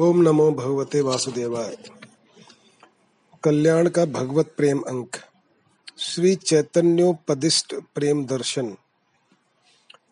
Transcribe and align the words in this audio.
ओम 0.00 0.20
नमो 0.22 0.52
भगवते 0.52 1.00
वासुदेवाय। 1.00 1.76
कल्याण 3.44 3.88
का 3.88 4.04
भगवत 4.04 4.54
प्रेम 4.56 4.80
अंक। 4.80 5.16
श्री 5.98 6.34
चैतन्योपदिष्ट 6.34 7.74
प्रेम 7.94 8.26
दर्शन। 8.26 8.76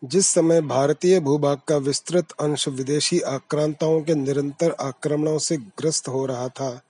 जिस 0.03 0.27
समय 0.27 0.61
भारतीय 0.61 1.19
भूभाग 1.19 1.61
का 1.67 1.77
विस्तृत 1.77 2.31
अंश 2.31 2.67
विदेशी 2.67 3.19
आक्रांताओं 3.19 4.01
के 4.01 4.15
निरंतर 4.15 4.71
आक्रमणों 4.71 5.37
से 5.37 5.57
ग्रस्त 5.57 6.07
हो 6.07 6.25
रहा 6.25 6.47
था, 6.47 6.81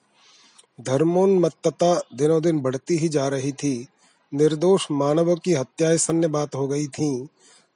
धर्मोन्मत्तता 0.82 2.02
दिनों 2.16 2.41
दिन 2.41 2.59
बढ़ती 2.59 2.98
ही 2.98 3.09
जा 3.09 3.27
रही 3.27 3.52
थी, 3.52 3.88
निर्दोष 4.34 4.88
मानवों 4.91 5.36
की 5.36 5.54
हत्याएँ 5.54 5.98
सन्य 5.98 6.27
बात 6.27 6.55
हो 6.55 6.68
गई 6.68 6.88
थीं, 6.88 7.27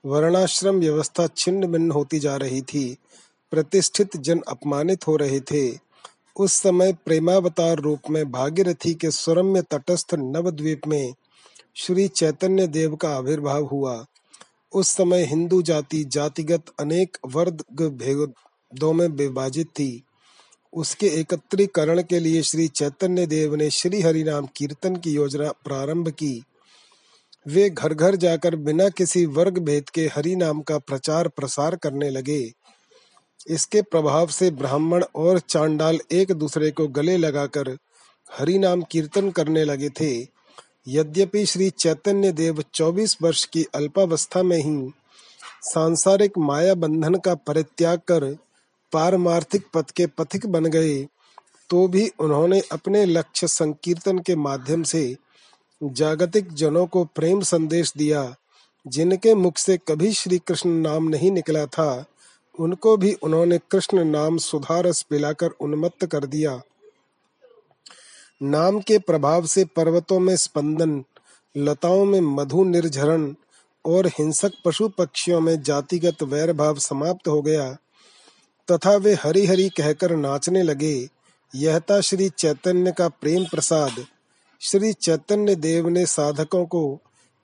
वर्णाश्रम 0.05 0.75
व्यवस्था 0.75 1.27
छिन्न 1.27 1.67
भिन्न 1.67 1.91
होती 1.91 2.19
जा 2.19 2.35
रही 2.35 2.61
थी 2.61 2.97
प्रतिष्ठित 3.51 4.17
जन 4.17 4.41
अपमानित 4.47 5.07
हो 5.07 5.15
रहे 5.15 5.39
थे। 5.39 5.79
उस 6.35 6.53
समय 6.53 6.93
प्रेमावतार 6.93 7.79
रूप 7.79 7.99
में 8.09 8.31
भागीरथी 8.31 8.93
के 8.93 9.11
सुरम्य 9.11 9.61
तटस्थ 9.61 10.13
नवद्वीप 10.13 10.87
में 10.87 11.13
श्री 11.75 12.07
चैतन्य 12.07 12.67
देव 12.67 12.95
का 12.95 13.09
आविर्भाव 13.09 13.63
हुआ। 13.63 14.05
उस 14.73 14.87
समय 14.87 15.23
हिंदू 15.23 15.61
जाति 15.61 16.03
जातिगत 16.03 16.63
अनेक 16.79 17.17
वर्ग 17.25 17.63
भेदों 17.81 18.93
में 18.93 19.07
विभाजित 19.07 19.67
थी। 19.67 20.03
उसके 20.73 21.07
एकत्रीकरण 21.07 22.01
के 22.01 22.19
लिए 22.19 22.41
श्री 22.41 22.67
चैतन्य 22.67 23.25
देव 23.25 23.55
ने 23.55 23.69
श्री 23.69 24.01
हरि 24.01 24.23
नाम 24.23 24.47
कीर्तन 24.55 24.95
की 24.95 25.11
योजना 25.11 25.51
प्रारंभ 25.51 26.09
की। 26.09 26.43
वे 27.47 27.69
घर 27.69 27.93
घर 27.93 28.15
जाकर 28.15 28.55
बिना 28.55 28.89
किसी 28.89 29.25
वर्ग 29.25 29.57
भेद 29.57 29.89
के 29.89 30.01
हरि 30.15 30.35
नाम 30.35 30.61
का 30.61 30.77
प्रचार 30.77 31.27
प्रसार 31.27 31.75
करने 31.75 32.09
लगे। 32.09 32.60
इसके 33.47 33.81
प्रभाव 33.81 34.27
से 34.27 34.49
ब्राह्मण 34.51 35.03
और 35.15 35.39
चांडाल 35.39 35.99
एक 36.11 36.31
दूसरे 36.31 36.71
को 36.71 36.87
गले 36.87 37.17
लगाकर 37.17 37.77
हरि 38.29 38.57
नाम 38.59 38.81
कीर्तन 38.81 39.29
करने 39.31 39.63
लगे 39.63 39.89
थे। 39.89 40.11
यद्यपि 40.87 41.45
श्री 41.45 41.69
चैतन्य 41.69 42.31
देव 42.31 42.63
24 42.73 43.17
वर्ष 43.21 43.45
की 43.45 43.65
अल्पावस्था 43.75 44.43
में 44.43 44.57
ही 44.57 44.91
सांसारिक 45.63 46.37
माया 46.37 46.75
बंधन 46.75 47.15
का 47.15 47.35
परित्याग 47.35 47.99
कर 47.99 48.25
पारमार्थिक 48.93 49.65
पथ 49.73 49.91
के 49.91 50.05
पथिक 50.07 50.45
बन 50.45 50.65
गए 50.65 51.07
तो 51.69 51.87
भी 51.87 52.07
उन्होंने 52.19 52.61
अपने 52.71 53.05
लक्ष्य 53.05 53.47
संकीर्तन 53.47 54.19
के 54.19 54.35
माध्यम 54.35 54.83
से 54.83 55.15
जागतिक 55.81 56.53
जनों 56.53 56.85
को 56.87 57.03
प्रेम 57.05 57.41
संदेश 57.41 57.93
दिया, 57.97 58.35
जिनके 58.85 59.35
मुख 59.35 59.57
से 59.57 59.77
कभी 59.87 60.11
श्री 60.11 60.37
कृष्ण 60.37 60.69
नाम 60.69 61.07
नहीं 61.09 61.31
निकला 61.31 61.65
था। 61.65 62.05
उनको 62.61 62.97
भी 62.97 63.13
उन्होंने 63.13 63.57
कृष्ण 63.57 64.03
नाम 64.03 64.37
सुधारस 64.37 65.01
पिलाकर 65.01 65.47
उन्मत्त 65.47 66.05
कर 66.05 66.25
दिया। 66.25 66.61
नाम 68.43 68.79
के 68.79 68.99
प्रभाव 68.99 69.45
से 69.45 69.65
पर्वतों 69.65 70.19
में 70.19 70.35
स्पंदन, 70.35 71.03
लताओं 71.57 72.05
में 72.05 72.21
मधु 72.21 72.63
निर्झरण 72.63 73.33
और 73.85 74.07
हिंसक 74.07 74.51
पशु 74.65 74.89
पक्षियों 74.89 75.41
में 75.41 75.61
जातिगत 75.61 76.23
वैर 76.23 76.53
भाव 76.53 76.75
समाप्त 76.75 77.27
हो 77.27 77.41
गया। 77.41 77.77
तथा 78.71 78.95
वे 78.95 79.13
हरि 79.13 79.45
हरि 79.45 79.69
कहकर 79.69 80.15
नाचने 80.15 80.63
लगे, 80.63 81.09
यह 81.55 81.79
था 81.79 82.01
श्री 82.01 82.29
चैतन्य 82.29 82.91
का 82.91 83.07
प्रेम 83.09 83.43
प्रसाद। 83.43 84.05
श्री 84.61 84.93
चैतन्य 84.93 85.55
देव 85.55 85.89
ने 85.89 86.05
साधकों 86.05 86.65
को 86.65 86.99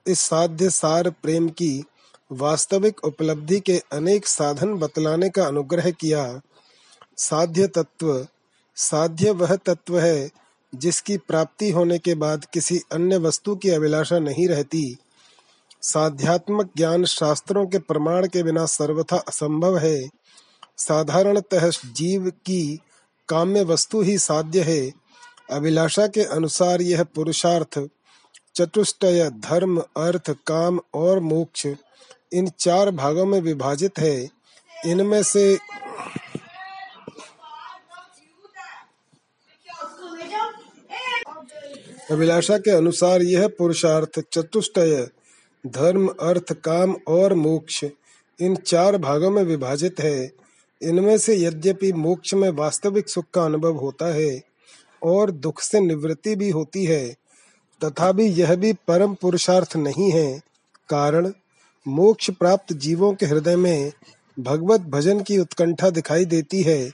इस 0.06 0.20
साध्य 0.20 0.70
सार 0.70 1.10
प्रेम 1.10 1.48
की 1.48 1.84
वास्तविक 2.32 3.04
उपलब्धि 3.04 3.60
के 3.60 3.82
अनेक 3.92 4.26
साधन 4.26 4.74
बतलाने 4.74 5.30
का 5.30 5.44
अनुग्रह 5.46 5.90
किया। 5.90 6.40
साध्य 7.16 7.66
तत्व, 7.66 8.26
साध्य 8.76 9.30
वह 9.30 9.56
तत्व 9.56 9.98
है 9.98 10.30
जिसकी 10.74 11.16
प्राप्ति 11.16 11.70
होने 11.70 11.98
के 11.98 12.14
बाद 12.14 12.44
किसी 12.44 12.80
अन्य 12.92 13.16
वस्तु 13.16 13.56
की 13.56 13.70
अभिलाषा 13.70 14.18
नहीं 14.18 14.48
रहती। 14.48 14.96
साध्यात्मक 15.82 16.70
ज्ञान 16.76 17.04
शास्त्रों 17.04 17.66
के 17.66 17.78
प्रमाण 17.78 18.28
के 18.28 18.42
बिना 18.42 18.66
सर्वथा 18.66 19.16
असंभव 19.16 19.78
है। 19.78 20.08
साधारणतः 20.76 21.70
जीव 21.70 22.30
की 22.30 22.80
काम्य 23.28 23.62
वस्तु 23.62 24.02
ही 24.02 24.18
साध्य 24.18 24.60
है। 24.60 24.92
अभिलाषा 25.52 26.06
के 26.06 26.24
अनुसार 26.24 26.82
यह 26.82 27.04
पुरुषार्थ, 27.04 27.88
चतुष्टय, 28.54 29.30
धर्म, 29.30 29.80
अर्थ, 29.80 30.30
काम 30.46 30.80
और 30.94 31.20
मोक्ष 31.20 31.66
इन 32.32 32.48
चार 32.58 32.90
भागों 32.90 33.26
में 33.26 33.40
विभाजित 33.40 33.98
है। 33.98 34.28
इनमें 34.86 35.22
से 35.22 35.58
अभिलाषा 42.10 42.58
के 42.58 42.70
अनुसार 42.70 43.22
यह 43.22 43.48
पुरुषार्थ, 43.48 44.20
चतुष्टय, 44.32 45.08
धर्म, 45.66 46.08
अर्थ, 46.08 46.52
काम 46.52 46.96
और 47.08 47.34
मोक्ष, 47.34 47.84
इन 48.40 48.56
चार 48.56 48.96
भागों 48.98 49.30
में 49.30 49.42
विभाजित 49.42 50.00
है। 50.00 50.32
इनमें 50.82 51.18
से 51.18 51.36
यद्यपि 51.36 51.92
मोक्ष 51.92 52.34
में 52.34 52.50
वास्तविक 52.50 53.08
सुख 53.08 53.24
का 53.34 53.44
अनुभव 53.44 53.76
होता 53.76 54.06
है 54.06 54.42
और 55.02 55.30
दुख 55.30 55.60
से 55.60 55.80
निवृत्ति 55.80 56.34
भी 56.36 56.50
होती 56.50 56.84
है 56.84 57.16
तथापि 57.84 58.22
यह 58.22 58.54
भी 58.54 58.72
परम 58.72 59.14
पुरुषार्थ 59.14 59.76
नहीं 59.76 60.10
है। 60.10 60.42
कारण 60.88 61.32
मोक्ष 61.88 62.30
प्राप्त 62.30 62.72
जीवों 62.72 63.14
के 63.14 63.26
हृदय 63.26 63.56
में 63.56 63.92
भगवत 64.40 64.80
भजन 64.80 65.20
की 65.20 65.38
उत्कंठा 65.38 65.90
दिखाई 65.90 66.24
देती 66.24 66.62
है। 66.62 66.90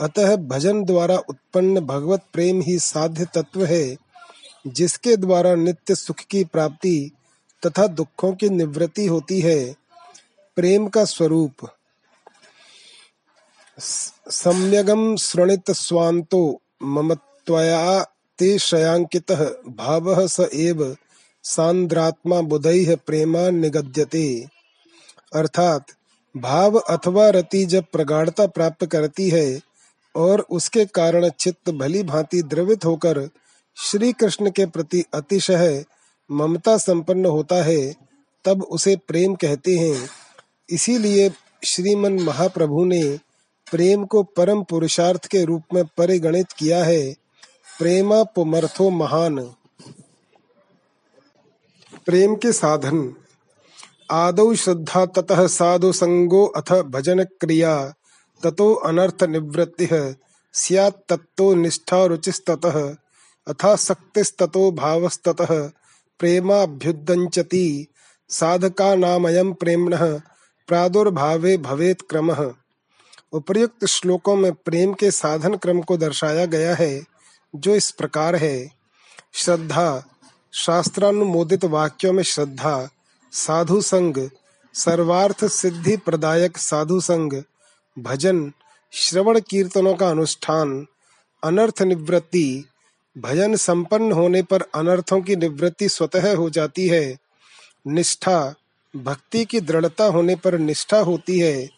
अतः 0.00 0.36
भजन 0.36 0.84
द्वारा 0.84 1.16
उत्पन्न 1.16 1.80
भगवत 1.80 2.22
प्रेम 2.32 2.60
ही 2.60 2.78
साध्य 2.78 3.24
तत्व 3.24 3.64
है, 3.64 3.96
जिसके 4.66 5.16
द्वारा 5.16 5.54
नित्य 5.54 5.94
सुख 5.94 6.16
की 6.16 6.44
प्राप्ति 6.44 7.10
तथा 7.66 7.86
दुखों 7.86 8.32
की 8.32 8.48
निवृत्ति 8.48 9.06
होती 9.06 9.40
है। 9.40 9.74
प्रेम 10.56 10.88
का 10.88 11.04
स्वरूप। 11.04 11.54
सम्यगम 14.30 15.16
श्रणित 15.16 15.70
स्वांतो 15.70 16.60
ममत्वया 16.82 18.02
ते 18.38 18.58
श्रयांकितः 18.58 19.44
भावः 19.68 20.26
स 20.26 20.40
एव 20.54 20.96
सांद्रात्मा 21.42 22.40
बुधैः 22.40 22.96
प्रेमा 23.06 23.50
निगद्यते। 23.50 24.46
अर्थात, 25.34 25.84
भाव 26.36 26.76
अथवा 26.76 27.28
रति 27.28 27.64
जब 27.64 27.84
प्रगाढ़ता 27.92 28.46
प्राप्त 28.46 28.86
करती 28.86 29.28
है 29.28 29.60
और 30.16 30.40
उसके 30.40 30.84
कारण 30.84 31.28
चित्त 31.28 31.70
भली 31.70 32.02
भांति 32.02 32.42
द्रवित 32.42 32.84
होकर 32.84 33.28
श्री 33.76 34.12
कृष्ण 34.12 34.50
के 34.50 34.66
प्रति 34.66 35.04
अतिशय 35.14 35.84
ममता 36.30 36.76
संपन्न 36.76 37.26
होता 37.26 37.64
है, 37.64 37.94
तब 38.44 38.62
उसे 38.62 38.96
प्रेम 38.96 39.34
कहते 39.34 39.76
हैं। 39.76 40.08
इसीलिए 40.70 41.32
श्रीमन 41.64 42.12
महाप्रभु 42.12 42.84
ने 42.84 43.18
प्रेम 43.70 44.04
को 44.04 44.22
परम 44.22 44.62
पुरुषार्थ 44.62 45.26
के 45.26 45.44
रूप 45.44 45.62
में 45.74 45.84
परिगणित 45.84 46.52
किया 46.52 46.84
है। 46.84 47.12
प्रेमा 47.78 48.22
पुमर्थो 48.22 48.90
महान। 48.90 49.54
प्रेम 52.08 52.34
के 52.34 52.52
साधन। 52.52 53.14
आदौ 54.10 54.54
श्रद्धा 54.54 55.06
ततः 55.06 55.46
साधु 55.46 55.92
संगो 55.92 56.46
अथ 56.46 56.72
भजन 56.72 57.24
क्रिया। 57.24 57.94
ततो 58.42 58.74
अनर्थ 58.74 59.24
निवृत्ति। 59.24 60.14
स्यात् 60.52 61.08
तत्तो 61.08 61.54
निष्ठा 61.54 62.04
रुचिस्ततः। 62.04 62.96
अथा 63.48 63.76
शक्तिस्ततो 63.76 64.72
भावस्ततः। 64.72 65.70
प्रेमाभ्युदंचति 66.18 67.86
साधका 68.28 68.94
नामयम 68.94 69.52
प्रेमणः। 69.52 70.20
प्रादुर्भावे 70.66 71.56
भवेत 71.56 72.00
क्रम। 72.00 72.54
उपर्युक्त 73.32 73.86
श्लोकों 73.86 74.36
में 74.36 74.52
प्रेम 74.52 74.92
के 74.92 75.10
साधन 75.10 75.54
क्रम 75.54 75.80
को 75.80 75.96
दर्शाया 75.96 76.46
गया 76.46 76.74
है, 76.74 77.04
जो 77.56 77.74
इस 77.74 77.90
प्रकार 77.90 78.36
है। 78.36 78.72
श्रद्धा 79.32 80.04
शास्त्रानुमोदित 80.52 81.64
वाक्यों 81.64 82.12
में 82.12 82.22
श्रद्धा 82.22 82.88
साधु 83.32 83.80
संग 83.80 84.30
सर्वार्थ 84.74 85.44
सिद्धि 85.44 85.96
प्रदायक 85.96 86.58
साधु 86.58 87.00
संग 87.00 87.42
भजन, 87.98 88.52
श्रवण 88.92 89.40
कीर्तनों 89.40 89.94
का 89.94 90.08
अनुष्ठान, 90.08 90.86
अनर्थ 91.44 91.82
निवृत्ति, 91.82 92.64
भजन 93.18 93.56
संपन्न 93.56 94.12
होने 94.12 94.42
पर 94.42 94.62
अनर्थों 94.74 95.20
की 95.20 95.36
निवृत्ति 95.36 95.88
स्वतः 95.88 96.36
हो 96.36 96.50
जाती 96.50 96.88
है, 96.88 97.18
निष्ठा, 97.86 98.54
भक्ति 98.96 99.44
की 99.44 99.60
दृढ़ता 99.60 100.04
होने 100.04 100.36
पर 100.36 100.58
निष्ठा 100.58 100.98
होती 100.98 101.38
है, 101.38 101.68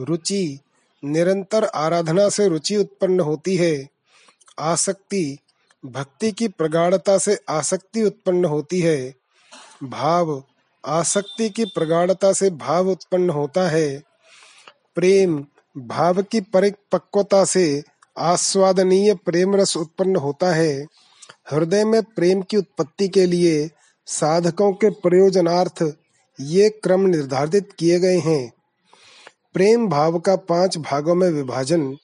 रुचि, 0.00 0.58
निरंतर 1.04 1.64
आराधना 1.64 2.28
से 2.28 2.48
रुचि 2.48 2.76
उत्पन्न 2.76 3.20
होती 3.20 3.56
है, 3.56 3.88
आसक्ति 4.60 5.38
भक्ति 5.84 6.32
की 6.32 6.48
प्रगाढ़ता 6.48 7.18
से 7.18 7.38
आसक्ति 7.48 8.02
उत्पन्न 8.02 8.44
होती 8.44 8.80
है। 8.80 9.14
भाव, 9.82 10.44
आसक्ति 10.86 11.50
की 11.50 11.64
प्रगाढ़ता 11.64 12.32
से 12.32 12.50
भाव 12.50 12.88
उत्पन्न 12.88 13.30
होता 13.30 13.68
है। 13.68 14.02
प्रेम, 14.94 15.44
भाव 15.78 16.22
की 16.22 16.40
परिपक्वता 16.40 17.44
से 17.44 17.82
आस्वादनीय 18.18 19.14
प्रेम 19.14 19.56
रस 19.56 19.76
उत्पन्न 19.76 20.16
होता 20.16 20.54
है। 20.54 20.86
हृदय 21.50 21.84
में 21.84 22.02
प्रेम 22.02 22.42
की 22.42 22.56
उत्पत्ति 22.56 23.08
के 23.08 23.26
लिए 23.26 23.70
साधकों 24.06 24.72
के 24.72 24.90
प्रयोजनार्थ 24.90 25.94
ये 26.40 26.68
क्रम 26.68 27.00
निर्धारित 27.00 27.72
किए 27.72 28.00
गए 28.00 28.18
हैं। 28.18 28.52
प्रेम 29.54 29.88
भाव 29.88 30.18
का 30.18 30.36
पाँच 30.36 30.78
भागों 30.78 31.14
में 31.14 31.30
विभाजन। 31.30 31.96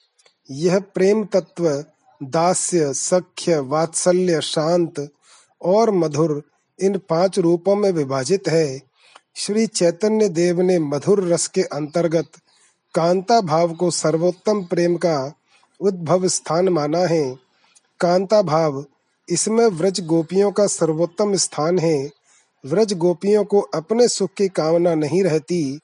यह 0.51 0.79
प्रेम 0.79 1.25
तत्व 1.25 1.85
दास्य, 2.23 2.93
सख्य, 2.93 3.59
वात्सल्य, 3.59 4.41
शांत 4.41 5.09
और 5.61 5.91
मधुर 5.91 6.43
इन 6.79 6.97
पाँच 7.09 7.39
रूपों 7.39 7.75
में 7.75 7.91
विभाजित 7.91 8.47
है। 8.47 8.81
श्री 9.35 9.67
चैतन्य 9.67 10.29
देव 10.29 10.61
ने 10.61 10.79
मधुर 10.79 11.23
रस 11.27 11.47
के 11.47 11.61
अंतर्गत 11.61 12.27
कांता 12.95 13.41
भाव 13.41 13.73
को 13.73 13.91
सर्वोत्तम 13.91 14.63
प्रेम 14.63 14.95
का 14.95 15.33
उद्भव 15.79 16.27
स्थान 16.27 16.69
माना 16.69 16.99
है। 16.99 17.37
कांता 17.99 18.41
भाव 18.41 18.85
इसमें 19.29 19.65
व्रज 19.67 19.99
गोपियों 19.99 20.51
का 20.51 20.67
सर्वोत्तम 20.67 21.35
स्थान 21.35 21.79
है। 21.79 22.09
व्रज 22.65 22.93
गोपियों 22.93 23.43
को 23.43 23.59
अपने 23.59 24.07
सुख 24.07 24.29
की 24.37 24.47
कामना 24.47 24.95
नहीं 24.95 25.23
रहती, 25.23 25.79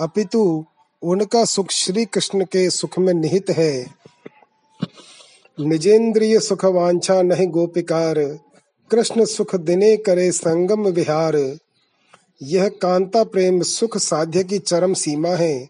अपितु 0.00 0.64
उनका 1.02 1.44
सुख 1.44 1.70
श्री 1.70 2.04
कृष्ण 2.04 2.44
के 2.44 2.70
सुख 2.70 2.98
में 2.98 3.14
निहित 3.14 3.50
है। 3.50 3.86
निजेंद्रिय 5.58 6.38
सुख 6.40 6.64
वांछा 6.64 7.22
नहीं 7.22 7.46
गोपिकार, 7.48 8.18
कृष्ण 8.90 9.24
सुख 9.24 9.54
दिने 9.56 9.96
करे 9.96 10.30
संगम 10.32 10.88
विहार। 10.88 11.36
यह 12.42 12.68
कांता 12.82 13.22
प्रेम 13.24 13.62
सुख 13.62 13.96
साध्य 13.98 14.44
की 14.44 14.58
चरम 14.58 14.94
सीमा 14.94 15.28
है। 15.28 15.68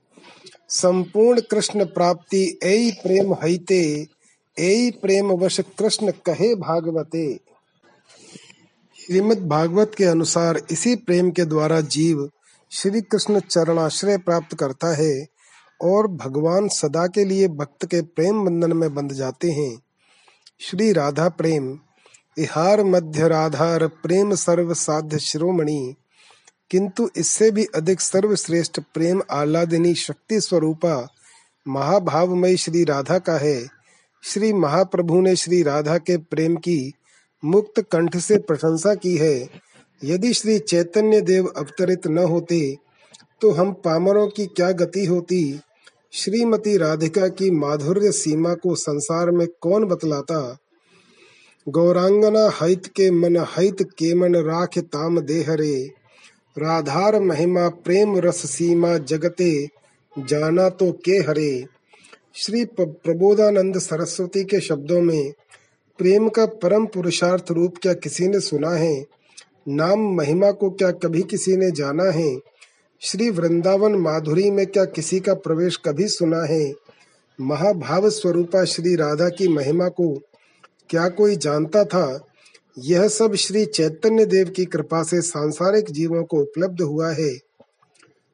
संपूर्ण 0.68 1.40
कृष्ण 1.40 1.84
प्राप्ति 1.84 2.58
ऐ 2.62 2.90
प्रेम 2.90 3.34
हईते 3.34 4.06
ऐ 4.56 4.90
प्रेम 5.02 5.32
वश 5.32 5.60
कृष्ण 5.78 6.12
कहे 6.26 6.54
भागवते। 6.54 7.38
श्रीमद 8.98 9.46
भागवत 9.48 9.92
के 9.98 10.04
अनुसार 10.04 10.60
इसी 10.70 10.94
प्रेम 10.96 11.30
के 11.30 11.44
द्वारा 11.44 11.80
जीव 11.80 12.28
श्री 12.72 13.00
कृष्ण 13.00 13.40
चरणाश्रय 13.40 14.18
प्राप्त 14.18 14.56
करता 14.56 14.94
है। 14.94 15.35
और 15.80 16.06
भगवान 16.06 16.68
सदा 16.68 17.06
के 17.06 17.24
लिए 17.24 17.48
भक्त 17.48 17.86
के 17.86 18.02
प्रेम 18.02 18.44
बंधन 18.44 18.72
में 18.72 18.94
बंध 18.94 19.12
जाते 19.12 19.50
हैं। 19.50 19.82
श्री 20.60 20.92
राधा 20.92 21.28
प्रेम, 21.28 21.78
इहार 22.38 22.84
मध्य 22.84 23.28
राधार 23.28 23.86
प्रेम 23.86 24.34
सर्व 24.34 24.74
साध्य 24.74 25.18
शिरोमणि। 25.18 25.94
किंतु 26.70 27.10
इससे 27.16 27.50
भी 27.50 27.64
अधिक 27.64 28.00
सर्वश्रेष्ठ 28.00 28.80
प्रेम 28.94 29.22
आह्लादिनी 29.30 29.94
शक्ति 29.94 30.40
स्वरूपा 30.40 31.08
महाभावमय 31.68 32.56
श्री 32.56 32.84
राधा 32.84 33.18
का 33.18 33.38
है। 33.38 33.66
श्री 34.22 34.52
महाप्रभु 34.52 35.20
ने 35.20 35.36
श्री 35.36 35.62
राधा 35.62 35.98
के 35.98 36.16
प्रेम 36.16 36.56
की 36.56 36.92
मुक्त 37.44 37.80
कंठ 37.80 38.16
से 38.16 38.38
प्रशंसा 38.38 38.94
की 38.94 39.16
है। 39.16 39.48
यदि 40.04 40.32
श्री 40.34 40.58
चैतन्य 40.58 41.20
देव 41.20 41.46
अवतरित 41.46 42.06
न 42.06 42.18
होते 42.18 42.76
तो 43.40 43.52
हम 43.52 43.72
पामरों 43.72 44.28
की 44.28 44.46
क्या 44.46 44.72
गति 44.72 45.04
होती? 45.04 45.60
श्रीमती 46.16 46.76
राधिका 46.76 47.28
की 47.28 47.50
माधुर्य 47.50 48.12
सीमा 48.12 48.54
को 48.54 48.74
संसार 48.74 49.30
में 49.30 49.48
कौन 49.60 49.84
बतलाता? 49.84 50.58
गौरांगना 51.68 52.50
हित 52.62 52.86
के 52.86 53.10
मन 53.10 53.36
हित 53.36 53.82
के 53.82 54.14
मन 54.14 54.36
राख 54.36 54.78
ताम 54.78 55.20
देहरे। 55.20 55.90
राधार 56.58 57.20
महिमा 57.20 57.68
प्रेम 57.68 58.18
रस 58.18 58.50
सीमा 58.50 58.98
जगते, 58.98 59.68
जाना 60.18 60.68
तो 60.68 60.92
के 60.92 61.12
हरे। 61.12 61.66
श्री 62.34 62.64
प्रबोधानंद 62.64 63.78
सरस्वती 63.78 64.44
के 64.44 64.60
शब्दों 64.60 65.00
में, 65.00 65.32
प्रेम 65.98 66.28
का 66.28 66.46
परम 66.46 66.86
पुरुषार्थ 66.86 67.44
रूप 67.50 67.74
क्या 67.82 67.92
किसी 67.92 68.28
ने 68.28 68.40
सुना 68.40 68.70
है? 68.70 69.04
नाम 69.68 69.98
महिमा 70.00 70.50
को 70.50 70.70
क्या 70.70 70.90
कभी 70.90 71.22
किसी 71.22 71.56
ने 71.56 71.70
जाना 71.70 72.04
है? 72.04 72.55
श्री 73.00 73.30
वृंदावन 73.30 73.94
माधुरी 73.94 74.50
में 74.50 74.66
क्या 74.66 74.84
किसी 74.84 75.20
का 75.20 75.34
प्रवेश 75.34 75.76
कभी 75.76 76.08
सुना 76.08 76.42
है? 76.42 76.74
महाभाव 77.40 78.10
स्वरूपा 78.10 78.64
श्री 78.64 78.96
राधा 78.96 79.28
की 79.28 79.48
महिमा 79.48 79.88
को 79.88 80.22
क्या 80.90 81.08
कोई 81.08 81.36
जानता 81.36 81.84
था? 81.84 82.26
यह 82.78 83.08
सब 83.08 83.34
श्री 83.34 83.66
चैतन्य 83.66 84.26
देव 84.26 84.48
की 84.48 84.64
कृपा 84.64 85.02
से 85.02 85.22
सांसारिक 85.22 85.90
जीवों 85.90 86.24
को 86.24 86.40
उपलब्ध 86.40 86.80
हुआ 86.80 87.12
है। 87.12 87.38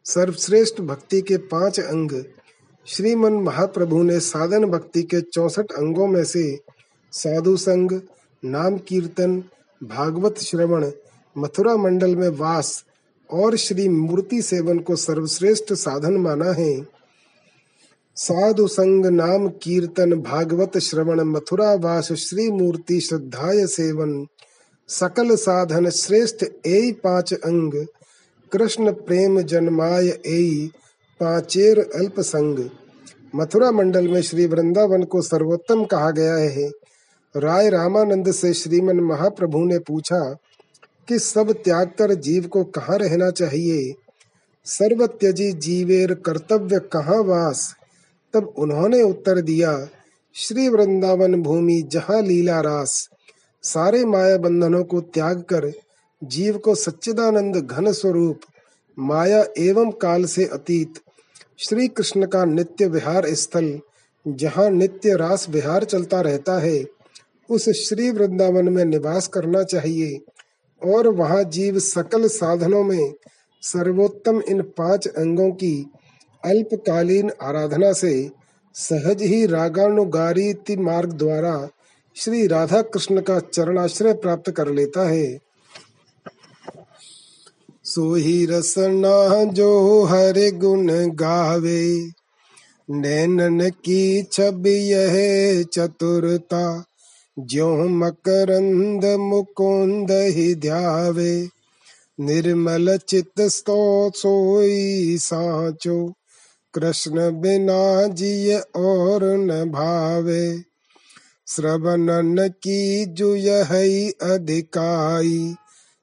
सर्वश्रेष्ठ 0.05 0.81
भक्ति 0.81 1.21
के 1.21 1.37
पाँच 1.37 1.81
अंग। 1.81 2.25
श्रीमन 2.87 3.33
महाप्रभु 3.33 4.03
ने 4.03 4.21
साधन 4.21 4.65
भक्ति 4.65 5.03
के 5.03 5.21
चौसठ 5.21 5.67
अंगों 5.73 6.07
में 6.07 6.25
से 6.25 6.61
साधु 7.13 7.57
संग, 7.57 8.01
नाम 8.45 8.79
कीर्तन, 8.79 9.45
भागवत 9.85 10.39
श्रवण, 10.39 10.91
मथुरा 11.39 11.77
मंडल 11.77 12.17
में 12.17 12.29
वास 12.29 12.85
और 13.33 13.57
श्री 13.57 13.89
मूर्ति 13.89 14.43
सेवन 14.43 14.79
को 14.79 14.97
सर्वश्रेष्ठ 14.97 15.73
साधन 15.73 16.17
माना 16.17 16.53
है। 16.53 16.87
साधु 18.17 18.69
संग 18.69 19.07
नाम 19.07 19.49
कीर्तन 19.49 20.13
भागवत 20.13 20.79
श्रवण 20.79 21.21
मथुरा 21.21 21.75
वास 21.75 22.13
श्री 22.13 22.51
मूर्ति 22.51 23.01
श्रद्धाय 23.01 23.67
सेवन। 23.67 24.27
सकल 24.89 25.37
साधन 25.37 25.91
श्रेष्ठ 25.91 26.45
ए 26.67 26.93
पाँच 27.05 27.35
अंग। 27.35 27.87
कृष्ण 28.53 28.93
प्रेम 28.93 29.41
जन्माय 29.43 30.09
ए 30.27 30.71
पांचेर 31.21 31.79
अल्प 31.79 32.21
संग। 32.21 32.71
मथुरा 33.35 33.71
मंडल 33.71 34.09
में 34.09 34.23
श्री 34.23 34.47
वृंदावन 34.47 35.03
को 35.03 35.23
सर्वोत्तम 35.23 35.85
कहा 35.85 36.11
गया 36.11 36.35
है। 36.35 36.71
राय 37.37 37.71
रामानंद 37.71 38.33
से 38.33 38.55
श्रीमन 38.55 39.01
महाप्रभु 39.01 39.65
ने 39.65 39.79
पूछा 39.79 40.37
कि 41.09 41.19
सब 41.19 41.53
त्याग 41.53 41.89
कर 41.89 42.15
जीव 42.15 42.47
को 42.47 42.65
कहाँ 42.65 42.99
रहना 42.99 43.31
चाहिए? 43.31 43.95
सर्व 44.65 45.07
त्यजी 45.07 45.53
जीवेर 45.53 46.15
कर्तव्य 46.15 46.79
कहाँ 46.79 47.23
वास? 47.23 47.75
तब 48.35 48.55
उन्होंने 48.59 49.03
उत्तर 49.03 49.41
दिया, 49.41 49.89
श्री 50.35 50.69
वृंदावन 50.69 51.43
भूमि 51.43 51.83
जहाँ 51.83 52.23
लीला 52.23 52.61
रास, 52.61 53.11
सारे 53.63 54.05
माया 54.05 54.37
बंधनों 54.37 54.85
को 54.85 55.01
त्याग 55.01 55.41
कर, 55.41 55.73
जीव 56.25 56.59
को 56.59 56.75
सच्चिदानंद 56.75 57.57
घन 57.57 57.93
स्वरूप, 57.93 58.41
माया 58.99 59.45
एवं 59.59 59.91
काल 59.91 60.25
से 60.25 60.45
अतीत, 60.45 60.95
श्री 61.59 61.89
कृष्ण 61.89 62.27
का 62.27 62.45
नित्य 62.45 62.87
विहार 62.87 63.35
स्थल, 63.35 63.81
जहाँ 64.29 64.71
नित्य 64.71 65.17
रास 65.17 65.49
विहार 65.49 65.85
चलता 65.85 66.21
रहता 66.21 66.59
है, 66.59 66.85
उस 67.51 67.69
श्री 67.69 68.11
वृंदावन 68.11 68.69
में 68.69 68.85
निवास 68.85 69.27
करना 69.29 69.63
चाहिए। 69.63 70.21
और 70.85 71.09
वहाँ 71.09 71.45
जीव 71.45 71.79
सकल 71.79 72.27
साधनों 72.29 72.85
में 72.85 73.13
सर्वोत्तम 73.63 74.43
इन 74.49 74.63
पाँच 74.63 75.07
अंगों 75.07 75.51
की 75.51 75.91
अल्पकालीन 76.45 77.31
आराधना 77.43 77.93
से 77.93 78.31
सहज 78.75 79.23
ही 79.23 79.47
रागानुगारी 79.47 80.77
मार्ग 80.77 81.13
द्वारा 81.13 81.69
श्री 82.17 82.47
राधा 82.47 82.83
कृष्ण 82.83 83.21
का 83.21 83.39
चरणाश्रय 83.41 84.13
प्राप्त 84.13 84.51
कर 84.51 84.69
लेता 84.69 85.09
है। 85.09 85.39
सोही 87.85 88.47
रसना 88.47 89.45
जो 89.45 90.03
हरे 90.05 90.51
गुण 90.51 90.89
गावे, 91.15 92.09
नैनन 92.91 93.71
की 93.71 94.23
छवि 94.23 94.71
यह 94.71 95.63
चतुरता। 95.63 96.85
ज्यो 97.39 97.77
मकरंद 97.77 99.05
मुकुंद 99.05 100.09
ही 100.11 100.55
ध्यावे, 100.55 101.49
निर्मल 102.21 102.99
चित 103.09 103.41
स्तो 103.41 104.11
सोई 104.17 105.19
साचो। 105.19 106.13
कृष्ण 106.75 107.41
बिना 107.41 108.07
जिय 108.07 108.57
और 108.77 109.25
न 109.25 109.65
भावे, 109.65 110.59
श्रवणन 111.49 112.49
की 112.49 113.07
जुय 113.07 113.51
है 113.51 114.11
अधिकाई। 114.11 115.55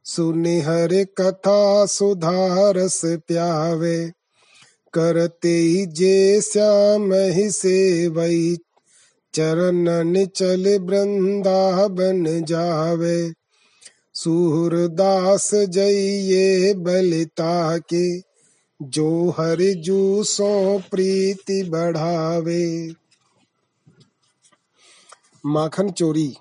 सुनि 0.05 0.62
हर 0.62 1.05
कथा 1.21 1.86
सुधारस 1.86 3.01
प्यावे, 3.05 4.12
करते 4.93 5.86
जे 5.86 6.41
श्याम 6.41 7.13
ही 7.13 7.51
सेवई 7.51 8.57
चरणन 9.39 10.25
चल 10.25 10.79
वृंदावन 10.79 12.46
जावे। 12.46 13.34
सूरदास 14.13 15.51
जइये 15.53 16.74
बलिता 16.74 17.77
के, 17.77 18.19
जो 18.81 19.29
हरि 19.29 19.74
जू 19.74 20.24
सो 20.24 20.79
प्रीति 20.79 21.63
बढ़ावे। 21.63 22.93
माखन 25.46 25.89
चोरी। 25.89 26.34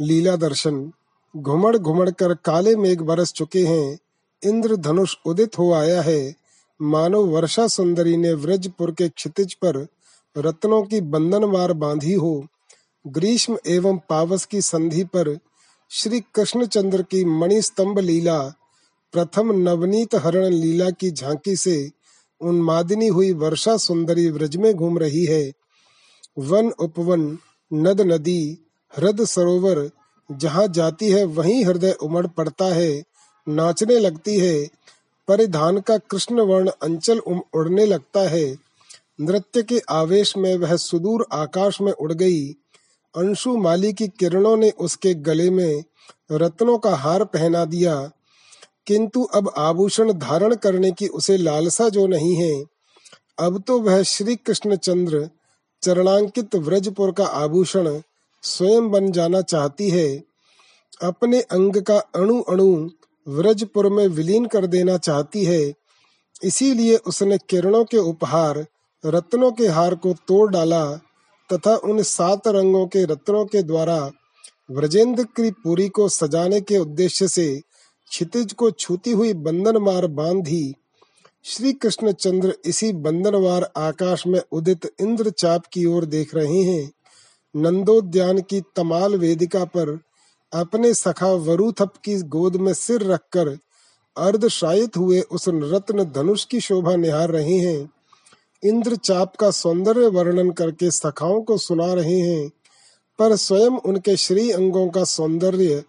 लीला 0.00 0.36
दर्शन। 0.36 0.92
घुमड़ 1.36 1.76
घुमड़ 1.76 2.10
कर 2.10 2.34
काले 2.34 2.76
मेघ 2.76 3.02
बरस 3.02 3.32
चुके 3.32 3.66
हैं। 3.66 3.98
इंद्र 4.44 4.76
धनुष 4.76 5.14
उदित 5.26 5.58
हो 5.58 5.72
आया 5.72 6.02
है। 6.02 6.34
मानो 6.82 7.24
वर्षा 7.26 7.66
सुंदरी 7.66 8.16
ने 8.16 8.32
व्रजपुर 8.32 8.90
के 8.90 9.08
क्षितिज 9.08 9.54
पर 9.54 9.86
रत्नों 10.36 10.82
की 10.82 11.00
बंधनवार 11.00 11.72
बांधी 11.72 12.12
हो, 12.12 12.46
ग्रीष्म 13.06 13.58
एवं 13.66 13.98
पावस 14.08 14.44
की 14.44 14.62
संधि 14.62 15.04
पर 15.04 15.38
श्री 15.90 16.20
कृष्णचंद्र 16.20 17.02
की 17.02 17.24
मणिस्तंभ 17.24 17.98
लीला, 17.98 18.38
प्रथम 19.12 19.52
नवनीत 19.52 20.14
हरण 20.14 20.44
लीला 20.44 20.90
की 20.90 21.10
झांकी 21.10 21.56
से 21.56 21.90
उन्मादिनी 22.40 23.06
हुई 23.06 23.32
वर्षा 23.32 23.76
सुंदरी 23.76 24.30
व्रज 24.30 24.56
में 24.56 24.74
घूम 24.74 24.98
रही 24.98 25.24
है। 25.24 25.52
वन 26.38 26.70
उपवन, 26.70 27.38
नद 27.72 28.00
नदी, 28.00 28.58
हृद 28.96 29.24
सरोवर, 29.24 29.90
जहाँ 30.32 30.68
जाती 30.68 31.10
है 31.10 31.24
वहीं 31.24 31.64
हृदय 31.64 31.92
उमड़ 31.92 32.26
पड़ता 32.26 32.64
है, 32.64 33.02
नाचने 33.48 33.98
लगती 33.98 34.38
है, 34.38 34.70
परिधान 35.28 35.80
का 35.80 35.98
कृष्ण 35.98 36.40
वर्ण 36.40 36.70
अंचल 36.82 37.18
उड़ने 37.54 37.86
लगता 37.86 38.20
है। 38.20 38.71
नृत्य 39.20 39.62
के 39.62 39.82
आवेश 39.90 40.36
में 40.36 40.56
वह 40.56 40.76
सुदूर 40.76 41.26
आकाश 41.32 41.80
में 41.80 41.92
उड़ 41.92 42.12
गई। 42.12 42.48
अंशु 43.16 43.56
माली 43.56 43.92
की 43.92 44.08
किरणों 44.08 44.56
ने 44.56 44.70
उसके 44.70 45.14
गले 45.14 45.50
में 45.50 45.84
रत्नों 46.32 46.78
का 46.78 46.96
हार 46.96 47.24
पहना 47.24 47.64
दिया। 47.64 48.10
किंतु 48.86 49.22
अब 49.22 49.52
आभूषण 49.56 50.12
धारण 50.12 50.54
करने 50.54 50.92
की 50.92 51.06
उसे 51.06 51.36
लालसा 51.36 51.88
जो 51.88 52.06
नहीं 52.06 52.34
है, 52.34 52.64
अब 53.38 53.62
तो 53.66 53.80
वह 53.80 54.02
श्री 54.02 54.36
कृष्ण 54.36 54.76
चंद्र 54.76 55.30
चरणांकित 55.82 56.54
व्रजपुर 56.54 57.12
का 57.12 57.24
आभूषण 57.24 58.00
स्वयं 58.42 58.90
बन 58.90 59.12
जाना 59.12 59.40
चाहती 59.40 59.90
है। 59.90 60.22
अपने 61.02 61.40
अंग 61.40 61.76
का 61.76 61.98
अणु 61.98 62.40
अणु 62.40 62.90
व्रजपुर 63.28 63.88
में 63.88 64.08
विलीन 64.08 64.46
कर 64.46 64.66
देना 64.66 64.98
चाहती 64.98 65.44
है। 65.44 65.74
इसीलिए 66.44 66.96
उसने 66.96 67.38
किरणों 67.38 67.84
के 67.84 67.96
उपहार 67.96 68.66
रत्नों 69.04 69.52
के 69.52 69.66
हार 69.66 69.94
को 69.94 70.12
तोड़ 70.12 70.50
डाला 70.50 70.96
तथा 71.52 71.76
उन 71.76 72.02
सात 72.02 72.48
रंगों 72.48 72.86
के 72.86 73.04
रत्नों 73.04 73.44
के 73.44 73.62
द्वारा 73.62 74.10
व्रजेंद्र 74.70 75.24
की 75.24 75.50
पुरी 75.50 75.88
को 75.88 76.08
सजाने 76.08 76.60
के 76.60 76.78
उद्देश्य 76.78 77.28
से 77.28 77.60
क्षितिज 78.10 78.52
को 78.52 78.70
छूती 78.70 79.10
हुई 79.10 79.32
बंधनवार 79.32 80.06
बांधी। 80.06 80.74
श्री 81.44 81.72
कृष्ण 81.72 82.12
चंद्र 82.12 82.54
इसी 82.64 82.92
बंधनवार 82.92 83.72
आकाश 83.76 84.26
में 84.26 84.40
उदित 84.52 84.94
इंद्र 85.00 85.30
चाप 85.30 85.62
की 85.72 85.84
ओर 85.84 86.04
देख 86.04 86.34
रहे 86.34 86.62
हैं। 86.62 86.92
नंदोद्यान 87.56 88.40
की 88.40 88.60
तमाल 88.76 89.16
वेदिका 89.16 89.64
पर 89.64 89.98
अपने 90.52 90.94
सखा 90.94 91.26
वरुथप 91.26 91.92
की 92.04 92.16
गोद 92.18 92.56
में 92.56 92.74
सिर 92.74 93.02
रखकर 93.02 93.48
अर्धशायित 94.16 94.96
हुए 94.96 95.20
उस 95.20 95.44
रत्न 95.48 96.04
धनुष 96.04 96.44
की 96.44 96.60
शोभा 96.60 96.96
निहार 96.96 97.30
रहे 97.30 97.58
हैं। 97.58 97.90
इंद्र 98.64 98.96
चाप 98.96 99.36
का 99.36 99.50
सौंदर्य 99.50 100.06
वर्णन 100.06 100.50
करके 100.50 100.90
सखाओं 100.90 101.42
को 101.42 101.58
सुना 101.58 101.94
रहे 101.94 102.20
हैं। 102.20 102.50
पर 103.18 103.36
स्वयं 103.36 103.70
उनके 103.70 104.16
श्री 104.16 104.50
अंगों 104.50 104.88
का 104.88 105.04
सौंदर्य 105.04 105.84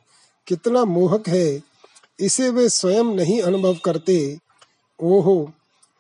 कितना 0.47 0.85
मोहक 0.85 1.27
है। 1.27 1.63
इसे 2.19 2.49
वे 2.49 2.69
स्वयं 2.69 3.03
नहीं 3.03 3.41
अनुभव 3.41 3.77
करते। 3.85 4.39
ओहो, 5.03 5.51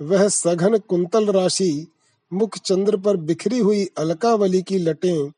वह 0.01 0.27
सघन 0.27 0.77
कुंतल 0.77 1.25
राशि 1.25 1.87
मुख 2.33 2.57
चंद्र 2.57 2.97
पर 2.97 3.17
बिखरी 3.17 3.59
हुई 3.59 3.89
अलकावली 3.97 4.61
की 4.61 4.77
लटें, 4.77 5.31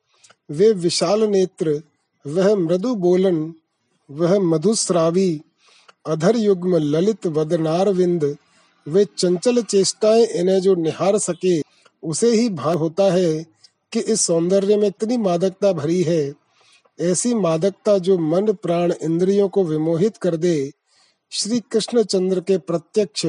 वे 0.52 0.72
विशाल 0.72 1.24
नेत्र, 1.24 1.82
वह 2.28 2.56
मृदु 2.56 2.96
बोलन, 2.96 3.54
वह 4.12 4.40
मधुश्रावी 4.40 5.42
अधर 6.06 6.36
युग्म 6.36 6.76
ललित 6.76 7.28
वदनार 7.28 7.90
विंद 7.90 8.38
वे 8.88 9.06
चंचल 9.18 9.62
चेष्टाएँ 9.62 10.26
इन्हें 10.26 10.60
जो 10.60 10.76
निहार 10.76 11.18
सके, 11.18 11.62
उसे 12.04 12.32
ही 12.32 12.50
भान 12.50 12.76
होता 12.76 13.04
है 13.04 13.46
कि 13.92 14.00
इस 14.00 14.22
सौंदर्य 14.22 14.78
में 14.78 14.88
इतनी 14.88 15.18
मादकता 15.18 15.72
भरी 15.74 16.04
है। 16.04 16.34
ऐसी 17.02 17.34
मादकता 17.34 17.98
जो 17.98 18.18
मन 18.18 18.52
प्राण 18.54 18.94
इंद्रियों 19.02 19.50
को 19.50 19.64
विमोहित 19.64 20.18
कर 20.18 20.36
दे, 20.36 20.72
श्री 21.32 21.60
कृष्ण 21.60 22.04
चंद्र 22.04 22.40
के 22.40 22.58
प्रत्यक्ष 22.58 23.26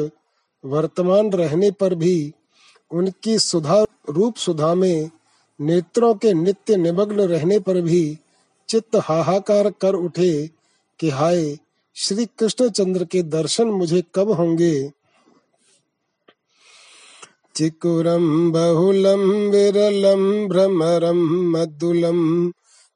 वर्तमान 0.65 1.33
रहने 1.33 1.71
पर 1.71 1.95
भी 1.95 2.33
उनकी 2.91 3.39
सुधा, 3.39 3.85
रूप 4.11 4.37
सुधा 4.37 4.75
में 4.75 5.11
नेत्रों 5.61 6.15
के 6.15 6.35
नित्य 6.35 6.77
निमग्न 6.77 7.21
रहने 7.21 7.59
पर 7.59 7.81
भी 7.81 8.19
चित्त 8.69 8.97
हाहाकार 8.97 9.71
कर 9.71 9.95
उठे 9.95 10.51
कि 11.01 11.11
हाय, 11.11 11.59
श्री 11.95 12.27
कृष्ण 12.27 12.69
चंद्र 12.69 13.05
के 13.05 13.23
दर्शन 13.23 13.65
मुझे 13.65 14.05
कब 14.15 14.31
होंगे? 14.31 14.93
चिकुरम 17.57 18.53
बहुलम 18.53 19.21
विरलम 19.31 20.49
भ्रमरम 20.49 21.51
मधुलम 21.51 22.53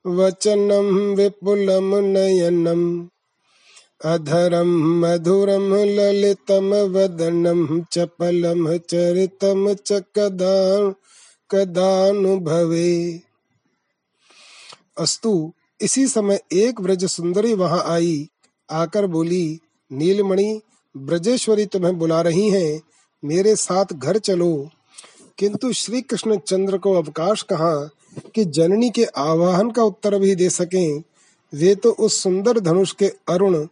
वचनम 0.06 0.96
विपुलम 1.14 1.94
नयनम 1.94 3.08
अधरम 4.04 5.00
मधुरम 5.00 5.74
ललितम 5.74 6.74
वदनम 6.74 7.84
चपलम 7.92 8.76
चरितम 8.76 9.74
च 9.74 9.92
कदा 9.92 10.90
कदानुभवे। 11.50 13.20
अस्तु, 14.98 15.52
इसी 15.80 16.06
समय 16.06 16.40
एक 16.52 16.80
ब्रज 16.80 17.04
सुंदरी 17.04 17.54
वहाँ 17.54 17.82
आई, 17.86 18.28
आकर 18.70 19.06
बोली, 19.06 19.58
नीलमणि, 19.92 20.60
ब्रजेश्वरी 20.96 21.66
तुम्हें 21.66 21.98
बुला 21.98 22.20
रही 22.20 22.48
हैं। 22.48 22.82
मेरे 23.24 23.56
साथ 23.56 23.84
घर 23.92 24.18
चलो। 24.18 24.70
किंतु 25.38 25.72
श्री 25.72 26.02
कृष्ण 26.02 26.38
चंद्र 26.38 26.78
को 26.78 26.92
अवकाश 26.92 27.42
कहा 27.42 27.90
कि 28.34 28.44
जननी 28.44 28.90
के 28.90 29.04
आवाहन 29.04 29.70
का 29.70 29.82
उत्तर 29.82 30.18
भी 30.18 30.34
दे 30.34 30.50
सकें? 30.50 31.02
वे 31.54 31.74
तो 31.74 31.90
उस 31.90 32.22
सुंदर 32.22 32.60
धनुष 32.60 32.92
के 32.92 33.06
अरुण, 33.06 33.66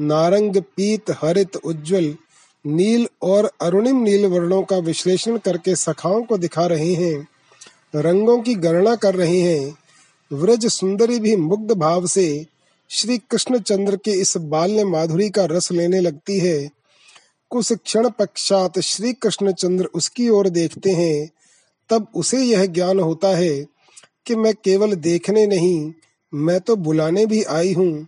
नारंग 0.00 0.56
पीत, 0.56 1.10
हरित 1.10 1.56
उज्जवल, 1.56 2.16
नील 2.66 3.08
और 3.22 3.50
अरुणिम 3.60 4.02
नील 4.02 4.26
वर्णों 4.26 4.62
का 4.62 4.76
विश्लेषण 4.76 5.38
करके 5.38 5.76
सखाओं 5.76 6.22
को 6.22 6.38
दिखा 6.38 6.66
रहे 6.66 6.94
हैं। 6.94 7.28
रंगों 7.96 8.40
की 8.40 8.54
गणना 8.54 8.96
कर 8.96 9.14
रहे 9.14 9.40
हैं। 9.40 9.78
व्रज 10.32 10.66
सुंदरी 10.66 11.18
भी 11.18 11.36
मुग्ध 11.36 11.72
भाव 11.72 12.06
से 12.06 12.46
श्री 12.90 13.18
कृष्ण 13.18 13.58
चंद्र 13.58 13.96
के 13.96 14.10
इस 14.10 14.36
बाल्य 14.36 14.84
माधुरी 14.84 15.30
का 15.30 15.44
रस 15.44 15.72
लेने 15.72 16.00
लगती 16.00 16.38
है। 16.38 16.70
कुछ 17.52 17.72
क्षण 17.72 18.08
पश्चात 18.08 18.78
श्री 18.80 19.12
कृष्ण 19.12 19.52
चंद्र 19.52 19.84
उसकी 19.94 20.28
ओर 20.28 20.48
देखते 20.48 20.90
हैं, 20.90 21.28
तब 21.90 22.06
उसे 22.14 22.42
यह 22.42 22.64
ज्ञान 22.66 23.00
होता 23.00 23.28
है 23.28 23.66
कि 24.26 24.36
मैं 24.36 24.54
केवल 24.54 24.94
देखने 24.96 25.46
नहीं, 25.46 25.92
मैं 26.32 26.60
तो 26.60 26.76
बुलाने 26.76 27.26
भी 27.26 27.42
आई 27.42 27.72
हूँ। 27.72 28.06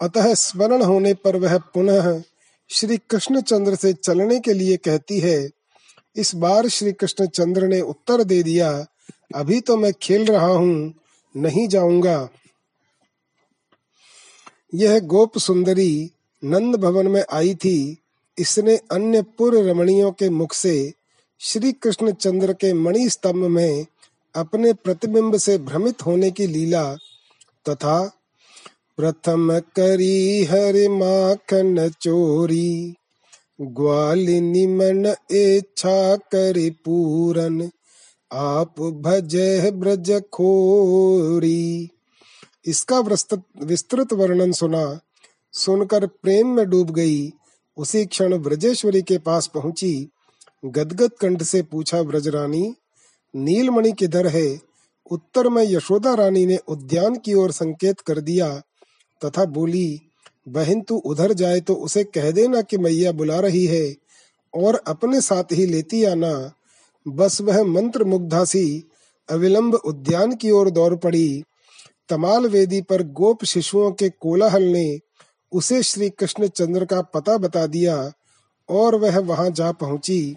अतः 0.00 0.32
स्मरण 0.34 0.82
होने 0.82 1.14
पर 1.14 1.36
वह 1.36 1.56
पुनः 1.74 2.22
श्री 2.70 2.96
कृष्ण 3.10 3.40
चंद्र 3.40 3.74
से 3.74 3.92
चलने 3.92 4.38
के 4.40 4.52
लिए 4.52 4.76
कहती 4.76 5.20
है, 5.20 5.50
इस 6.16 6.34
बार 6.34 6.68
श्री 6.68 6.92
कृष्ण 6.92 7.26
चंद्र 7.26 7.68
ने 7.68 7.80
उत्तर 7.80 8.24
दे 8.24 8.42
दिया, 8.42 8.72
अभी 9.34 9.60
तो 9.60 9.76
मैं 9.76 9.92
खेल 10.02 10.26
रहा 10.26 10.46
हूँ, 10.46 10.94
नहीं 11.34 11.68
जाऊँगा। 11.68 12.28
यह 14.74 14.98
गोप 15.06 15.38
सुंदरी 15.38 16.10
नंद 16.42 16.76
भवन 16.76 17.08
में 17.08 17.24
आई 17.32 17.54
थी 17.54 17.98
इसने 18.38 18.76
अन्य 18.90 19.22
पूर्व 19.38 19.68
रमणियों 19.68 20.10
के 20.12 20.28
मुख 20.30 20.52
से 20.52 20.92
श्री 21.40 21.72
कृष्ण 21.72 22.12
चंद्र 22.12 22.52
के 22.52 22.72
मणि 22.72 23.08
स्तंभ 23.08 23.46
में 23.46 23.86
अपने 24.34 24.72
प्रतिबिंब 24.72 25.36
से 25.36 25.56
भ्रमित 25.58 26.06
होने 26.06 26.30
की 26.30 26.46
लीला 26.46 26.84
तथा 27.66 27.98
प्रथम 28.96 29.58
करी 29.76 30.44
हरि 30.44 30.88
माखन 30.88 31.88
चोरी, 32.00 32.94
ग्वालिनी 33.60 34.66
मन 34.66 35.06
इच्छा 35.30 36.16
करी 36.16 36.70
पूरन, 36.84 37.70
आप 38.32 38.80
भजे 38.80 39.70
ब्रज 39.70 40.10
खोरी। 40.32 41.90
इसका 42.66 42.98
विस्तृत 43.00 44.12
वर्णन 44.12 44.52
सुना, 44.52 45.00
सुनकर 45.52 46.06
प्रेम 46.06 46.48
में 46.48 46.68
डूब 46.70 46.90
गई। 46.90 47.32
उसी 47.76 48.04
क्षण 48.06 48.38
ब्रजेश्वरी 48.38 49.02
के 49.02 49.18
पास 49.18 49.46
पहुँची। 49.46 50.08
गदगद 50.64 51.10
कंठ 51.20 51.42
से 51.42 51.62
पूछा, 51.62 52.02
ब्रजरानी, 52.02 52.74
नीलमणि 53.34 53.92
किधर 53.92 54.26
है? 54.26 54.60
उत्तर 55.10 55.48
में 55.48 55.62
यशोदा 55.62 56.14
रानी 56.14 56.46
ने 56.46 56.56
उद्यान 56.68 57.16
की 57.16 57.34
ओर 57.34 57.50
संकेत 57.50 58.00
कर 58.00 58.20
दिया, 58.20 58.62
तथा 59.24 59.44
बोली, 59.44 60.00
बहन 60.48 60.80
तू 60.80 60.96
उधर 60.96 61.32
जाए 61.32 61.60
तो 61.60 61.74
उसे 61.74 62.04
कह 62.04 62.30
देना 62.30 62.62
कि 62.62 62.78
मैया 62.78 63.12
बुला 63.12 63.40
रही 63.40 63.66
है, 63.66 63.96
और 64.54 64.74
अपने 64.86 65.20
साथ 65.20 65.52
ही 65.52 65.66
लेती 65.66 66.04
आना। 66.04 66.52
बस 67.08 67.40
वह 67.40 67.64
मंत्र 67.64 68.04
मुग्धा 68.04 68.44
सी 68.44 68.84
अविलंब 69.30 69.74
उद्यान 69.74 70.34
की 70.34 70.50
ओर 70.50 70.70
दौड़ 70.70 70.94
पड़ी। 70.94 71.42
तमाल 72.08 72.46
वेदी 72.46 72.80
पर 72.82 73.02
गोप 73.02 73.44
शिशुओं 73.44 73.92
के 73.92 74.08
कोलाहल 74.08 74.62
ने 74.62 74.98
उसे 75.52 75.82
श्री 75.82 76.10
कृष्ण 76.10 76.48
चंद्र 76.48 76.84
का 76.84 77.00
पता 77.02 77.36
बता 77.36 77.66
दिया 77.66 78.12
और 78.68 78.94
वह 78.94 79.18
वहाँ 79.18 79.50
जा 79.50 79.72
पहुँची। 79.72 80.36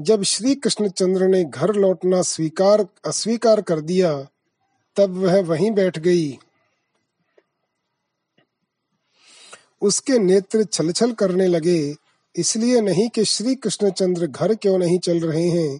जब 0.00 0.22
श्री 0.22 0.54
कृष्ण 0.54 0.88
चंद्र 0.88 1.26
ने 1.28 1.44
घर 1.44 1.74
लौटना 1.74 2.22
स्वीकार, 2.22 2.86
अस्वीकार 3.04 3.60
कर 3.60 3.80
दिया, 3.80 4.12
तब 4.96 5.16
वह 5.16 5.40
वहीं 5.40 5.70
बैठ 5.70 5.98
गई। 5.98 6.38
उसके 9.82 10.18
नेत्र 10.18 10.64
छलछल 10.64 11.12
करने 11.12 11.46
लगे, 11.46 11.94
इसलिए 12.34 12.80
नहीं 12.80 13.08
कि 13.08 13.24
श्री 13.24 13.54
कृष्ण 13.54 13.90
चंद्र 13.90 14.26
घर 14.26 14.54
क्यों 14.54 14.78
नहीं 14.78 14.98
चल 14.98 15.20
रहे 15.20 15.48
हैं। 15.48 15.78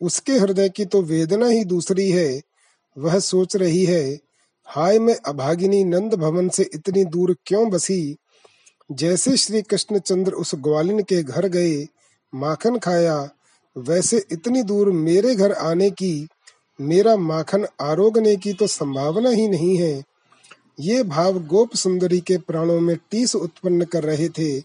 उसके 0.00 0.32
हृदय 0.32 0.68
की 0.68 0.84
तो 0.84 1.02
वेदना 1.02 1.46
ही 1.46 1.64
दूसरी 1.64 2.10
है, 2.10 2.40
वह 2.96 3.18
सोच 3.18 3.56
रही 3.56 3.84
है 3.84 4.27
हाय 4.70 4.98
मैं 4.98 5.16
अभागिनी 5.26 5.84
नंद 5.84 6.14
भवन 6.14 6.48
से 6.48 6.70
इतनी 6.74 7.04
दूर 7.04 7.36
क्यों 7.46 7.70
बसी? 7.70 8.16
जैसे 8.92 9.36
श्री 9.36 9.62
कृष्ण 9.62 9.98
चंद्र 9.98 10.32
उस 10.32 10.54
ग्वालिन 10.54 11.02
के 11.02 11.22
घर 11.22 11.48
गए, 11.48 11.86
माखन 12.34 12.78
खाया, 12.78 13.30
वैसे 13.78 14.24
इतनी 14.32 14.62
दूर 14.62 14.90
मेरे 14.90 15.34
घर 15.34 15.52
आने 15.52 15.90
की, 15.90 16.28
मेरा 16.80 17.16
माखन 17.16 17.66
आरोगने 17.80 18.36
की 18.36 18.52
तो 18.52 18.66
संभावना 18.66 19.30
ही 19.30 19.48
नहीं 19.48 19.76
है। 19.76 20.04
ये 20.80 21.02
भाव 21.02 21.46
गोप 21.46 21.74
सुंदरी 21.74 22.20
के 22.20 22.38
प्राणों 22.38 22.80
में 22.80 22.96
टीस 23.10 23.36
उत्पन्न 23.36 23.84
कर 23.84 24.04
रहे 24.04 24.28
थे। 24.28 24.62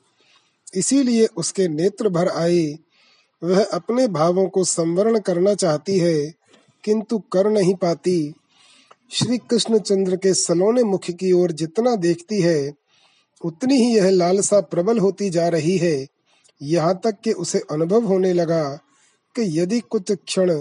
इसीलिए 0.75 1.25
उसके 1.25 1.67
नेत्र 1.67 2.09
भर 2.09 2.27
आए। 2.27 2.77
वह 3.43 3.63
अपने 3.63 4.07
भावों 4.07 4.47
को 4.47 4.63
संवरण 4.63 5.19
करना 5.19 5.53
चाहती 5.53 5.99
है, 5.99 6.33
किंतु 6.83 7.19
कर 7.19 7.49
नहीं 7.49 7.75
पाती। 7.75 8.33
श्री 9.13 9.37
कृष्ण 9.39 9.77
चंद्र 9.79 10.15
के 10.15 10.33
सलोने 10.33 10.83
मुख 10.83 11.09
की 11.11 11.31
ओर 11.31 11.51
जितना 11.51 11.95
देखती 11.95 12.39
है, 12.41 12.73
उतनी 13.41 13.75
ही 13.75 13.93
यह 13.95 14.09
लालसा 14.09 14.61
प्रबल 14.61 14.99
होती 14.99 15.29
जा 15.29 15.47
रही 15.47 15.77
है। 15.77 16.07
यहाँ 16.61 16.99
तक 17.03 17.19
कि 17.23 17.31
उसे 17.33 17.61
अनुभव 17.71 18.05
होने 18.05 18.31
लगा 18.33 18.63
कि 19.35 19.45
यदि 19.59 19.79
कुछ 19.81 20.11
क्षण 20.11 20.53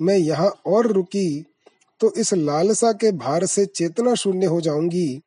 मैं 0.00 0.16
यहाँ 0.16 0.52
और 0.66 0.90
रुकी 0.92 1.44
तो 2.00 2.12
इस 2.14 2.34
लालसा 2.34 2.92
के 2.92 3.12
भार 3.14 3.46
से 3.46 3.66
चेतना 3.66 4.14
शून्य 4.14 4.46
हो 4.46 4.60
जाऊँगी। 4.60 5.20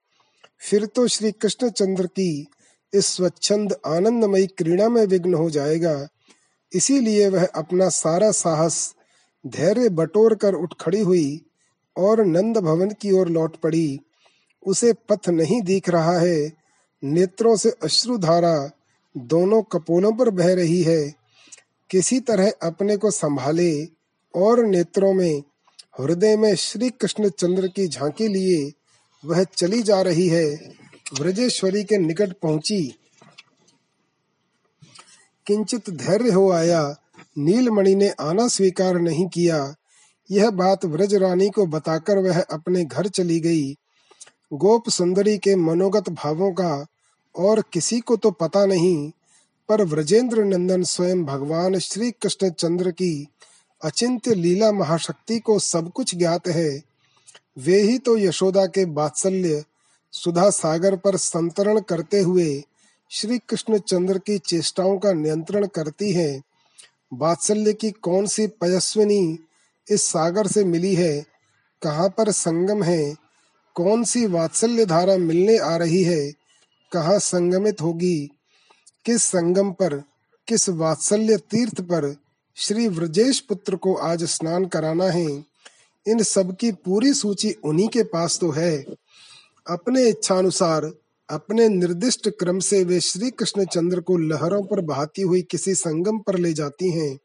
फिर 0.62 0.86
तो 0.86 1.08
श्री 1.08 1.32
कृष्ण 1.32 1.70
चंद्र 1.72 2.06
की 2.06 2.48
इस 2.94 3.06
स्वच्छंद, 3.08 3.76
आनंदमयी 3.86 4.48
क्रीड़ा 4.48 4.90
में 4.90 5.06
विघ्न 5.06 5.34
हो 5.34 5.50
जाएगा। 5.50 6.08
इसीलिए 6.72 7.30
वह 7.30 7.46
अपना 7.46 7.90
सारा 7.90 8.32
साहस 8.36 8.96
धैर्य 9.46 9.90
बटोर 9.90 10.36
कर 10.36 10.54
उठ 10.54 10.82
खड़ी 10.82 11.02
हुई 11.02 11.42
और 12.00 12.26
नंद 12.26 12.58
भवन 12.58 12.90
की 12.90 13.12
ओर 13.12 13.30
लौट 13.30 13.56
पड़ी। 13.56 14.00
उसे 14.66 14.94
पथ 14.94 15.30
नहीं 15.30 15.62
दिख 15.62 15.90
रहा 15.90 16.20
है। 16.20 16.54
नेत्रों 17.04 17.56
से 17.56 17.70
अश्रुधारा 17.84 18.72
दोनों 19.18 19.62
कपोलों 19.62 20.12
पर 20.12 20.30
बह 20.30 20.54
रही 20.54 20.82
है। 20.84 21.14
किसी 21.90 22.20
तरह 22.20 22.54
अपने 22.64 22.98
को 22.98 23.12
संभाले 23.12 23.86
और 24.36 24.66
नेत्रों 24.66 25.14
में, 25.14 25.44
हृदय 26.00 26.38
में 26.38 26.56
श्री 26.56 26.90
कृष्ण 26.90 27.30
चंद्र 27.30 27.68
की 27.68 27.88
झांकी 27.88 28.28
लिए 28.28 28.72
वह 29.26 29.44
चली 29.44 29.84
जा 29.84 30.02
रही 30.02 30.28
है। 30.28 30.56
ब्रजेश्वरी 31.20 31.84
के 31.84 31.98
निकट 31.98 32.30
पहुँची। 32.34 32.96
किंचित 35.48 35.90
धैर्य 35.90 36.32
हो 36.32 36.52
आया। 36.52 36.96
नीलमणि 37.38 37.96
ने 37.96 38.10
आना 38.10 38.48
स्वीकार 38.48 38.96
नहीं 38.96 39.28
किया। 39.28 39.76
यह 40.30 40.50
बात 40.50 40.86
व्रज 40.86 41.16
रानी 41.16 41.50
को 41.50 41.66
बताकर 41.66 42.18
वह 42.18 42.40
अपने 42.42 42.84
घर 42.86 43.08
चली 43.08 43.40
गई। 43.40 43.72
गोप 44.54 44.90
सुंदरी 44.90 45.38
के 45.38 45.56
मनोगत 45.56 46.10
भावों 46.10 46.52
का 46.52 46.86
और 47.36 47.64
किसी 47.74 48.00
को 48.00 48.16
तो 48.18 48.32
पता 48.32 48.66
नहीं, 48.66 49.12
पर 49.70 49.84
व्रजेंद्र 49.84 50.44
नंदन 50.44 50.84
स्वयं 50.84 51.24
भगवान 51.26 51.78
श्री 51.80 52.12
कृष्ण 52.12 52.50
चंद्र 52.50 52.92
की 52.92 53.28
अचिंत्य 53.82 54.36
लीला 54.36 54.72
महाशक्ति 54.72 55.40
को 55.40 55.58
सब 55.60 55.92
कुछ 55.92 56.16
ज्ञात 56.16 56.48
है। 56.48 56.70
वे 57.58 57.82
ही 57.82 57.98
तो 57.98 58.18
यशोदा 58.18 58.66
के 58.66 58.86
बात्सल्य, 58.86 59.64
सुधा 60.14 60.50
सागर 60.50 60.96
पर 60.96 61.18
संतरण 61.18 61.80
करते 61.80 62.20
हुए 62.20 62.64
श्री 63.12 63.38
कृष्ण 63.40 63.78
चंद्र 63.78 64.18
की 64.18 64.38
चेष्टाओं 64.38 64.98
का 64.98 65.12
नियंत्रण 65.14 65.66
करती 65.66 66.12
है। 66.12 66.42
बात्सल्य 67.14 67.74
की 67.74 67.92
कौन 67.92 68.26
सी 68.28 68.48
पयस्विनी 68.62 69.40
इस 69.90 70.04
सागर 70.04 70.48
से 70.48 70.64
मिली 70.64 70.94
है, 70.96 71.26
कहाँ 71.82 72.10
पर 72.10 72.32
संगम 72.32 72.84
है 72.84 73.16
कौन 73.76 74.04
सी 74.04 74.26
वात्सल्य 74.26 74.86
धारा 74.86 75.18
मिलने 75.18 75.58
आ 75.58 75.76
रही 75.76 76.04
है, 76.04 76.32
कहाँ 76.92 77.18
संगमित 77.20 77.82
होगी, 77.82 78.30
किस 79.06 79.24
संगम 79.24 79.72
पर, 79.72 80.04
किस 80.48 80.70
वात्सल्य 80.70 81.38
तीर्थ 81.38 81.82
पर 81.82 82.16
श्री 82.58 82.88
व्रजेश 82.88 83.40
पुत्र 83.40 83.76
को 83.76 83.94
आज 83.96 84.24
स्नान 84.24 84.66
कराना 84.66 85.06
है, 85.06 85.28
इन 86.06 86.24
सब 86.24 86.56
की 86.56 86.72
पूरी 86.72 87.14
सूची 87.14 87.52
उन्हीं 87.64 87.88
के 87.88 88.04
पास 88.04 88.38
तो 88.42 88.52
है। 88.52 88.86
अपने 89.68 90.08
इच्छानुसार, 90.10 90.92
अपने 91.30 91.68
निर्दिष्ट 91.70 92.30
क्रम 92.30 92.60
से 92.60 92.84
वे 92.84 93.00
श्री 93.00 93.30
कृष्ण 93.32 93.66
चंद्र 93.66 94.00
को 94.00 94.18
लहरों 94.18 94.64
पर 94.64 94.82
बहाती 94.82 95.22
हुई 95.22 95.42
किसी 95.42 95.76
संगम 95.76 96.20
पर 96.20 96.38
ले 96.38 96.54
जाती 96.54 96.90
हैं। 96.92 97.18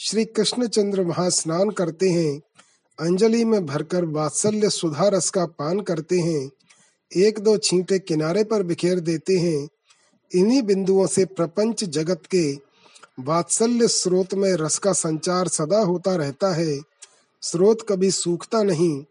श्री 0.00 0.24
कृष्णचंद्र 0.24 1.00
वहाँ 1.00 1.30
स्नान 1.30 1.70
करते 1.70 2.08
हैं। 2.08 2.42
अंजलि 3.00 3.44
में 3.44 3.66
भरकर 3.66 4.04
वात्सल्य 4.04 4.70
सुधा 4.70 5.08
रस 5.08 5.30
का 5.30 5.46
पान 5.46 5.80
करते 5.80 6.18
हैं। 6.18 6.50
एक 7.16 7.38
दो 7.38 7.56
छींटे 7.56 7.98
किनारे 7.98 8.44
पर 8.44 8.62
बिखेर 8.62 9.00
देते 9.00 9.38
हैं। 9.38 9.68
इन्हीं 10.34 10.62
बिंदुओं 10.62 11.06
से 11.06 11.24
प्रपंच 11.24 11.84
जगत 11.84 12.22
के 12.26 12.52
वात्सल्य 13.20 13.88
स्रोत 13.88 14.34
में 14.34 14.52
रस 14.52 14.78
का 14.78 14.92
संचार 14.92 15.48
सदा 15.48 15.80
होता 15.80 16.16
रहता 16.16 16.54
है। 16.54 16.80
स्रोत 17.42 17.86
कभी 17.88 18.10
सूखता 18.10 18.62
नहीं। 18.62 19.04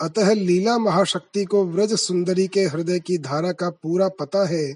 अतः 0.00 0.32
लीला 0.32 0.78
महाशक्ति 0.78 1.44
को 1.44 1.64
व्रज 1.64 1.94
सुंदरी 1.94 2.46
के 2.46 2.60
हृदय 2.60 3.00
की 3.00 3.18
धारा 3.18 3.52
का 3.52 3.70
पूरा 3.70 4.08
पता 4.08 4.46
है। 4.46 4.74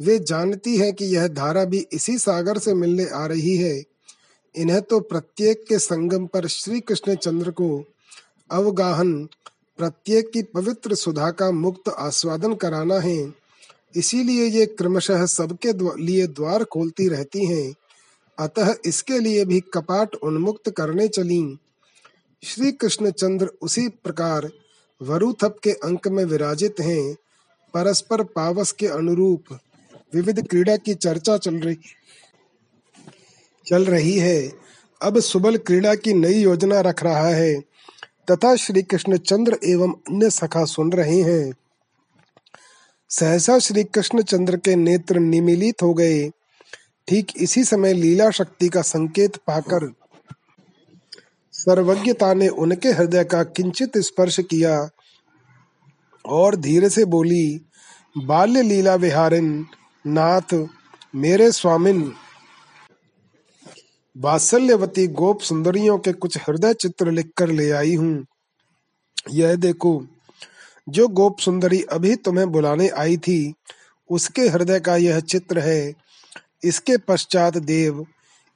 वे 0.00 0.18
जानती 0.18 0.76
है 0.76 0.92
कि 0.92 1.04
यह 1.04 1.28
धारा 1.28 1.64
भी 1.64 1.86
इसी 1.92 2.18
सागर 2.18 2.58
से 2.58 2.74
मिलने 2.74 3.06
आ 3.06 3.26
रही 3.26 3.56
है। 3.56 3.93
इन्हें 4.56 4.82
तो 4.82 5.00
प्रत्येक 5.00 5.64
के 5.68 5.78
संगम 5.78 6.26
पर 6.26 6.46
श्री 6.46 6.80
कृष्ण 6.80 7.14
चंद्र 7.14 7.50
को 7.50 7.84
अवगाहन, 8.50 9.28
प्रत्येक 9.78 10.30
की 10.30 10.42
पवित्र 10.42 10.94
सुधा 10.94 11.30
का 11.30 11.50
मुक्त 11.50 11.88
आस्वादन 11.88 12.54
कराना 12.54 12.94
है। 12.94 13.34
इसीलिए 13.96 14.44
ये 14.44 14.66
क्रमशः 14.66 15.26
सबके 15.26 15.72
लिए 16.04 16.26
द्वार 16.26 16.64
खोलती 16.64 17.08
रहती 17.08 17.46
हैं। 17.46 17.74
अतः 18.38 18.74
इसके 18.84 19.18
लिए 19.18 19.44
भी 19.44 19.60
कपाट 19.60 20.14
उन्मुक्त 20.14 20.70
करने 20.70 21.08
चली। 21.08 21.58
श्री 22.42 22.72
कृष्ण 22.72 23.10
चंद्र 23.10 23.46
उसी 23.46 23.88
प्रकार 23.88 24.50
वरुथप 25.02 25.56
के 25.62 25.70
अंक 25.70 26.08
में 26.08 26.24
विराजित 26.24 26.80
हैं। 26.80 27.14
परस्पर 27.74 28.24
पावस 28.24 28.72
के 28.72 28.86
अनुरूप 28.86 29.58
विविध 30.14 30.48
क्रीड़ा 30.48 30.76
की 30.76 30.94
चर्चा 30.94 31.36
चल 31.36 31.54
रही 31.54 31.78
चल 33.66 33.84
रही 33.84 34.18
है। 34.18 34.52
अब 35.02 35.20
सुबल 35.20 35.56
क्रीड़ा 35.56 35.94
की 35.94 36.12
नई 36.12 36.34
योजना 36.34 36.80
रख 36.80 37.04
रहा 37.04 37.28
है। 37.28 37.60
तथा 38.30 38.56
श्री 38.56 38.82
कृष्ण 38.82 39.16
चंद्र 39.16 39.58
एवं 39.64 39.92
अन्य 39.92 40.30
सखा 40.30 40.64
सुन 40.64 40.92
रहे 40.92 41.20
हैं। 41.20 41.52
सहसा 43.08 43.58
श्री 43.58 43.84
कृष्ण 43.84 44.22
चंद्र 44.22 44.56
के 44.56 44.76
नेत्र 44.76 45.18
निमिलित 45.18 45.82
हो 45.82 45.94
गए। 45.94 46.30
ठीक 47.08 47.32
इसी 47.36 47.64
समय 47.64 47.92
लीला 47.92 48.30
शक्ति 48.30 48.68
का 48.68 48.82
संकेत 48.82 49.36
पाकर 49.36 49.92
सर्वज्ञता 51.52 52.34
ने 52.34 52.48
उनके 52.48 52.88
हृदय 52.88 53.24
का 53.24 53.42
किंचित 53.42 53.98
स्पर्श 53.98 54.40
किया 54.40 54.88
और 56.26 56.56
धीरे 56.56 56.90
से 56.90 57.04
बोली, 57.04 57.60
बाल्य 58.18 58.62
लीला 58.62 58.94
विहारिन, 58.94 59.66
नाथ, 60.06 60.66
मेरे 61.14 61.52
स्वामिन 61.52 62.12
वात्सल्यवती 64.16 65.06
गोप 65.06 65.40
सुंदरियों 65.40 65.98
के 65.98 66.12
कुछ 66.12 66.38
हृदय 66.38 66.74
चित्र 66.74 67.10
लिखकर 67.10 67.48
ले 67.48 67.70
आई 67.70 67.94
हूँ। 67.94 68.26
यह 69.30 69.54
देखो, 69.54 70.06
जो 70.88 71.08
गोप 71.08 71.38
सुंदरी 71.38 71.82
अभी 71.82 72.16
तुम्हें 72.16 72.52
बुलाने 72.52 72.88
आई 72.88 73.16
थी, 73.16 73.54
उसके 74.10 74.42
हृदय 74.48 74.80
का 74.80 74.96
यह 74.96 75.20
चित्र 75.20 75.58
है। 75.58 75.94
इसके 76.64 76.96
पश्चात 76.96 77.56
देव, 77.56 78.06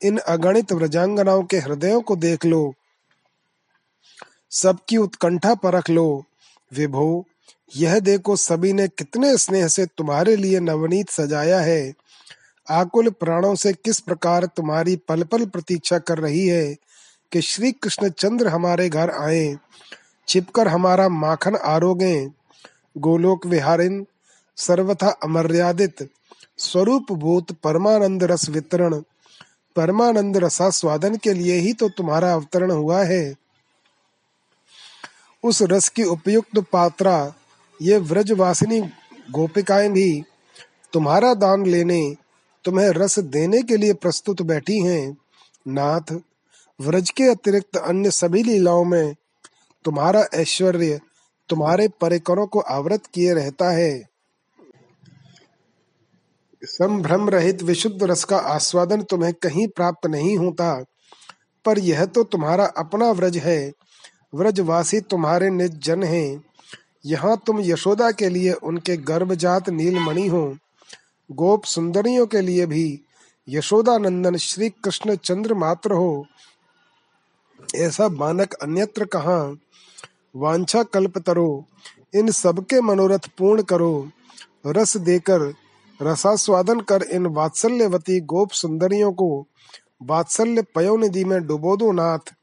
इन 0.03 0.19
अगणित 0.19 0.73
व्रजांगनाओं 0.73 1.43
के 1.43 1.59
हृदयों 1.59 2.01
को 2.01 2.17
देख 2.17 2.45
लो। 2.45 2.75
सबकी 4.51 4.97
उत्कंठा 4.97 5.55
परख 5.55 5.91
लो। 5.91 6.25
विभो, 6.73 7.25
यह 7.77 7.99
देखो 7.99 8.37
सभी 8.37 8.73
ने 8.73 8.89
कितने 8.89 9.39
स्नेह 9.39 9.69
से 9.69 9.87
तुम्हारे 9.87 10.37
लिए 10.37 10.61
नवनीत 10.61 11.11
सजाया 11.11 11.61
है। 11.61 11.95
आकुल 12.71 13.09
प्राणों 13.11 13.55
से 13.55 13.73
किस 13.73 14.01
प्रकार 14.01 14.47
तुम्हारी 14.47 14.97
पल 14.97 15.23
पल 15.23 15.45
प्रतीक्षा 15.47 15.99
कर 15.99 16.19
रही 16.19 16.47
है 16.47 16.75
कि 17.33 17.41
श्री 17.41 17.73
कृष्ण 17.73 18.09
चंद्र 18.09 18.49
हमारे 18.49 18.89
घर 18.89 19.11
आए, 19.11 19.57
छिपकर 20.29 20.69
हमारा 20.69 21.09
माखन 21.09 21.57
आरोगे? 21.57 22.29
गोलोक 22.99 23.47
विहारिन, 23.47 24.07
सर्वथा 24.57 25.09
अमर्यादित 25.23 26.09
स्वरूप 26.59 27.13
भूत 27.13 27.53
परमानंद 27.53 28.25
रस 28.25 28.49
वितरण। 28.51 29.03
परमानंद 29.77 30.37
रसास्वादन 30.37 31.17
के 31.17 31.33
लिए 31.33 31.55
ही 31.55 31.73
तो 31.73 31.89
तुम्हारा 31.89 32.33
अवतरण 32.33 32.71
हुआ 32.71 33.03
है। 33.05 33.35
उस 35.45 35.63
रस 35.63 35.89
की 35.89 36.03
उपयुक्त 36.03 36.59
पात्रा, 36.73 37.35
ये 37.83 37.99
व्रजवासिनी 37.99 38.81
गोपिकाएँ 39.31 39.89
भी, 39.89 40.23
तुम्हारा 40.93 41.35
दान 41.35 41.67
लेने 41.67 42.17
तुम्हें 42.65 42.89
रस 42.91 43.19
देने 43.19 43.63
के 43.63 43.77
लिए 43.77 43.93
प्रस्तुत 43.93 44.43
बैठी 44.43 44.79
हैं, 44.81 45.17
नाथ, 45.69 46.13
व्रज 46.81 47.11
के 47.11 47.25
अतिरिक्त 47.25 47.77
अन्य 47.77 48.11
सभी 48.11 48.43
लीलाओं 48.43 48.85
में 48.85 49.15
तुम्हारा 49.85 50.25
ऐश्वर्य 50.35 51.01
तुम्हारे 51.49 51.89
परिकरों 52.01 52.47
को 52.47 52.61
आवृत 52.61 53.07
किए 53.07 53.35
रहता 53.35 53.71
है। 53.71 54.03
संभ्रम 56.63 57.29
रहित 57.29 57.63
विशुद्ध 57.63 58.03
रस 58.03 58.25
का 58.25 58.37
आस्वादन 58.37 59.03
तुम्हें 59.03 59.33
कहीं 59.35 59.67
प्राप्त 59.69 60.07
नहीं 60.07 60.37
होता, 60.39 60.85
पर 61.65 61.79
यह 61.79 62.05
तो 62.05 62.25
तुम्हारा 62.25 62.67
अपना 62.77 63.11
व्रज 63.11 63.37
है। 63.37 63.73
व्रजवासी 64.35 65.01
तुम्हारे 65.01 65.51
निज 65.51 65.79
जन 65.79 66.03
हैं। 66.03 66.45
यहाँ 67.07 67.37
तुम 67.47 67.61
यशोदा 67.61 68.11
के 68.11 68.29
लिए 68.29 68.53
उनके 68.53 68.97
गर्भजात 68.97 69.69
नीलमणि 69.71 70.27
हो। 70.29 70.57
गोप 71.31 71.65
सुंदरियों 71.65 72.27
के 72.27 72.41
लिए 72.41 72.67
भी 72.67 73.01
यशोदा 73.49 73.99
नंदन 73.99 74.37
श्री 74.37 74.69
कृष्ण 74.69 75.17
चंद्र 75.17 75.55
मात्र 75.55 75.93
हो। 75.93 76.27
ऐसा 77.77 78.09
बानक 78.09 78.53
अन्यत्र 78.53 79.05
कहाँ? 79.05 79.59
वांछा 80.37 80.83
कल्प 80.83 81.19
तरो 81.19 81.65
इन 82.15 82.31
सबके 82.31 82.81
मनोरथ 82.81 83.29
पूर्ण 83.39 83.63
करो। 83.63 84.11
रस 84.67 84.97
देकर, 84.97 85.55
रसास्वादन 86.03 86.81
कर 86.81 87.03
इन 87.03 87.27
वात्सल्यवती 87.27 88.21
गोप 88.21 88.51
सुंदरियों 88.51 89.13
को। 89.13 89.47
वात्सल्य 90.03 90.63
पयोनिधि 90.63 91.25
में 91.25 91.47
डुबो 91.47 91.77
दो 91.77 91.93
नाथ। 91.93 92.35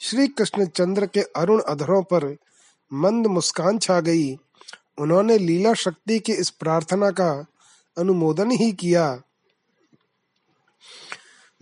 श्री 0.00 0.28
कृष्ण 0.28 0.66
चंद्र 0.66 1.06
के 1.06 1.20
अरुण 1.20 1.62
अधरों 1.62 2.02
पर 2.02 2.36
मंद 2.92 3.26
मुस्कान 3.26 3.78
छा 3.78 4.00
गई। 4.00 4.36
उन्होंने 4.98 5.38
लीला 5.38 5.74
शक्ति 5.74 6.18
की 6.18 6.32
इस 6.32 6.50
प्रार्थना 6.50 7.10
का 7.10 7.46
अनुमोदन 7.98 8.50
ही 8.50 8.72
किया। 8.72 9.22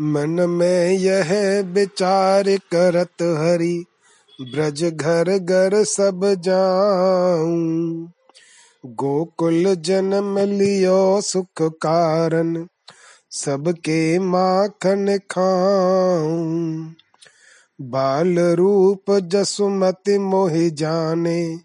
मन 0.00 0.30
में 0.30 0.90
यह 0.90 1.60
विचार 1.66 2.44
करत 2.48 3.22
हरि, 3.22 3.84
ब्रज 4.40 4.84
घर 4.84 5.38
घर 5.38 5.84
सब 5.84 6.34
जाऊँ। 6.38 8.10
गोकुल 8.86 9.74
जन्म 9.74 10.38
लियो 10.38 11.20
सुख 11.20 11.62
कारण, 11.62 12.66
सबके 13.30 14.18
माखन 14.18 15.18
खाऊं। 15.30 16.92
बाल 17.80 18.38
रूप 18.38 19.10
जसुमति 19.10 20.18
मोहि 20.18 20.70
जाने, 20.70 21.60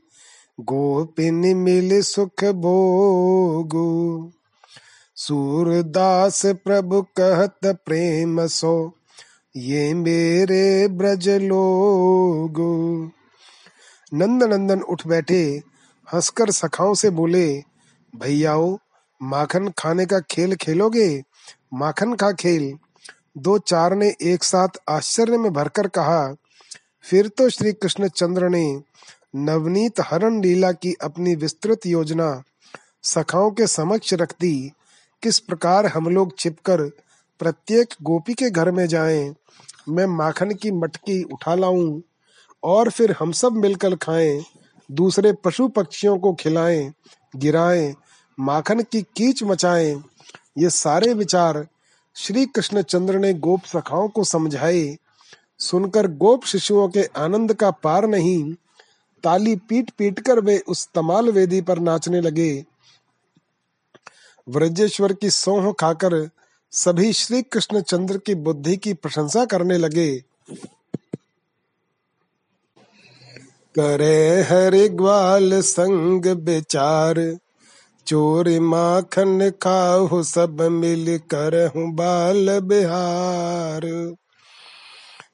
गोपिन 0.60 1.58
मिल 1.58 2.02
सुख 2.02 2.44
भोगु। 2.44 4.32
सूरदास 5.20 6.46
प्रभु 6.46 7.02
कहत 7.02 7.60
प्रेम 7.66 8.48
सो, 8.48 8.94
ये 9.56 9.94
मेरे 9.94 10.88
ब्रज 10.88 11.30
लोग। 11.30 12.60
नंद 14.14 14.44
नंदन 14.44 14.82
उठ 14.82 15.08
बैठे, 15.08 15.62
हंसकर 16.14 16.52
सखाओं 16.52 16.94
से 16.94 17.10
बोले, 17.10 17.64
भैयाओ, 18.16 18.78
माखन 19.24 19.74
खाने 19.78 20.06
का 20.06 20.20
खेल 20.20 20.56
खेलोगे? 20.56 21.24
माखन 21.74 22.14
का 22.14 22.32
खेल। 22.32 22.78
दो 23.38 23.58
चार 23.58 23.96
ने 23.96 24.16
एक 24.22 24.44
साथ 24.44 24.68
आश्चर्य 24.90 25.38
में 25.38 25.54
भरकर 25.54 25.88
कहा, 25.88 26.36
फिर 27.02 27.28
तो 27.28 27.50
श्री 27.50 27.74
कृष्ण 27.74 28.08
चंद्र 28.08 28.50
ने 28.50 28.82
नवनीत 29.36 29.94
हरण 30.00 30.42
लीला 30.42 30.72
की 30.72 30.94
अपनी 30.94 31.36
विस्तृत 31.36 31.86
योजना 31.86 32.44
सखाओं 33.04 33.52
के 33.52 33.68
समक्ष 33.68 34.14
रख 34.14 34.32
दी। 34.32 34.72
किस 35.24 35.40
प्रकार 35.40 35.86
हम 35.86 36.08
लोग 36.10 36.38
छिपकर 36.40 36.82
प्रत्येक 37.42 37.94
गोपी 38.04 38.34
के 38.34 38.50
घर 38.50 38.72
में 38.72 38.86
जाएँ, 38.88 39.34
मैं 39.90 40.06
माखन 40.06 40.52
की 40.52 40.72
मटकी 40.72 41.22
उठा 41.24 41.56
लाऊं 41.56 42.00
और 42.64 42.90
फिर 42.90 43.16
हम 43.20 43.32
सब 43.32 43.54
मिलकर 43.54 43.96
खाएँ 43.96 44.42
दूसरे 44.90 45.34
पशु 45.34 45.68
पक्षियों 45.68 46.18
को 46.18 46.34
खिलाएँ 46.34 46.92
गिराएँ 47.36 47.94
माखन 48.38 48.82
की 48.82 49.02
कीच 49.02 49.44
मचाएँ 49.44 50.04
ये 50.58 50.70
सारे 50.70 51.14
विचार 51.14 51.66
श्री 52.16 52.46
कृष्ण 52.46 52.82
चंद्र 52.82 53.20
ने 53.20 53.34
गोप 53.34 53.66
सखाओं 53.66 54.08
को 54.08 54.24
समझाए। 54.24 54.98
सुनकर 55.60 56.08
गोप 56.18 56.46
शिशुओं 56.46 56.88
के 56.90 57.04
आनंद 57.18 57.54
का 57.54 57.72
पार 57.84 58.08
नहीं 58.08 58.54
ताली 59.24 59.56
पीट 59.70 59.90
पीट 59.90 60.20
कर 60.20 60.40
वे 60.40 60.58
उस 60.68 60.88
तमाल 60.96 61.30
वेदी 61.30 61.62
पर 61.62 61.80
नाचने 61.80 62.22
लगे। 62.22 62.66
व्रजेश्वर 64.50 65.14
की 65.14 65.30
सोह 65.30 65.72
खाकर 65.80 66.30
सभी 66.72 67.14
श्री 67.14 67.42
कृष्ण 67.42 67.82
चंद्र 67.82 68.18
की 68.18 68.36
बुद्धि 68.36 68.78
की 68.78 68.94
प्रशंसा 68.94 69.46
करने 69.46 69.78
लगे। 69.78 70.24
करे 73.76 74.42
हरि 74.42 74.90
ग्वाल 74.90 75.62
संग 75.62 76.26
बेचार 76.26 77.38
चोर 78.08 78.50
माखन 78.60 79.50
खाहु 79.62 80.24
सब 80.24 80.62
मिल 80.62 81.18
कर 81.18 81.68
हूँ 81.68 81.92
बाल 81.94 82.60
बिहार। 82.60 84.16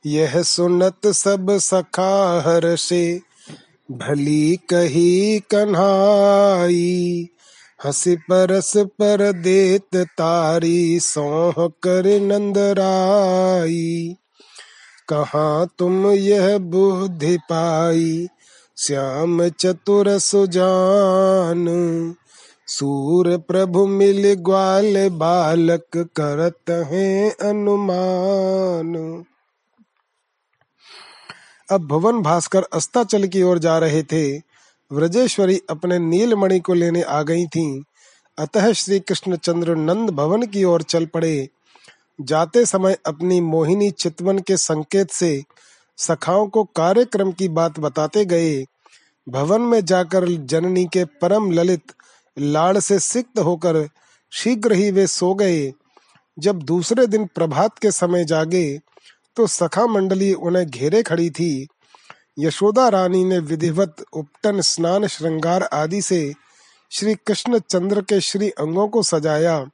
यह 0.06 0.42
सुनत 0.42 1.08
सब 1.08 1.58
सखा 1.58 2.44
हर 2.46 2.76
से, 2.76 3.22
भली 3.92 4.60
कही 4.70 5.40
कन्हाई। 5.40 7.28
हसी 7.84 8.16
परस 8.16 8.74
पर 8.78 9.32
देत 9.32 9.96
तारी, 9.96 11.00
सोह 11.00 11.54
कर 11.84 12.20
नंद 12.20 12.32
नंदराई। 12.32 14.16
कहाँ 15.10 15.70
तुम 15.78 16.08
यह 16.08 16.58
बुद्धि 16.58 17.38
पाई? 17.38 18.28
श्याम 18.78 19.50
चतुर 19.50 20.20
सुजान। 20.20 21.66
सूर 22.68 23.38
प्रभु 23.38 23.88
मिल 23.88 24.34
ग्वाल 24.34 25.10
बालक 25.10 25.86
करत 25.98 26.70
हैं 26.70 27.50
अनुमान। 27.50 29.24
अब 31.72 31.88
भवन 31.88 32.22
भास्कर 32.22 32.64
अस्ताचल 32.74 33.28
की 33.28 33.42
ओर 33.42 33.60
जा 33.60 33.78
रहे 33.78 34.04
थे। 34.04 34.55
व्रजेश्वरी 34.92 35.62
अपने 35.70 36.00
नीलमणि 36.00 36.60
को 36.60 36.74
लेने 36.74 37.02
आ 37.02 37.22
गई 37.24 37.46
थीं। 37.46 37.82
अतः 38.38 38.72
श्री 38.74 39.00
कृष्ण 39.00 39.36
चंद्र 39.36 39.76
नंद 39.76 40.10
भवन 40.10 40.44
की 40.44 40.64
ओर 40.64 40.82
चल 40.82 41.06
पड़े। 41.06 41.50
जाते 42.22 42.66
समय 42.66 42.98
अपनी 43.06 43.42
मोहिनी 43.42 43.92
चितवन 43.92 44.40
के 44.40 44.58
संकेत 44.58 45.12
से 45.12 45.44
सखाओं 45.98 46.48
को 46.48 46.64
कार्यक्रम 46.64 47.32
की 47.32 47.48
बात 47.48 47.80
बताते 47.80 48.26
गए। 48.26 48.66
भवन 49.30 49.62
में 49.62 49.86
जाकर 49.86 50.28
जननी 50.28 50.86
के 50.86 51.06
परम 51.06 51.52
ललित 51.52 51.94
लाड़ 52.40 52.78
से 52.80 53.00
सिक्त 53.00 53.40
होकर 53.40 53.88
शीघ्र 54.32 54.72
ही 54.72 54.92
वे 54.92 55.08
सो 55.08 55.34
गए। 55.34 55.74
जब 56.40 56.62
दूसरे 56.62 57.08
दिन 57.08 57.26
प्रभात 57.26 57.80
के 57.80 57.92
समय 57.92 58.26
जागे 58.26 58.80
तो 59.38 59.48
सखा 59.48 59.86
मंडली 59.86 60.34
उन्हें 60.34 60.66
घेरे 60.68 61.04
खड़ी 61.04 61.30
थी। 61.30 61.68
यशोदा 62.40 62.90
रानी 62.90 63.24
ने 63.24 63.40
विधिवत 63.40 64.06
उपटन, 64.14 64.62
स्नान, 64.62 65.08
श्रृंगार 65.08 65.64
आदि 65.64 66.02
से 66.02 66.34
श्री 66.92 67.16
कृष्ण 67.16 67.60
चंद्र 67.60 68.02
के 68.02 68.22
श्री 68.22 68.50
अंगों 68.50 68.88
को 68.88 69.04
सजाया। 69.04 69.66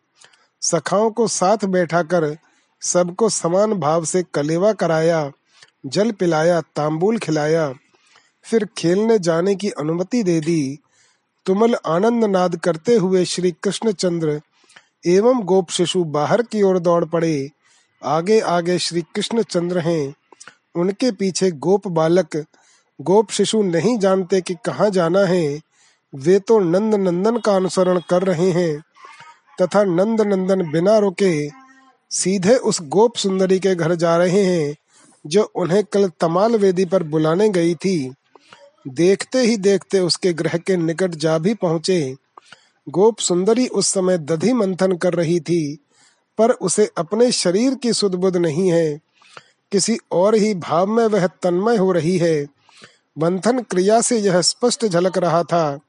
सखाओं 0.61 1.11
को 1.11 1.27
साथ 1.27 1.65
बैठा 1.65 2.03
कर 2.03 2.37
सबको 2.81 3.29
समान 3.29 3.73
भाव 3.73 4.05
से 4.05 4.23
कलेवा 4.33 4.73
कराया, 4.73 5.31
जल 5.85 6.11
पिलाया, 6.11 6.61
तांबूल 6.61 7.17
खिलाया। 7.17 7.73
फिर 8.43 8.67
खेलने 8.77 9.19
जाने 9.19 9.55
की 9.55 9.69
अनुमति 9.69 10.23
दे 10.23 10.39
दी। 10.39 10.79
तुमल 11.45 11.75
आनंद 11.75 12.25
नाद 12.25 12.55
करते 12.55 12.95
हुए 12.95 13.25
श्री 13.25 13.51
कृष्ण 13.51 13.91
चंद्र 13.91 14.41
एवं 15.05 15.41
गोप 15.41 15.69
शिशु 15.69 16.03
बाहर 16.03 16.41
की 16.41 16.61
ओर 16.61 16.79
दौड़ 16.79 17.05
पड़े। 17.05 17.49
आगे 18.03 18.39
आगे 18.39 18.79
श्री 18.79 19.01
कृष्ण 19.01 19.43
चंद्र 19.43 19.79
हैं। 19.79 20.13
उनके 20.75 21.11
पीछे 21.11 21.51
गोप 21.51 21.87
बालक, 21.87 22.45
गोप 23.01 23.31
शिशु 23.31 23.61
नहीं 23.63 23.97
जानते 23.97 24.41
कि 24.41 24.55
कहाँ 24.65 24.89
जाना 24.89 25.19
है, 25.19 25.59
वे 26.15 26.39
तो 26.39 26.59
नंद 26.59 26.95
नंदन 26.95 27.37
का 27.37 27.55
अनुसरण 27.55 27.99
कर 28.09 28.23
रहे 28.23 28.51
हैं, 28.51 28.83
तथा 29.61 29.83
नंद 29.83 30.21
नंदन 30.21 30.71
बिना 30.71 30.97
रुके 30.97 31.49
सीधे 32.11 32.55
उस 32.55 32.81
गोप 32.81 33.15
सुंदरी 33.15 33.59
के 33.59 33.75
घर 33.75 33.95
जा 33.95 34.17
रहे 34.17 34.43
हैं, 34.43 34.75
जो 35.27 35.43
उन्हें 35.55 35.83
कल 35.83 36.11
तमाल 36.19 36.55
वेदी 36.55 36.85
पर 36.85 37.03
बुलाने 37.03 37.49
गई 37.49 37.75
थी। 37.75 38.13
देखते 38.87 39.39
ही 39.39 39.57
देखते 39.57 39.99
उसके 39.99 40.33
ग्रह 40.33 40.57
के 40.57 40.77
निकट 40.77 41.11
जा 41.11 41.37
भी 41.37 41.53
पहुँचे। 41.53 42.15
गोप 42.89 43.19
सुंदरी 43.19 43.67
उस 43.67 43.87
समय 43.87 44.17
दधि 44.17 44.53
मंथन 44.53 44.97
कर 44.97 45.13
रही 45.13 45.39
थी, 45.39 45.77
पर 46.37 46.51
उसे 46.51 46.89
अपने 46.97 47.31
शरीर 47.31 47.75
की 47.75 47.93
सुध 47.93 48.15
बुध 48.15 48.37
नहीं 48.37 48.71
है। 48.71 49.10
किसी 49.71 49.97
और 50.11 50.35
ही 50.35 50.53
भाव 50.53 50.87
में 50.87 51.05
वह 51.07 51.27
तन्मय 51.27 51.77
हो 51.77 51.91
रही 51.91 52.17
है। 52.17 52.47
मंथन 53.17 53.59
क्रिया 53.59 54.01
से 54.01 54.17
यह 54.17 54.41
स्पष्ट 54.41 54.85
झलक 54.85 55.17
रहा 55.17 55.43
था। 55.43 55.79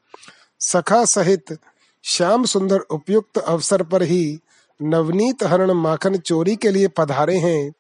सखा 0.61 1.05
सहित 1.05 1.59
श्याम 2.03 2.45
सुंदर 2.45 2.79
उपयुक्त 2.79 3.39
अवसर 3.39 3.83
पर 3.83 4.03
ही 4.03 4.39
नवनीत 4.83 5.43
हरण 5.43 5.71
माखन 5.71 6.17
चोरी 6.17 6.57
के 6.57 6.71
लिए 6.71 6.89
पधारे 6.89 7.37
हैं 7.37 7.73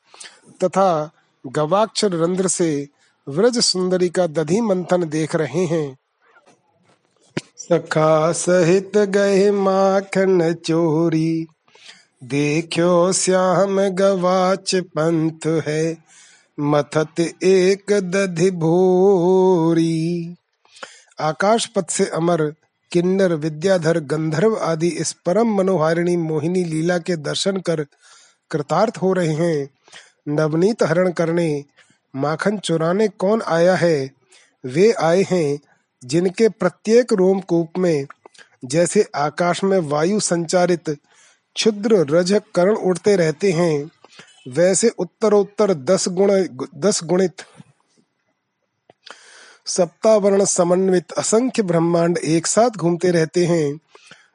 तथा 0.64 1.10
गवाक्षर 1.46 2.12
रंध्र 2.12 2.48
से 2.48 2.88
व्रज 3.28 3.58
सुंदरी 3.58 4.08
का 4.08 4.26
दधी 4.26 4.60
मंथन 4.60 5.08
देख 5.08 5.36
रहे 5.36 5.64
हैं। 5.66 5.98
सखा 7.56 8.32
सहित 8.32 8.98
गए 8.98 9.50
माखन 9.50 10.52
चोरी। 10.52 11.46
देखो 12.24 13.12
श्याम 13.12 13.80
गवाच 13.80 14.74
पंथ 14.74 15.46
है, 15.46 15.96
मथत 16.60 17.20
एक 17.42 17.92
दधि 17.92 18.50
भोरी। 18.50 20.36
आकाश 21.20 21.66
पथ 21.66 21.90
से 21.90 22.04
अमर, 22.04 22.54
किन्नर, 22.92 23.32
विद्याधर, 23.32 23.98
गंधर्व 23.98 24.56
आदि 24.56 24.88
इस 24.88 25.12
परम 25.12 25.56
मनोहारिणी 25.56 26.16
मोहिनी 26.16 26.64
लीला 26.64 26.98
के 26.98 27.16
दर्शन 27.16 27.56
कर 27.56 27.86
कृतार्थ 28.50 28.98
हो 28.98 29.12
रहे 29.12 29.34
हैं। 29.34 29.70
नवनीत 30.28 30.82
हरण 30.82 31.12
करने, 31.12 31.64
माखन 32.16 32.58
चुराने 32.58 33.08
कौन 33.08 33.42
आया 33.42 33.74
है? 33.74 34.10
वे 34.66 34.92
आए 34.92 35.22
हैं 35.22 35.58
जिनके 36.04 36.48
प्रत्येक 36.48 37.12
रोमकूप 37.12 37.78
में, 37.78 38.06
जैसे 38.64 39.08
आकाश 39.14 39.64
में 39.64 39.78
वायु 39.78 40.20
संचारित 40.20 40.96
क्षुद्र 41.54 42.06
रज, 42.10 42.40
करण 42.54 42.74
उड़ते 42.74 43.16
रहते 43.16 43.52
हैं। 43.52 43.90
वैसे 44.48 44.88
उत्तरोत्तर 44.88 45.74
दस 45.74 46.08
गुण, 46.08 46.44
दस 46.74 47.00
गुणित। 47.04 47.36
सप्तावरण 49.66 50.44
समन्वित 50.44 51.12
असंख्य 51.12 51.62
ब्रह्मांड 51.62 52.18
एक 52.18 52.46
साथ 52.46 52.70
घूमते 52.70 53.10
रहते 53.10 53.46
हैं। 53.46 53.80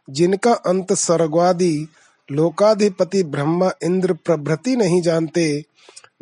जिनका 0.10 0.54
अंत 0.54 0.94
स्वर्गवादी, 0.94 1.88
लोकाधिपति 2.32 3.24
ब्रह्मा 3.24 3.72
इंद्र 3.84 4.14
प्रभृति 4.14 4.76
नहीं 4.76 5.02
जानते, 5.02 5.64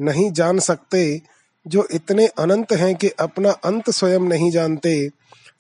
नहीं 0.02 0.32
जान 0.32 0.60
सकते, 0.60 1.22
जो 1.68 1.88
इतने 1.92 2.28
अनंत 2.28 2.74
हैं 2.74 2.96
कि 2.96 3.10
अपना 3.10 3.50
अंत 3.50 3.90
स्वयं 3.90 4.20
नहीं 4.20 4.52
जानते, 4.52 5.10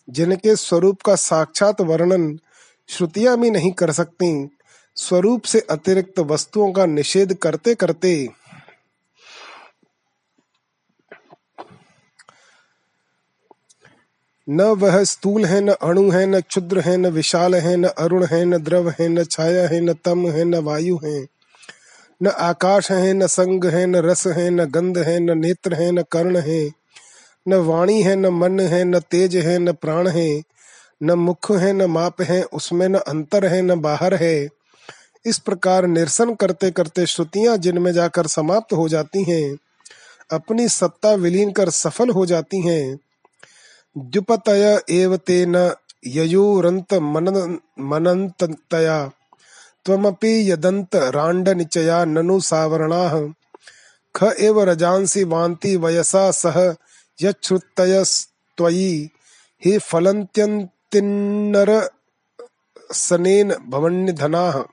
जिनके 0.10 0.56
स्वरूप 0.56 1.02
का 1.02 1.15
साक्षात 1.15 1.82
वर्णन 1.82 2.39
श्रुतियाँ 2.88 3.39
भी 3.39 3.50
नहीं 3.50 3.71
कर 3.71 3.91
सकती। 3.91 4.58
स्वरूप 4.98 5.44
से 5.44 5.60
अतिरिक्त 5.70 6.20
वस्तुओं 6.20 6.72
का 6.74 6.86
निषेध 6.86 7.34
करते 7.34 7.76
करते 7.76 8.16
न 14.48 14.62
वह 14.62 15.04
स्थूल 15.04 15.46
है 15.46 15.60
न 15.62 15.74
अणु 15.82 16.10
है 16.12 16.26
न 16.26 16.40
क्षुद्र 16.40 16.80
है 16.80 16.96
न 16.98 17.08
विशाल 17.08 17.56
है 17.56 17.76
न 17.76 17.88
अरुण 17.98 18.26
है 18.26 18.44
न 18.46 18.58
द्रव 18.58 18.90
है 18.90 19.08
न 19.08 19.24
छाया 19.24 19.68
है 19.68 19.80
न 19.82 19.94
तम 19.94 20.28
है 20.28 20.44
न 20.44 20.56
वायु 20.56 20.98
है 21.04 21.28
न 22.22 22.28
आकाश 22.28 22.92
है 22.92 23.14
न 23.14 23.28
संग 23.28 23.66
है 23.66 23.86
न 23.86 23.96
रस 23.96 24.28
है 24.28 24.50
न 24.50 24.66
गंध 24.66 24.98
है 24.98 25.20
न 25.20 25.38
नेत्र 25.38 25.74
है 25.74 25.92
न 25.92 26.04
कर्ण 26.12 26.42
है 26.42 26.60
न 27.46 27.56
वाणी 27.62 28.02
है 28.02 28.16
न 28.16 28.28
मन 28.34 28.60
है 28.60 28.84
न 28.84 29.00
तेज 29.00 29.36
है 29.38 29.58
न 29.60 29.72
प्राण 29.72 30.08
है 30.08 30.30
न 31.04 31.12
मुख 31.20 31.52
है 31.52 31.74
न 31.74 31.86
माप 31.86 32.22
है 32.22 32.44
उसमें 32.54 32.88
न 32.90 33.00
अंतर 33.08 33.46
है 33.46 33.62
न 33.62 33.80
बाहर 33.82 34.14
है 34.14 34.36
इस 35.26 35.40
प्रकार 35.40 35.88
निरसन 35.88 36.34
करते 36.36 36.72
करते 36.72 37.06
श्रुतियाँ 37.06 37.58
जिनमें 37.58 37.92
जाकर 37.94 38.28
समाप्त 38.28 38.74
हो 38.74 38.90
जाती 38.90 39.24
हैं, 39.24 39.58
अपनी 40.32 40.68
सत्ता 40.70 41.14
विलीन 41.14 41.52
कर 41.52 41.70
सफल 41.70 42.10
हो 42.10 42.26
जाती 42.26 42.62
हैं। 42.62 43.00
द्युपतय 43.98 44.82
एव 44.90 45.16
तेन 45.18 45.56
ययुरंत 46.08 46.94
मनन 46.94 47.60
मनंतया 47.80 49.12
त्वमपि 49.86 50.52
यदंत 50.52 50.96
रांड 50.96 51.50
निचया 51.50 52.06
ननु 52.06 52.40
सावरणाः। 52.40 53.20
ख 54.16 54.34
एव 54.40 54.62
रजांसि 54.64 55.24
वान्ति 55.24 55.76
वयसा 55.76 56.32
सह 56.32 56.60
यच्छ्रुतयस्त्वयि 57.20 59.10
हि 59.66 59.78
फलन्त्यन्तिन्नर 59.78 61.72
सनेन 62.94 63.54
भवन्यधनाः 63.70 64.64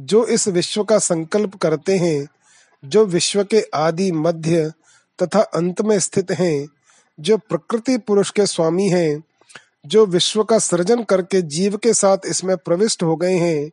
जो 0.00 0.26
इस 0.26 0.48
विश्व 0.48 0.84
का 0.84 0.98
संकल्प 0.98 1.54
करते 1.54 1.98
हैं, 1.98 2.28
जो 2.84 3.04
विश्व 3.06 3.44
के 3.44 3.60
आदि 3.74 4.12
मध्य 4.12 4.72
तथा 5.22 5.40
अंत 5.40 5.80
में 5.80 5.98
स्थित 5.98 6.30
हैं, 6.30 6.68
जो 7.20 7.38
प्रकृति 7.38 7.98
पुरुष 7.98 8.30
के 8.30 8.46
स्वामी 8.46 8.88
हैं, 8.88 9.22
जो 9.86 10.06
विश्व 10.06 10.44
का 10.44 10.58
सृजन 10.58 11.02
करके 11.02 11.42
जीव 11.42 11.76
के 11.76 11.94
साथ 11.94 12.18
इसमें 12.26 12.56
प्रविष्ट 12.56 13.02
हो 13.02 13.16
गए 13.16 13.34
हैं, 13.34 13.70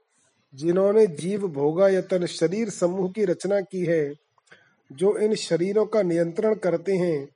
जिन्होंने 0.53 1.07
जीव 1.07 1.47
भोगायतन 1.47 2.25
शरीर 2.25 2.69
समूह 2.69 3.11
की 3.11 3.25
रचना 3.25 3.61
की 3.61 3.85
है, 3.85 4.13
जो 4.91 5.17
इन 5.17 5.35
शरीरों 5.35 5.85
का 5.85 6.01
नियंत्रण 6.01 6.55
करते 6.55 6.93
हैं, 6.93 7.29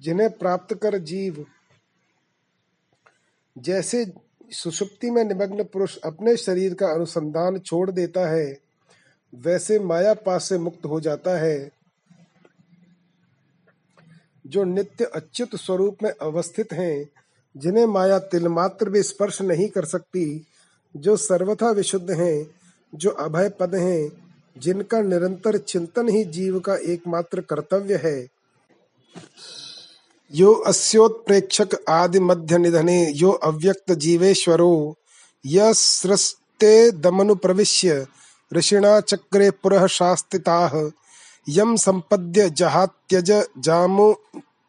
जिन्हें 0.00 0.30
प्राप्त 0.30 0.74
कर 0.74 0.98
जीव, 0.98 1.46
जैसे 3.58 4.04
सुषुप्ति 4.50 5.10
में 5.10 5.24
निमग्न 5.24 5.64
पुरुष 5.64 5.98
अपने 5.98 6.36
शरीर 6.36 6.74
का 6.74 6.86
अनुसंधान 6.86 7.58
छोड़ 7.58 7.90
देता 7.90 8.28
है, 8.28 8.58
वैसे 9.34 9.78
माया 9.78 10.14
पास 10.14 10.44
से 10.44 10.58
मुक्त 10.58 10.86
हो 10.86 11.00
जाता 11.00 11.38
है। 11.38 11.70
जो 14.46 14.64
नित्य 14.64 15.04
अच्युत 15.04 15.56
स्वरूप 15.56 15.96
में 16.02 16.10
अवस्थित 16.10 16.72
हैं, 16.72 17.08
जिन्हें 17.56 17.86
माया 17.86 18.18
तिलमात्र 18.18 18.90
भी 18.90 19.02
स्पर्श 19.02 19.42
नहीं 19.42 19.68
कर 19.68 19.84
सकती, 19.84 20.46
जो 20.96 21.16
सर्वथा 21.16 21.70
विशुद्ध 21.70 22.10
हैं, 22.10 22.50
जो 22.94 23.10
अभय 23.10 23.48
पद 23.48 23.74
हैं, 23.74 24.12
जिनका 24.58 25.00
निरंतर 25.00 25.58
चिंतन 25.58 26.08
ही 26.08 26.24
जीव 26.24 26.60
का 26.60 26.74
एकमात्र 26.74 27.40
कर्तव्य 27.40 27.96
है। 27.96 28.28
यो 30.32 30.52
अस्योत्प्रेक्षक 30.66 31.74
आदि 31.88 32.20
मध्य 32.20 32.58
निधने 32.58 33.12
यो 33.16 33.30
अव्यक्त 33.30 33.92
जीवेश्वरो 33.92 34.96
यस्रस्ते 35.44 36.90
दमनु 36.90 37.34
प्रविश्य, 37.34 38.06
ऋषिणा 38.52 39.00
चक्रे 39.00 39.50
पुरः 39.50 39.86
शास्तिताः 39.86 40.74
यम 41.48 41.76
संपद्य 41.76 42.48
जहात्यज 42.50 43.30
जामो 43.58 44.08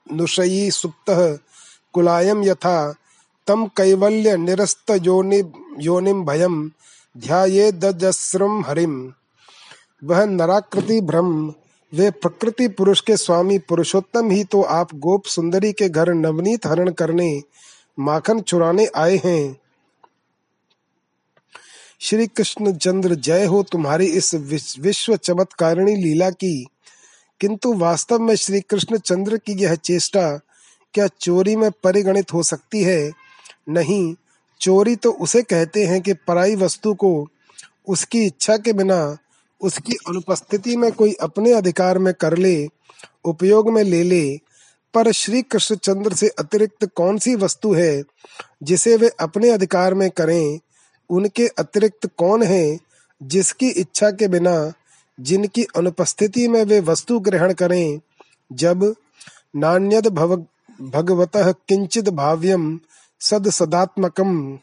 नुषयी 0.08 0.72
सुप्तः 0.72 1.38
कुलायम 1.94 2.44
यथा 2.44 2.78
तम 3.48 3.66
कैवल्य 3.78 4.38
निरस्त 4.38 4.92
योनि 5.02 5.42
योनिम 5.80 6.26
भयम 6.26 6.72
ध्याये 7.18 7.72
दजस्रम 7.72 8.64
हरिम। 8.66 8.96
वह 10.04 10.26
नराकृति 10.26 11.02
ब्रह्म 11.02 11.54
वे 11.94 12.12
प्रकृति 12.12 12.68
पुरुष 12.68 13.02
के 13.02 13.18
स्वामी 13.18 13.58
पुरुषोत्तम 13.58 14.32
ही 14.32 14.44
तो 14.44 14.62
आप 14.62 14.96
गोप 14.96 15.26
सुंदरी 15.26 15.74
के 15.74 15.90
घर 15.90 16.14
नवनीत 16.14 16.66
हरण 16.66 16.92
करने, 16.92 17.42
माखन 18.00 18.40
चुराने 18.40 18.88
आए 18.96 19.22
हैं। 19.26 19.58
श्री 22.00 22.28
कृष्ण 22.28 22.74
चंद्र 22.74 23.16
जय 23.16 23.46
हो 23.46 23.64
तुम्हारी 23.64 24.06
इस 24.06 24.36
विश्व 24.80 25.16
चमत्कारिणी 25.16 25.96
लीला 25.96 26.30
की। 26.30 26.68
किंतु 27.40 27.74
वास्तव 27.74 28.20
में 28.20 28.36
श्री 28.36 28.62
कृष्ण 28.62 28.98
चंद्र 28.98 29.38
की 29.38 29.54
यह 29.54 29.76
चेष्टा, 29.76 30.40
क्या 30.94 31.08
चोरी 31.08 31.56
में 31.56 31.72
परिगणित 31.72 32.34
हो 32.34 32.44
सकती 32.44 32.84
है? 32.84 33.12
नहीं, 33.70 34.16
चोरी 34.62 34.96
तो 34.96 35.12
उसे 35.12 35.42
कहते 35.42 35.86
हैं 35.86 36.02
कि 36.02 36.14
पराई 36.14 36.56
वस्तु 36.56 36.94
को, 36.94 37.28
उसकी 37.88 38.26
इच्छा 38.26 38.58
के 38.58 38.74
बिना 38.74 39.18
उसकी 39.62 39.94
अनुपस्थिति 40.08 40.78
में 40.78 40.92
कोई 40.92 41.14
अपने 41.14 41.54
अधिकार 41.54 41.98
में 41.98 42.14
कर 42.14 42.38
ले, 42.38 42.68
उपयोग 43.26 43.70
में 43.70 43.84
ले 43.84 44.04
ले, 44.04 44.40
पर 44.94 45.12
श्री 45.12 45.42
कृष्ण 45.42 45.76
चंद्र 45.76 46.14
से 46.14 46.28
अतिरिक्त 46.28 46.86
कौन 46.86 47.18
सी 47.18 47.36
वस्तु 47.36 47.74
है, 47.74 48.04
जिसे 48.64 48.96
वे 48.98 49.10
अपने 49.20 49.50
अधिकार 49.50 49.94
में 49.94 50.10
करें, 50.10 50.60
उनके 51.10 51.48
अतिरिक्त 51.48 52.10
कौन 52.18 52.44
है, 52.44 52.80
जिसकी 53.24 53.70
इच्छा 53.70 54.12
के 54.12 54.28
बिना, 54.28 54.74
जिनकी 55.20 55.64
अनुपस्थिति 55.64 56.48
में 56.48 56.64
वे 56.64 56.80
वस्तु 56.80 57.20
ग्रहण 57.20 57.54
करें, 57.54 58.00
जब 58.54 58.96
नान्यद 59.56 60.08
भव, 60.08 60.36
भगवत 60.82 61.32
किंचित 61.38 62.10
भाव्यम 62.10 62.80
सद 63.20 63.50
सदात्मकम, 63.50 64.60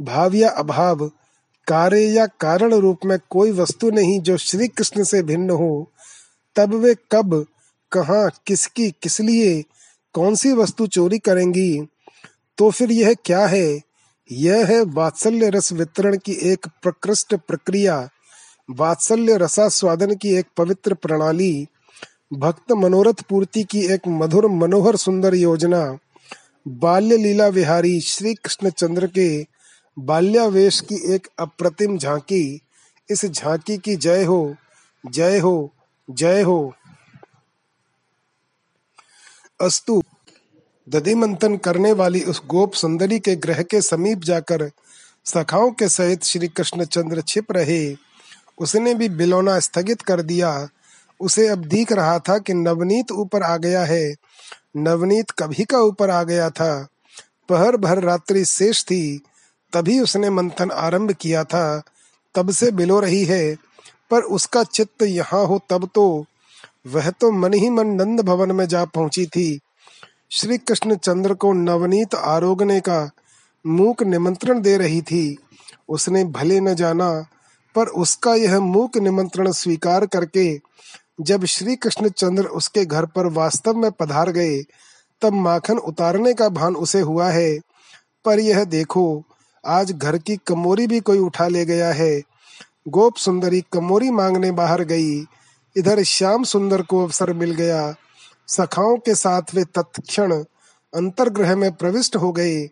भाव्य 0.00 0.44
अभाव 0.44 1.10
कार्य 1.66 2.00
या 2.00 2.26
कारण 2.26 2.74
रूप 2.74 2.98
में 3.04 3.18
कोई 3.30 3.50
वस्तु 3.50 3.90
नहीं 3.90 4.20
जो 4.20 4.36
श्री 4.36 4.68
कृष्ण 4.68 5.04
से 5.04 5.22
भिन्न 5.22 5.50
हो, 5.50 5.90
तब 6.56 6.74
वे 6.74 6.94
कब, 7.12 7.46
कहा, 7.92 8.28
किसकी, 8.28 8.90
किस 8.90 9.20
लिए, 9.20 9.64
कौन 10.12 10.34
सी 10.34 10.52
वस्तु 10.52 10.86
चोरी 10.86 11.18
करेंगी? 11.18 11.86
तो 12.58 12.70
फिर 12.70 12.92
यह 12.92 13.14
क्या 13.24 13.46
है? 13.46 13.80
यह 14.32 14.66
है 14.66 14.84
वात्सल्य 14.84 15.50
रस 15.50 15.72
वितरण 15.72 16.16
की 16.16 16.32
एक 16.32 16.66
प्रकृष्ट 16.82 17.34
प्रक्रिया, 17.34 18.08
वात्सल्य 18.70 19.36
रसास्वादन 19.36 20.14
की 20.14 20.34
एक 20.34 20.46
पवित्र 20.56 20.94
प्रणाली, 20.94 21.66
भक्त 22.32 22.72
मनोरथ 22.72 23.22
पूर्ति 23.30 23.64
की 23.64 23.80
एक 23.80 24.00
मधुर 24.08 24.46
मनोहर 24.46 24.96
सुंदर 24.96 25.34
योजना। 25.34 25.98
बाल्य 26.68 27.16
लीला 27.16 27.46
विहारी 27.46 28.00
श्री 28.00 28.34
कृष्ण 28.34 28.70
चंद्र 28.70 29.06
के 29.06 29.53
बाल्यावेश 29.98 30.80
की 30.80 31.14
एक 31.14 31.28
अप्रतिम 31.38 31.98
झांकी। 31.98 32.60
इस 33.10 33.24
झांकी 33.24 33.78
की 33.78 33.96
जय 33.96 34.24
हो 34.24 34.56
जय 35.06 35.38
हो 35.38 35.72
जय 36.10 36.42
हो। 36.42 36.74
अस्तु 39.60 40.02
दधि 40.88 41.14
मंथन 41.14 41.56
करने 41.56 41.92
वाली 41.92 42.20
उस 42.20 42.42
गोप 42.46 42.72
सुंदरी 42.72 43.18
के 43.18 43.36
ग्रह 43.36 43.62
के 43.62 43.80
समीप 43.80 44.18
जाकर 44.18 44.70
सखाओं 45.24 45.70
के 45.70 45.88
सहित 45.88 46.24
श्री 46.24 46.48
कृष्ण 46.48 46.84
चंद्र 46.84 47.20
छिप 47.20 47.52
रहे। 47.52 47.96
उसने 48.58 48.94
भी 48.94 49.08
बिलोना 49.08 49.58
स्थगित 49.60 50.02
कर 50.02 50.22
दिया। 50.22 50.68
उसे 51.20 51.48
अब 51.48 51.58
दिख 51.58 51.92
रहा 51.92 52.18
था 52.18 52.38
कि 52.38 52.54
नवनीत 52.54 53.12
ऊपर 53.12 53.42
आ 53.42 53.56
गया 53.56 53.84
है। 53.84 54.14
नवनीत 54.76 55.30
कभी 55.30 55.64
का 55.64 55.78
ऊपर 55.78 56.10
आ 56.10 56.22
गया 56.22 56.50
था। 56.50 56.88
पहर 57.48 57.76
भर 57.76 58.02
रात्रि 58.02 58.44
शेष 58.44 58.84
थी। 58.84 59.20
तभी 59.74 60.00
उसने 60.00 60.30
मंथन 60.30 60.70
आरंभ 60.70 61.12
किया 61.12 61.44
था। 61.44 61.82
तब 62.34 62.50
से 62.50 62.70
बिलो 62.70 63.00
रही 63.00 63.24
है, 63.24 63.56
पर 64.10 64.22
उसका 64.22 64.62
चित्त 64.64 65.02
यहाँ 65.02 65.46
हो 65.46 65.60
तब 65.70 65.88
तो। 65.94 66.24
वह 66.86 67.10
तो 67.10 67.30
मन 67.30 67.54
ही 67.54 67.70
मन 67.70 67.86
नंद 67.86 68.20
भवन 68.20 68.52
में 68.52 68.66
जा 68.68 68.84
पहुँची 68.84 69.26
थी। 69.26 69.60
श्री 70.30 70.58
कृष्ण 70.58 70.96
चंद्र 70.96 71.34
को 71.34 71.52
नवनीत 71.52 72.14
आरोगने 72.14 72.80
का 72.80 73.10
मूक 73.66 74.02
निमंत्रण 74.02 74.60
दे 74.60 74.76
रही 74.76 75.02
थी। 75.02 75.38
उसने 75.88 76.24
भले 76.24 76.60
न 76.60 76.74
जाना, 76.74 77.26
पर 77.74 77.86
उसका 77.86 78.34
यह 78.34 78.60
मूक 78.60 78.96
निमंत्रण 78.96 79.52
स्वीकार 79.52 80.06
करके 80.06 80.60
जब 81.20 81.44
श्री 81.44 81.76
कृष्ण 81.76 82.08
चंद्र 82.08 82.44
उसके 82.44 82.84
घर 82.84 83.06
पर 83.06 83.26
वास्तव 83.26 83.74
में 83.74 83.90
पधार 83.90 84.30
गए, 84.30 84.62
तब 85.22 85.32
माखन 85.32 85.78
उतारने 85.78 86.34
का 86.34 86.48
भान 86.48 86.76
उसे 86.76 87.00
हुआ 87.00 87.30
है। 87.30 87.58
पर 88.24 88.40
यह 88.40 88.64
देखो 88.64 89.24
आज 89.66 89.92
घर 89.92 90.18
की 90.18 90.36
कमोरी 90.36 90.86
भी 90.86 91.00
कोई 91.00 91.18
उठा 91.18 91.48
ले 91.48 91.64
गया 91.64 91.92
है। 91.92 92.22
गोप 92.88 93.16
सुंदरी 93.16 93.64
कमोरी 93.72 94.10
मांगने 94.10 94.50
बाहर 94.50 94.82
गई। 94.82 95.26
इधर 95.76 96.02
श्याम 96.02 96.44
सुंदर 96.44 96.82
को 96.82 97.04
अवसर 97.04 97.32
मिल 97.32 97.50
गया। 97.50 97.94
सखाओं 98.48 98.96
के 98.96 99.14
साथ 99.14 99.42
वे 99.54 99.64
तत्क्षण 99.64 100.32
अंतर्ग्रह 100.94 101.56
में 101.56 101.72
प्रविष्ट 101.72 102.16
हो 102.16 102.32
गए। 102.32 102.70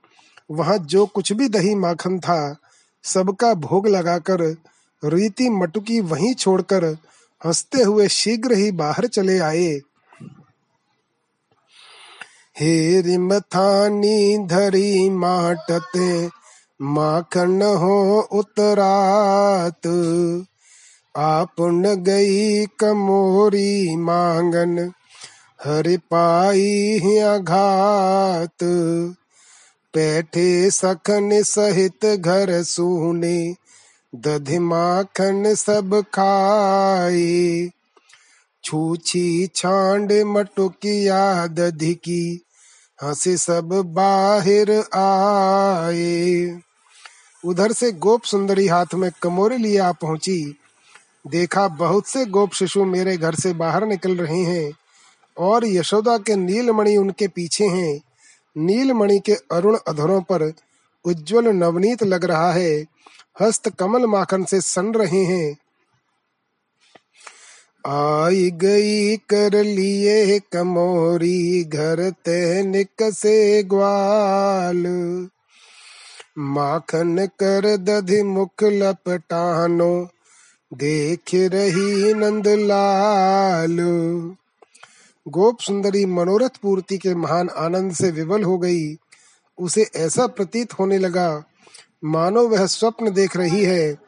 वहाँ 0.50 0.78
जो 0.78 1.07
कुछ 1.07 1.33
भी 1.33 1.48
दही 1.48 1.74
माखन 1.74 2.20
था, 2.20 2.57
सबका 3.02 3.55
भोग 3.55 3.88
लगाकर 3.88 4.57
रीति 5.05 5.48
मटुकी 5.48 6.00
वहीं 6.00 6.35
छोड़कर 6.35 6.85
हँसते 7.46 7.83
हुए 7.83 8.09
शीघ्र 8.09 8.52
ही 8.52 8.72
बाहर 8.72 9.07
चले 9.07 9.38
आए। 9.38 9.81
हे 12.61 13.00
रिमथानी 13.00 14.38
धरी 14.38 15.11
माटते 15.11 16.41
माखन 16.82 17.62
हो 17.62 18.20
उतरात, 18.20 19.86
आपन 21.16 21.94
गई 21.94 22.66
कमोरी 22.66 23.96
मांगन, 23.96 24.92
हरि 25.64 25.96
पाई 25.96 26.98
घात। 27.42 28.64
बैठे 29.94 30.70
सखन 30.70 31.42
सहित 31.42 32.06
घर 32.20 32.62
सुने, 32.62 33.54
दधि 34.14 34.58
माखन 34.58 35.54
सब 35.54 36.04
खाए। 36.14 37.70
छूछी 38.64 39.46
छांड 39.56 40.12
मटुकिया 40.12 41.46
दधि 41.46 41.94
की, 41.94 42.44
हँसी 43.02 43.36
सब 43.36 43.68
बाहर 43.86 44.70
आए। 44.94 46.60
उधर 47.44 47.72
से 47.72 47.92
गोप 47.92 48.22
सुंदरी 48.22 48.66
हाथ 48.66 48.94
में 48.94 49.11
कमोरी 49.22 49.57
लिए 49.57 49.78
आ 49.78 49.92
पहुँची। 49.92 50.57
देखा 51.26 51.68
बहुत 51.68 52.07
से 52.07 52.26
गोप 52.26 52.52
शिशु 52.52 52.85
मेरे 52.85 53.16
घर 53.16 53.35
से 53.35 53.52
बाहर 53.52 53.87
निकल 53.87 54.16
रहे 54.16 54.40
हैं 54.40 54.72
और 55.38 55.66
यशोदा 55.66 56.18
के 56.18 56.37
नीलमणि 56.37 56.96
उनके 56.96 57.28
पीछे 57.28 57.64
हैं। 57.64 58.00
नीलमणि 58.57 59.18
के 59.18 59.33
अरुण 59.33 59.78
अधरों 59.88 60.20
पर 60.22 60.52
उज्जवल 61.05 61.48
नवनीत 61.48 62.02
लग 62.02 62.24
रहा 62.24 62.52
है। 62.52 62.85
हस्त 63.40 63.68
कमल 63.68 64.07
माखन 64.07 64.44
से 64.44 64.61
सन 64.61 64.94
रहे 64.94 65.24
हैं। 65.24 65.57
आई 67.87 68.50
गई 68.50 69.16
कर 69.16 69.64
लिए 69.64 70.38
कमोरी 70.38 71.64
घर 71.64 72.11
तैनिक 72.11 73.02
से 73.02 73.62
ग्वाल। 73.62 74.85
माखन 76.38 77.26
कर 77.26 77.76
दधि 77.76 78.22
मुख 78.22 78.62
लपटानो, 78.62 80.08
देख 80.74 81.34
रही 81.34 82.14
नंदलाल 82.14 83.76
गोप 85.28 85.60
सुंदरी 85.60 86.06
मनोरथ 86.06 86.56
पूर्ति 86.62 86.98
के 86.98 87.14
महान 87.14 87.48
आनंद 87.48 87.92
से 87.92 88.10
विवल 88.10 88.42
हो 88.42 88.58
गई। 88.58 88.96
उसे 89.58 89.90
ऐसा 89.96 90.26
प्रतीत 90.26 90.72
होने 90.72 90.98
लगा, 90.98 91.44
मानो 92.04 92.48
वह 92.48 92.66
स्वप्न 92.66 93.12
देख 93.12 93.36
रही 93.36 93.64
है, 93.64 93.98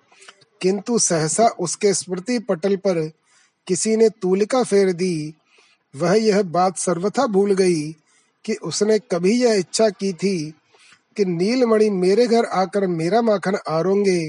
किंतु 0.60 0.98
सहसा 0.98 1.46
उसके 1.46 1.94
स्मृति 1.94 2.38
पटल 2.38 2.76
पर 2.76 3.10
किसी 3.66 3.96
ने 3.96 4.08
तूलिका 4.08 4.62
फेर 4.62 4.92
दी। 4.92 5.34
वह 5.96 6.14
यह 6.14 6.42
बात 6.42 6.78
सर्वथा 6.78 7.26
भूल 7.26 7.54
गई 7.54 7.92
कि 8.44 8.54
उसने 8.54 8.98
कभी 8.98 9.32
यह 9.32 9.54
इच्छा 9.54 9.88
की 9.90 10.12
थी 10.12 10.54
कि 11.16 11.24
नीलमणि 11.24 11.90
मेरे 11.90 12.26
घर 12.26 12.44
आकर 12.44 12.86
मेरा 12.86 13.22
माखन 13.22 13.58
आरोगे। 13.68 14.20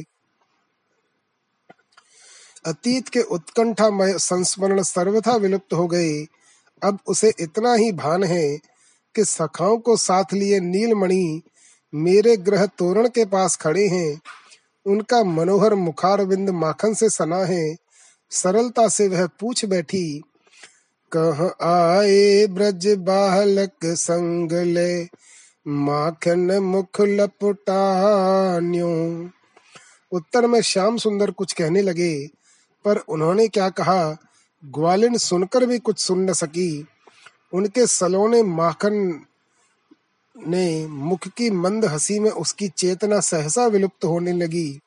अतीत 2.66 3.10
के 3.10 3.22
उत्कंठामय 3.22 4.18
संस्मरण 4.20 4.82
सर्वथा 4.82 5.36
विलुप्त 5.36 5.74
हो 5.74 5.88
गए। 5.88 6.14
अब 6.82 7.00
उसे 7.08 7.34
इतना 7.40 7.74
ही 7.74 7.92
भान 7.92 8.24
है 8.24 8.58
कि 9.16 9.26
सखाओं 9.26 9.78
को 9.78 9.98
साथ 9.98 10.34
लिए 10.34 10.60
नीलमणि 10.60 11.42
मेरे 11.94 12.38
ग्रह 12.38 12.66
तोरण 12.66 13.08
के 13.08 13.26
पास 13.26 13.56
खड़े 13.56 13.88
हैं। 13.88 14.22
उनका 14.86 15.24
मनोहर 15.24 15.74
मुखार 15.76 16.26
बिंद 16.26 16.50
माखन 16.50 16.94
से 16.94 17.10
सना 17.10 17.44
है। 17.46 17.76
सरलता 18.32 18.88
से 18.88 19.08
वह 19.08 19.28
पूछ 19.40 19.66
बैठी, 19.66 20.22
कह 21.12 21.66
आए 21.66 22.48
ब्रज 22.48 22.88
बालक 23.00 23.86
संग 23.86 24.54
ले? 24.54 25.04
माखन 25.68 26.60
मुख 26.60 27.02
लपटान्यो। 27.02 29.30
उत्तर 30.12 30.48
में 30.48 30.62
श्याम 30.62 30.98
सुंदर 30.98 31.32
कुछ 31.32 31.54
कहने 31.54 31.82
लगे, 31.82 32.30
पर 32.86 32.98
उन्होंने 32.98 33.48
क्या 33.48 33.70
कहा? 33.70 34.18
ग्वालिन 34.66 35.18
सुनकर 35.18 35.66
भी 35.66 35.80
कुछ 35.80 36.00
सुन 36.00 36.30
न 36.30 36.34
सकी। 36.34 36.88
उनके 37.54 37.88
सलोने 37.88 38.44
माखन 38.44 39.26
ने 40.48 40.88
मुख 40.88 41.28
की 41.28 41.50
मंद 41.50 41.86
हँसी 41.86 42.20
में 42.20 42.32
उसकी 42.32 42.68
चेतना 42.68 43.20
सहसा 43.20 43.68
विलुप्त 43.68 44.06
होने 44.06 44.34
लगी। 44.34 44.80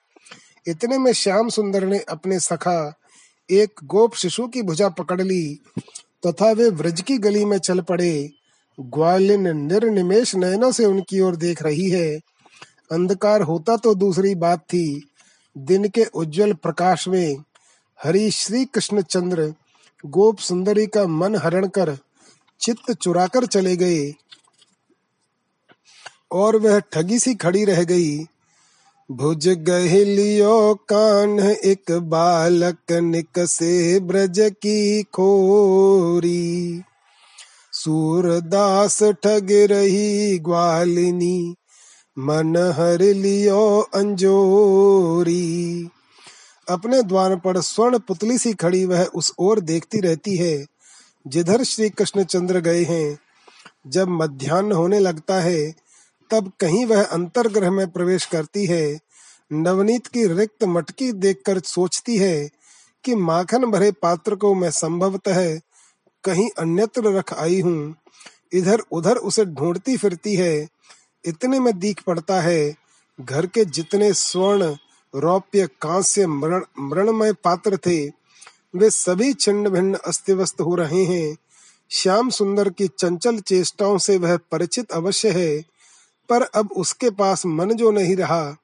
इतने 0.66 0.98
में 0.98 1.12
श्याम 1.12 1.48
सुंदर 1.48 1.86
ने 1.86 1.98
अपने 1.98 2.40
सखा, 2.40 2.94
एक 3.50 3.72
गोप 3.84 4.14
शिशु 4.14 4.48
की 4.48 4.62
भुजा 4.62 4.88
पकड़ 4.88 5.22
ली, 5.22 5.60
तथा 6.26 6.52
वे 6.52 6.70
व्रज 6.70 7.00
की 7.00 7.18
गली 7.18 7.44
में 7.44 7.58
चल 7.58 7.80
पड़े। 7.80 8.30
ग्वालिन 8.78 9.46
निर्निमेश 9.56 10.34
नयनों 10.36 10.70
से 10.72 10.84
उनकी 10.84 11.20
ओर 11.20 11.36
देख 11.36 11.62
रही 11.62 11.90
है। 11.90 12.08
अंधकार 12.92 13.42
होता 13.42 13.76
तो 13.76 13.94
दूसरी 13.94 14.34
बात 14.34 14.60
थी। 14.60 15.08
दिन 15.56 15.88
के 15.88 16.04
उज्जवल 16.04 16.52
प्रकाश 16.52 17.08
में 17.08 17.36
हरि 17.98 18.30
श्री 18.30 18.64
कृष्ण 18.64 19.02
चंद्र 19.02 19.54
गोप 20.06 20.38
सुंदरी 20.38 20.86
का 20.86 21.06
मन 21.06 21.36
हरण 21.36 21.66
कर 21.68 21.98
चित्त 22.60 22.92
चुराकर 22.92 23.46
चले 23.46 23.76
गए 23.76 24.12
और 26.32 26.56
वह 26.56 26.78
ठगी 26.92 27.18
सी 27.18 27.34
खड़ी 27.34 27.64
रह 27.64 27.82
गई। 27.84 28.18
भुज 29.10 29.48
गहलियो 29.48 30.74
कान, 30.74 31.38
एक 31.40 31.92
बालक 31.92 32.92
निकसे 32.92 34.00
ब्रज 34.00 34.40
की 34.40 35.02
खोरी। 35.02 36.82
सूरदास 37.84 39.02
ठग 39.02 39.48
रही 39.50 40.38
ग्वालिनी, 40.38 41.54
मन 42.18 42.56
हर 42.56 42.98
लियो 43.00 43.80
अंजोरी। 43.94 45.88
अपने 46.68 47.02
द्वार 47.02 47.36
पर 47.36 47.60
स्वर्ण 47.60 47.98
पुतली 47.98 48.38
सी 48.38 48.52
खड़ी 48.52 48.84
वह 48.84 49.04
उस 49.04 49.32
ओर 49.38 49.60
देखती 49.60 50.00
रहती 50.00 50.36
है, 50.36 50.66
जिधर 51.26 51.62
श्री 51.62 51.90
कृष्ण 51.90 52.24
चंद्र 52.24 52.60
गए 52.60 52.84
हैं। 52.84 53.18
जब 53.86 54.08
मध्यान्ह 54.08 54.76
होने 54.76 54.98
लगता 54.98 55.40
है, 55.40 55.74
तब 56.30 56.52
कहीं 56.60 56.86
वह 56.86 57.04
अंतर्ग्रह 57.04 57.70
में 57.70 57.90
प्रवेश 57.90 58.26
करती 58.26 58.66
है। 58.66 58.98
नवनीत 59.52 60.06
की 60.06 60.26
रिक्त 60.26 60.64
मटकी 60.64 61.12
देखकर 61.12 61.58
सोचती 61.58 62.16
है 62.16 62.50
कि 63.04 63.14
माखन 63.14 63.64
भरे 63.64 63.92
पात्र 63.92 64.34
को 64.34 64.54
मैं 64.54 64.70
संभवतः 64.70 65.60
कहीं 66.24 66.48
अन्यत्र 66.58 67.12
रख 67.16 67.34
आई 67.34 67.60
हूँ। 67.60 67.96
इधर 68.52 68.82
उधर 68.92 69.16
उसे 69.16 69.44
ढूंढती 69.44 69.96
फिरती 69.96 70.34
है। 70.34 70.68
इतने 71.24 71.60
में 71.60 71.78
दीख 71.78 72.02
पड़ता 72.02 72.40
है। 72.40 72.76
घर 73.20 73.46
के 73.46 73.64
जितने 73.64 74.12
स्वर्ण, 74.12 74.76
रौप्य, 75.14 75.66
कांस्य 75.82 76.26
मृणमय 76.26 77.32
पात्र 77.32 77.76
थे, 77.76 78.06
वे 78.76 78.90
सभी 78.90 79.32
छिन्न 79.32 79.68
भिन्न 79.68 79.94
अस्त 79.94 80.30
व्यस्त 80.30 80.60
हो 80.60 80.74
रहे 80.74 81.04
हैं। 81.04 81.36
श्याम 81.90 82.30
सुंदर 82.30 82.68
की 82.70 82.88
चंचल 82.88 83.38
चेष्टाओं 83.38 83.98
से 83.98 84.16
वह 84.16 84.36
परिचित 84.36 84.90
अवश्य 84.92 85.30
है। 85.30 85.64
पर 86.28 86.42
अब 86.42 86.72
उसके 86.72 87.10
पास 87.10 87.46
मन 87.46 87.72
जो 87.72 87.90
नहीं 87.90 88.16
रहा, 88.16 88.56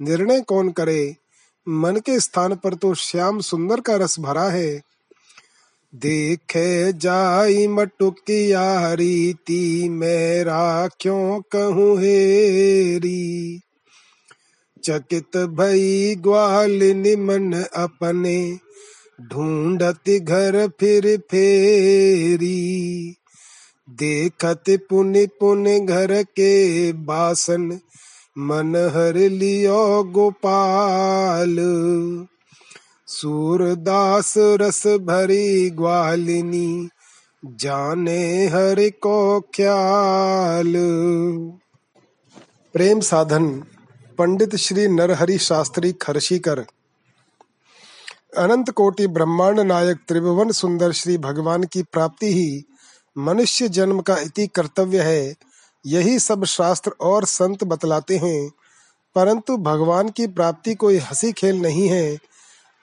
निर्णय 0.00 0.40
कौन 0.40 0.70
करे? 0.70 1.16
मन 1.68 1.96
के 1.96 2.20
स्थान 2.20 2.56
पर 2.56 2.74
तो 2.74 2.94
श्याम 2.94 3.40
सुंदर 3.40 3.80
का 3.80 3.96
रस 3.96 4.20
भरा 4.20 4.48
है। 4.48 4.80
देखे 5.94 6.92
जाई 6.92 7.68
मटुकिया 7.68 8.94
रीति, 8.94 9.88
मेरा 9.88 10.88
क्यों 11.00 11.40
कहूँ 11.40 11.98
हेरी? 11.98 13.60
चकित 14.84 15.36
भई 15.36 16.14
ग्वाल 16.14 16.82
निमन 16.82 17.52
अपने, 17.76 18.58
ढूंढत 19.20 20.10
घर 20.10 20.68
फिर 20.80 21.18
फेरी। 21.30 23.14
देखत 23.90 24.64
पुन 24.70 25.26
पुन 25.26 25.86
घर 25.86 26.22
के 26.22 26.92
बासन 26.92 27.80
मन 28.38 28.76
हर 28.76 29.30
लियो 29.30 30.04
गोपाल। 30.04 31.56
सूरदास 33.20 34.34
रस 34.38 34.86
भरी 34.86 35.70
ग्वालिनी, 35.70 36.88
जाने 37.44 38.46
हर 38.46 38.90
को 38.90 39.40
ख्याल। 39.40 40.72
प्रेम 42.72 43.00
साधन, 43.00 43.64
पंडित 44.18 44.56
श्री 44.56 44.88
नरहरि 44.88 45.38
शास्त्री 45.38 45.92
खरशीकर। 45.92 46.58
अनंत 48.36 48.70
कोटि 48.70 49.06
ब्रह्मांड 49.06 49.60
नायक 49.60 49.96
त्रिभुवन 50.08 50.50
सुंदर 50.50 50.92
श्री 50.92 51.18
भगवान 51.18 51.64
की 51.64 51.82
प्राप्ति 51.82 52.32
ही 52.34 52.64
मनुष्य 53.18 53.68
जन्म 53.68 54.00
का 54.00 54.16
इति 54.16 54.46
कर्तव्य 54.46 55.00
है। 55.00 55.34
यही 55.86 56.18
सब 56.18 56.44
शास्त्र 56.44 56.90
और 57.00 57.24
संत 57.24 57.64
बतलाते 57.64 58.16
हैं, 58.16 58.50
परंतु 59.14 59.56
भगवान 59.56 60.08
की 60.08 60.26
प्राप्ति 60.26 60.74
कोई 60.74 60.96
हँसी 60.96 61.32
खेल 61.32 61.56
नहीं 61.56 61.88
है। 61.88 62.29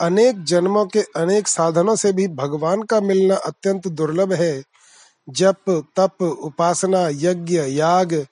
अनेक 0.02 0.44
जन्मों 0.44 0.86
के 0.86 1.00
अनेक 1.00 1.48
साधनों 1.48 1.96
से 1.96 2.14
भी 2.14 2.28
भगवान 2.28 2.82
का 2.82 3.02
मिलना 3.02 3.36
अत्यंत 3.36 3.88
दुर्लभ 3.88 4.34
है। 4.34 4.64
जप, 5.30 5.56
तप, 5.70 6.22
उपासना, 6.22 7.08
यज्ञ, 7.12 7.60
याग, 7.60 8.26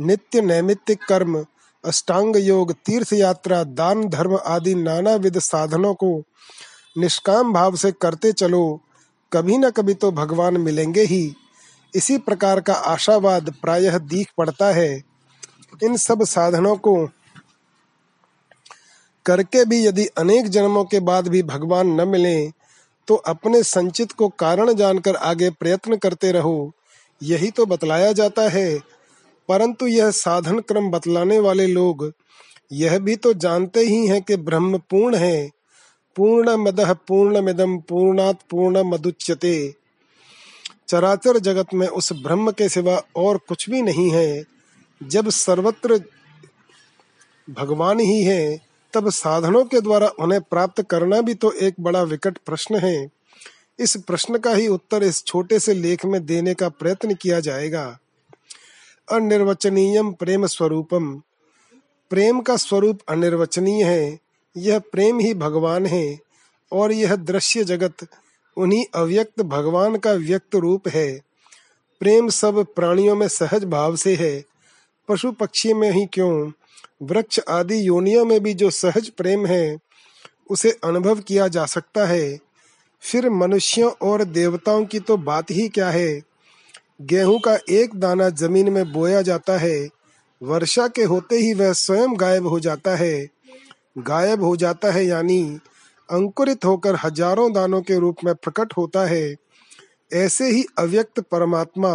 नित्य 0.00 0.40
नैमित्तिक 0.40 1.04
कर्म, 1.08 1.46
अष्टांग 1.84 2.36
योग, 2.36 2.72
तीर्थ 2.72 3.12
यात्रा, 3.12 3.64
दान, 3.64 4.08
धर्म 4.08 4.38
आदि 4.46 4.74
नाना 4.74 5.14
विध 5.14 5.38
साधनों 5.38 5.94
को 5.94 6.22
निष्काम 6.98 7.52
भाव 7.52 7.76
से 7.76 7.92
करते 7.92 8.32
चलो, 8.32 8.80
कभी 9.32 9.58
न 9.58 9.70
कभी 9.70 9.94
तो 9.94 10.12
भगवान 10.12 10.56
मिलेंगे 10.56 11.02
ही। 11.02 11.34
इसी 11.94 12.18
प्रकार 12.18 12.60
का 12.60 12.72
आशावाद 12.72 13.54
प्रायः 13.62 13.98
दीख 13.98 14.28
पड़ता 14.38 14.72
है। 14.72 15.02
इन 15.82 15.96
सब 15.96 16.24
साधनों 16.24 16.76
को 16.76 17.08
करके 19.26 19.64
भी 19.64 19.86
यदि 19.86 20.06
अनेक 20.06 20.48
जन्मों 20.48 20.84
के 20.84 21.00
बाद 21.00 21.28
भी 21.28 21.42
भगवान 21.42 22.00
न 22.00 22.08
मिले 22.08 22.50
तो 23.08 23.14
अपने 23.14 23.62
संचित 23.62 24.12
को 24.12 24.28
कारण 24.28 24.72
जानकर 24.72 25.16
आगे 25.16 25.50
प्रयत्न 25.50 25.96
करते 25.96 26.32
रहो। 26.32 26.72
यही 27.22 27.50
तो 27.50 27.66
बतलाया 27.66 28.12
जाता 28.12 28.48
है। 28.48 28.78
परंतु 29.48 29.86
यह 29.86 30.10
साधन 30.10 30.58
क्रम 30.58 30.90
बतलाने 30.90 31.38
वाले 31.38 31.66
लोग, 31.66 32.12
यह 32.72 32.98
भी 32.98 33.16
तो 33.16 33.32
जानते 33.34 33.80
ही 33.80 34.06
हैं 34.06 34.22
कि 34.22 34.36
ब्रह्म 34.36 34.78
पूर्ण 34.78 35.14
है। 35.14 35.50
पूर्ण 36.16 36.56
मद 36.56 36.96
पूर्ण 37.08 37.42
मिदम 37.42 37.78
पूर्णात 37.78 38.38
पूर्ण 38.50 38.82
मदुच्यते 38.82 39.74
चराचर 40.88 41.38
जगत 41.38 41.66
में 41.74 41.86
उस 41.88 42.12
ब्रह्म 42.12 42.50
के 42.50 42.68
सिवा 42.68 43.02
और 43.16 43.38
कुछ 43.38 43.70
भी 43.70 43.82
नहीं 43.82 44.10
है। 44.10 44.44
जब 45.02 45.28
सर्वत्र 45.28 46.00
भगवान 47.50 48.00
ही 48.00 48.22
है 48.22 48.58
तब 48.94 49.10
साधनों 49.10 49.64
के 49.64 49.80
द्वारा 49.80 50.08
उन्हें 50.20 50.40
प्राप्त 50.40 50.82
करना 50.82 51.20
भी 51.20 51.34
तो 51.34 51.52
एक 51.52 51.74
बड़ा 51.80 52.02
विकट 52.02 52.38
प्रश्न 52.38 52.76
है। 52.76 53.10
इस 53.78 53.96
प्रश्न 53.96 54.38
का 54.38 54.50
ही 54.50 54.68
उत्तर 54.68 55.02
इस 55.02 55.24
छोटे 55.24 55.58
से 55.58 55.74
लेख 55.74 56.04
में 56.04 56.26
देने 56.26 56.54
का 56.54 56.68
प्रयत्न 56.68 57.14
किया 57.14 57.40
जाएगा। 57.40 57.98
अनिर्वचनीय 59.12 60.02
प्रेम 60.02 60.46
स्वरूपम। 60.46 61.22
प्रेम 62.10 62.40
का 62.40 62.56
स्वरूप 62.56 63.00
अनिर्वचनीय 63.08 63.84
है। 63.84 64.18
यह 64.56 64.78
प्रेम 64.78 65.18
ही 65.18 65.34
भगवान 65.34 65.86
है 65.86 66.18
और 66.72 66.92
यह 66.92 67.16
दृश्य 67.16 67.64
जगत, 67.64 68.06
उन्हीं 68.56 68.84
अव्यक्त 68.94 69.42
भगवान 69.42 69.96
का 69.96 70.12
व्यक्त 70.12 70.54
रूप 70.54 70.88
है। 70.88 71.20
प्रेम 72.00 72.28
सब 72.28 72.66
प्राणियों 72.76 73.16
में 73.16 73.28
सहज 73.28 73.64
भाव 73.64 73.96
से 73.96 74.14
है। 74.14 74.44
पशु 75.08 75.32
पक्षी 75.32 75.72
में 75.74 75.90
ही 75.90 76.06
क्यों? 76.06 76.50
वृक्ष 77.04 77.40
आदि 77.48 77.88
योनियों 77.88 78.24
में 78.24 78.40
भी 78.42 78.54
जो 78.54 78.70
सहज 78.70 79.08
प्रेम 79.08 79.46
है, 79.46 79.78
उसे 80.50 80.70
अनुभव 80.84 81.20
किया 81.20 81.48
जा 81.48 81.64
सकता 81.66 82.06
है। 82.06 82.38
फिर 83.02 83.30
मनुष्यों 83.30 83.90
और 84.02 84.24
देवताओं 84.24 84.84
की 84.84 85.00
तो 85.00 85.16
बात 85.16 85.50
ही 85.50 85.68
क्या 85.68 85.90
है? 85.90 86.20
गेहूँ 87.02 87.38
का 87.40 87.58
एक 87.70 87.94
दाना 87.94 88.28
ज़मीन 88.28 88.72
में 88.72 88.92
बोया 88.92 89.22
जाता 89.22 89.58
है। 89.58 89.88
वर्षा 90.42 90.88
के 90.88 91.02
होते 91.02 91.36
ही 91.36 91.52
वह 91.54 91.72
स्वयं 91.72 92.20
गायब 92.20 92.46
हो 92.46 92.60
जाता 92.60 92.96
है। 92.96 93.28
गायब 93.98 94.42
हो 94.42 94.56
जाता 94.56 94.90
है 94.92 95.04
यानी 95.06 95.42
अंकुरित 96.08 96.64
होकर 96.64 96.96
हज़ारों 97.04 97.52
दानों 97.52 97.80
के 97.82 97.98
रूप 97.98 98.16
में 98.24 98.34
प्रकट 98.34 98.72
होता 98.76 99.06
है। 99.06 99.34
ऐसे 100.12 100.50
ही 100.50 100.64
अव्यक्त 100.78 101.20
परमात्मा 101.20 101.90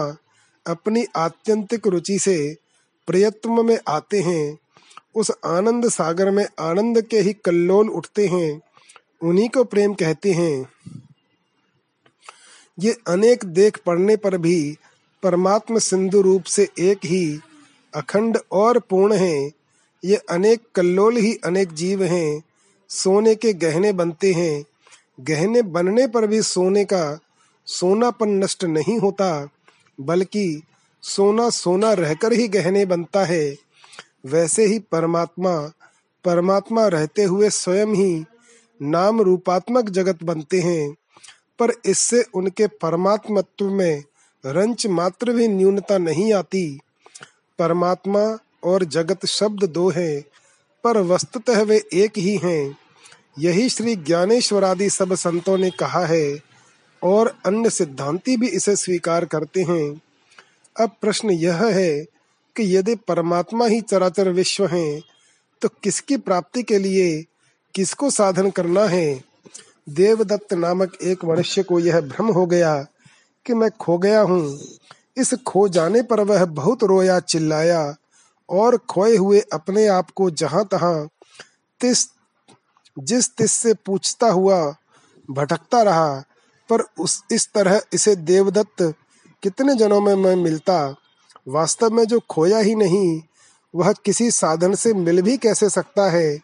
अपनी 0.65 1.05
आत्यंतिक 1.15 1.87
रुचि 1.87 2.19
से 2.19 2.55
प्रयत्न 3.07 3.65
में 3.65 3.79
आते 3.87 4.19
हैं। 4.19 4.57
उस 5.15 5.31
आनंद 5.45 5.89
सागर 5.89 6.31
में 6.31 6.47
आनंद 6.59 7.01
के 7.01 7.19
ही 7.19 7.33
कल्लोल 7.33 7.89
उठते 7.89 8.27
हैं, 8.27 8.61
उन्हीं 9.21 9.49
को 9.49 9.63
प्रेम 9.63 9.93
कहते 9.93 10.31
हैं। 10.31 10.71
ये 12.79 12.97
अनेक 13.07 13.45
देख 13.45 13.77
पड़ने 13.85 14.15
पर 14.15 14.37
भी 14.37 14.77
परमात्म 15.23 15.79
सिंधु 15.79 16.21
रूप 16.21 16.43
से 16.43 16.67
एक 16.79 16.97
ही, 17.05 17.39
अखंड 17.95 18.37
और 18.51 18.79
पूर्ण 18.79 19.13
है। 19.13 19.51
ये 20.05 20.15
अनेक 20.15 20.61
कल्लोल 20.75 21.17
ही 21.17 21.35
अनेक 21.45 21.73
जीव 21.73 22.03
हैं, 22.03 22.43
सोने 22.89 23.35
के 23.35 23.53
गहने 23.53 23.93
बनते 23.93 24.33
हैं। 24.33 24.65
गहने 25.19 25.61
बनने 25.61 26.07
पर 26.07 26.27
भी 26.27 26.41
सोने 26.41 26.85
का 26.85 27.19
सोनापन 27.65 28.29
नष्ट 28.29 28.63
नहीं 28.63 28.99
होता, 28.99 29.49
बल्कि 29.99 30.61
सोना 31.01 31.49
सोना 31.49 31.93
रहकर 31.93 32.33
ही 32.33 32.47
गहने 32.47 32.85
बनता 32.85 33.25
है। 33.25 33.68
वैसे 34.25 34.65
ही 34.65 34.79
परमात्मा 34.79 35.71
परमात्मा 36.25 36.87
रहते 36.87 37.23
हुए 37.23 37.49
स्वयं 37.49 37.87
ही 37.87 38.25
नाम 38.81 39.21
रूपात्मक 39.21 39.89
जगत 39.89 40.23
बनते 40.23 40.59
हैं, 40.59 40.95
पर 41.59 41.73
इससे 41.85 42.25
उनके 42.33 42.67
परमात्मत्व 42.67 43.69
में 43.69 44.03
रंच 44.45 44.87
मात्र 44.87 45.33
भी 45.33 45.47
न्यूनता 45.47 45.97
नहीं 45.97 46.33
आती। 46.33 46.79
परमात्मा 47.59 48.37
और 48.63 48.83
जगत 48.83 49.25
शब्द 49.25 49.63
दो 49.63 49.89
हैं, 49.89 50.23
पर 50.83 50.97
वस्तुतः 50.97 51.61
वे 51.61 51.83
एक 51.93 52.17
ही 52.17 52.37
हैं। 52.37 52.77
यही 53.39 53.69
श्री 53.69 53.95
ज्ञानेश्वर 53.95 54.63
आदि 54.63 54.89
सब 54.89 55.13
संतों 55.13 55.57
ने 55.57 55.69
कहा 55.69 56.05
है, 56.05 56.39
और 57.03 57.37
अन्य 57.45 57.69
सिद्धांती 57.69 58.37
भी 58.37 58.47
इसे 58.47 58.75
स्वीकार 58.75 59.25
करते 59.25 59.63
हैं। 59.63 60.01
अब 60.79 60.91
प्रश्न 61.01 61.29
यह 61.29 61.63
है 61.63 62.18
कि 62.55 62.77
यदि 62.77 62.95
परमात्मा 62.95 63.65
ही 63.65 63.81
चराचर 63.81 64.29
विश्व 64.29 64.65
है 64.67 65.01
तो 65.61 65.69
किसकी 65.83 66.17
प्राप्ति 66.17 66.63
के 66.63 66.77
लिए 66.77 67.25
किसको 67.75 68.09
साधन 68.09 68.49
करना 68.49 68.83
है? 68.83 69.23
देवदत्त 69.89 70.53
नामक 70.53 70.97
एक 71.03 71.25
मनुष्य 71.25 71.63
को 71.63 71.79
यह 71.79 72.01
भ्रम 72.01 72.27
हो 72.27 72.45
गया 72.45 72.75
कि 73.45 73.53
मैं 73.53 73.69
खो 73.71 73.97
गया 73.97 74.21
हूँ। 74.21 74.59
इस 75.17 75.33
खो 75.33 75.67
जाने 75.69 76.01
पर 76.01 76.19
वह 76.19 76.45
बहुत 76.45 76.83
रोया, 76.83 77.19
चिल्लाया 77.19 77.95
और 78.49 78.77
खोए 78.77 79.17
हुए 79.17 79.39
अपने 79.53 79.87
आप 79.87 80.09
को 80.09 80.29
जहाँ 80.31 80.65
तहां 80.65 81.07
तिस, 81.79 82.07
जिस 82.99 83.35
तिस 83.35 83.51
से 83.51 83.73
पूछता 83.73 84.27
हुआ 84.27 84.75
भटकता 85.31 85.81
रहा। 85.81 86.23
पर 86.69 86.81
उस, 86.99 87.23
इस 87.31 87.49
तरह 87.53 87.81
इसे 87.93 88.15
देवदत्त 88.15 88.93
कितने 89.43 89.75
जनों 89.75 90.01
में 90.01 90.15
मैं 90.15 90.35
मिलता 90.35 90.95
वास्तव 91.47 91.89
में 91.89 92.05
जो 92.05 92.19
खोया 92.29 92.57
ही 92.57 92.75
नहीं, 92.75 93.21
वह 93.75 93.93
किसी 93.93 94.31
साधन 94.31 94.75
से 94.75 94.93
मिल 94.93 95.21
भी 95.21 95.37
कैसे 95.37 95.69
सकता 95.69 96.09
है? 96.09 96.39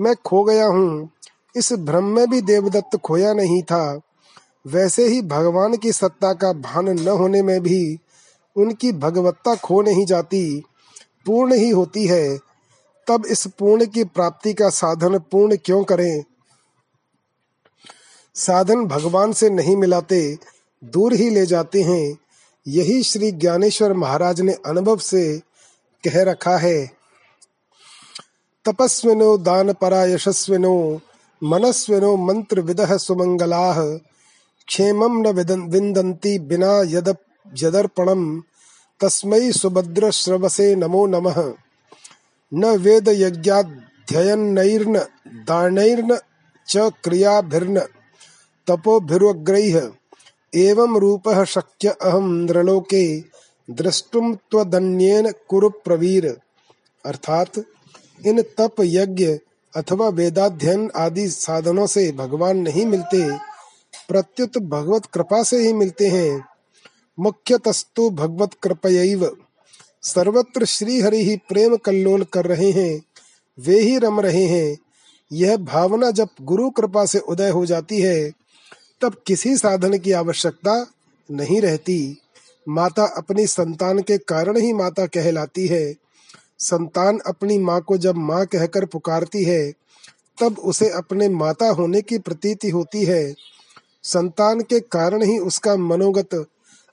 मैं 0.00 0.14
खो 0.26 0.44
गया 0.44 0.66
हूँ। 0.66 1.10
इस 1.56 1.72
भ्रम 1.72 2.04
में 2.04 2.30
भी 2.30 2.40
देवदत्त 2.40 2.96
खोया 2.96 3.32
नहीं 3.32 3.62
था। 3.62 4.00
वैसे 4.66 5.08
ही 5.08 5.22
भगवान 5.22 5.76
की 5.76 5.92
सत्ता 5.92 6.32
का 6.32 6.52
भान 6.52 6.88
न 6.88 7.08
होने 7.08 7.42
में 7.42 7.60
भी 7.60 7.98
उनकी 8.56 8.92
भगवत्ता 8.92 9.54
खो 9.54 9.82
नहीं 9.82 10.06
जाती, 10.06 10.62
पूर्ण 11.26 11.54
ही 11.54 11.70
होती 11.70 12.06
है। 12.06 12.38
तब 13.06 13.26
इस 13.26 13.46
पूर्ण 13.46 13.86
की 13.86 14.04
प्राप्ति 14.04 14.54
का 14.54 14.68
साधन 14.68 15.18
पूर्ण 15.18 15.56
क्यों 15.64 15.84
करें? 15.84 16.24
साधन 18.34 18.84
भगवान 18.84 19.32
से 19.32 19.50
नहीं 19.50 19.76
मिलाते, 19.76 20.38
दूर 20.84 21.12
ही 21.12 21.30
ले 21.30 21.46
जाते 21.46 21.82
हैं। 21.82 22.18
यही 22.68 23.02
श्री 23.02 23.32
ज्ञानेश्वर 23.32 23.92
महाराज 23.92 24.40
ने 24.40 24.52
अनुभव 24.52 24.98
से 24.98 25.38
कह 26.04 26.22
रखा 26.22 26.56
है। 26.58 26.90
तपस्विनो 28.64 29.38
दान 29.38 29.72
परा 29.72 30.04
यशस्विनो 30.04 31.00
मनस्विनो 31.44 32.16
मंत्र 32.16 32.60
विद 32.60 32.96
सुमंगला, 32.96 33.84
क्षेम 34.66 35.04
न 35.04 35.26
विंदन्ति 35.68 36.38
बिना 36.38 36.82
यद, 36.86 37.16
यदर्पणम, 37.58 38.42
तस्मै 39.00 39.52
सुभद्र 39.52 40.10
श्रवसे 40.10 40.74
नमो 40.74 41.06
नमः। 41.06 41.54
न 42.54 42.64
वेद 42.66 43.08
यज्ञाध्ययनैर्न 43.08 44.98
दानैर्न 45.26 46.18
च 46.68 46.76
क्रियाभिर्न, 46.76 47.80
तपोभिर्वग्रैः। 48.66 49.90
एवं 50.54 50.98
रूपः 50.98 51.44
शक्य 51.44 51.88
अहम 51.88 52.30
नृलोके 52.30 53.20
द्रष्टुम 53.70 54.34
त्वदन्येन 54.34 55.32
कुरु 55.48 55.70
प्रवीर। 55.70 56.40
अर्थात, 57.06 57.52
इन 58.26 58.42
तप 58.42 58.74
यज्ञ 58.80 59.38
अथवा 59.76 60.08
वेदाध्ययन 60.08 60.90
आदि 60.96 61.28
साधनों 61.28 61.86
से 61.86 62.12
भगवान 62.12 62.58
नहीं 62.58 62.86
मिलते, 62.86 63.36
प्रत्युत 64.08 64.58
भगवत 64.58 65.06
कृपा 65.06 65.42
से 65.42 65.66
ही 65.66 65.72
मिलते 65.72 66.06
हैं। 66.06 66.44
मुख्य 67.20 67.58
तस्तु 67.58 68.10
भगवत 68.10 68.50
कृपयैव। 68.62 69.36
सर्वत्र 70.02 70.64
श्री 70.64 71.00
हरि 71.00 71.24
ही 71.24 71.36
प्रेम 71.36 71.76
कल्लोल 71.76 72.24
कर 72.24 72.46
रहे 72.46 72.70
हैं, 72.70 73.02
वे 73.58 73.80
ही 73.80 73.98
रम 73.98 74.20
रहे 74.20 74.44
हैं। 74.44 74.78
यह 75.32 75.56
भावना 75.56 76.10
जब 76.10 76.28
गुरु 76.42 76.70
कृपा 76.70 77.06
से 77.06 77.18
उदय 77.18 77.50
हो 77.50 77.66
जाती 77.66 78.00
है 78.00 78.39
तब 79.02 79.16
किसी 79.26 79.56
साधन 79.56 79.98
की 79.98 80.12
आवश्यकता 80.12 80.86
नहीं 81.30 81.60
रहती। 81.60 82.18
माता 82.68 83.04
अपनी 83.04 83.46
संतान 83.46 83.98
के 83.98 84.18
कारण 84.18 84.56
ही 84.56 84.72
माता 84.72 85.06
कहलाती 85.06 85.66
है। 85.66 85.94
संतान 86.58 87.18
अपनी 87.26 87.58
माँ 87.58 87.80
को 87.80 87.98
जब 87.98 88.16
माँ 88.16 88.46
कहकर 88.46 88.84
पुकारती 88.84 89.44
है, 89.44 89.72
तब 90.40 90.58
उसे 90.58 90.90
अपने 90.90 91.28
माता 91.28 91.68
होने 91.68 92.02
की 92.02 92.18
प्रतीति 92.18 92.70
होती 92.70 93.04
है। 93.04 93.34
संतान 94.02 94.60
के 94.60 94.80
कारण 94.80 95.22
ही 95.22 95.38
उसका 95.38 95.76
मनोगत 95.76 96.46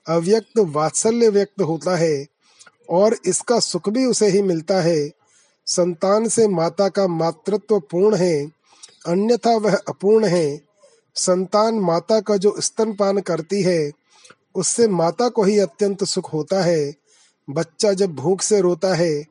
अव्यक्त 0.08 0.58
वात्सल्य 0.58 1.28
व्यक्त 1.28 1.60
होता 1.60 1.96
है 1.96 2.26
और 2.90 3.16
इसका 3.26 3.60
सुख 3.60 3.88
भी 3.88 4.04
उसे 4.04 4.28
ही 4.28 4.42
मिलता 4.42 4.80
है। 4.80 5.10
संतान 5.66 6.28
से 6.28 6.48
माता 6.48 6.88
का 6.88 7.06
मातृत्व 7.06 7.80
पूर्ण 7.80 8.16
है, 8.16 8.46
अन्यथा 9.06 9.56
वह 9.56 9.76
अपूर्ण 9.76 10.24
है। 10.24 10.67
संतान 11.14 11.74
माता 11.74 12.20
का 12.20 12.36
जो 12.36 12.60
स्तनपान 12.60 13.20
करती 13.20 13.62
है, 13.62 13.92
उससे 14.54 14.88
माता 14.88 15.28
को 15.28 15.42
ही 15.42 15.58
अत्यंत 15.58 16.04
सुख 16.04 16.32
होता 16.32 16.62
है। 16.62 16.94
बच्चा 17.50 17.92
जब 17.92 18.14
भूख 18.14 18.42
से 18.42 18.60
रोता 18.60 18.94
है, 18.94 19.24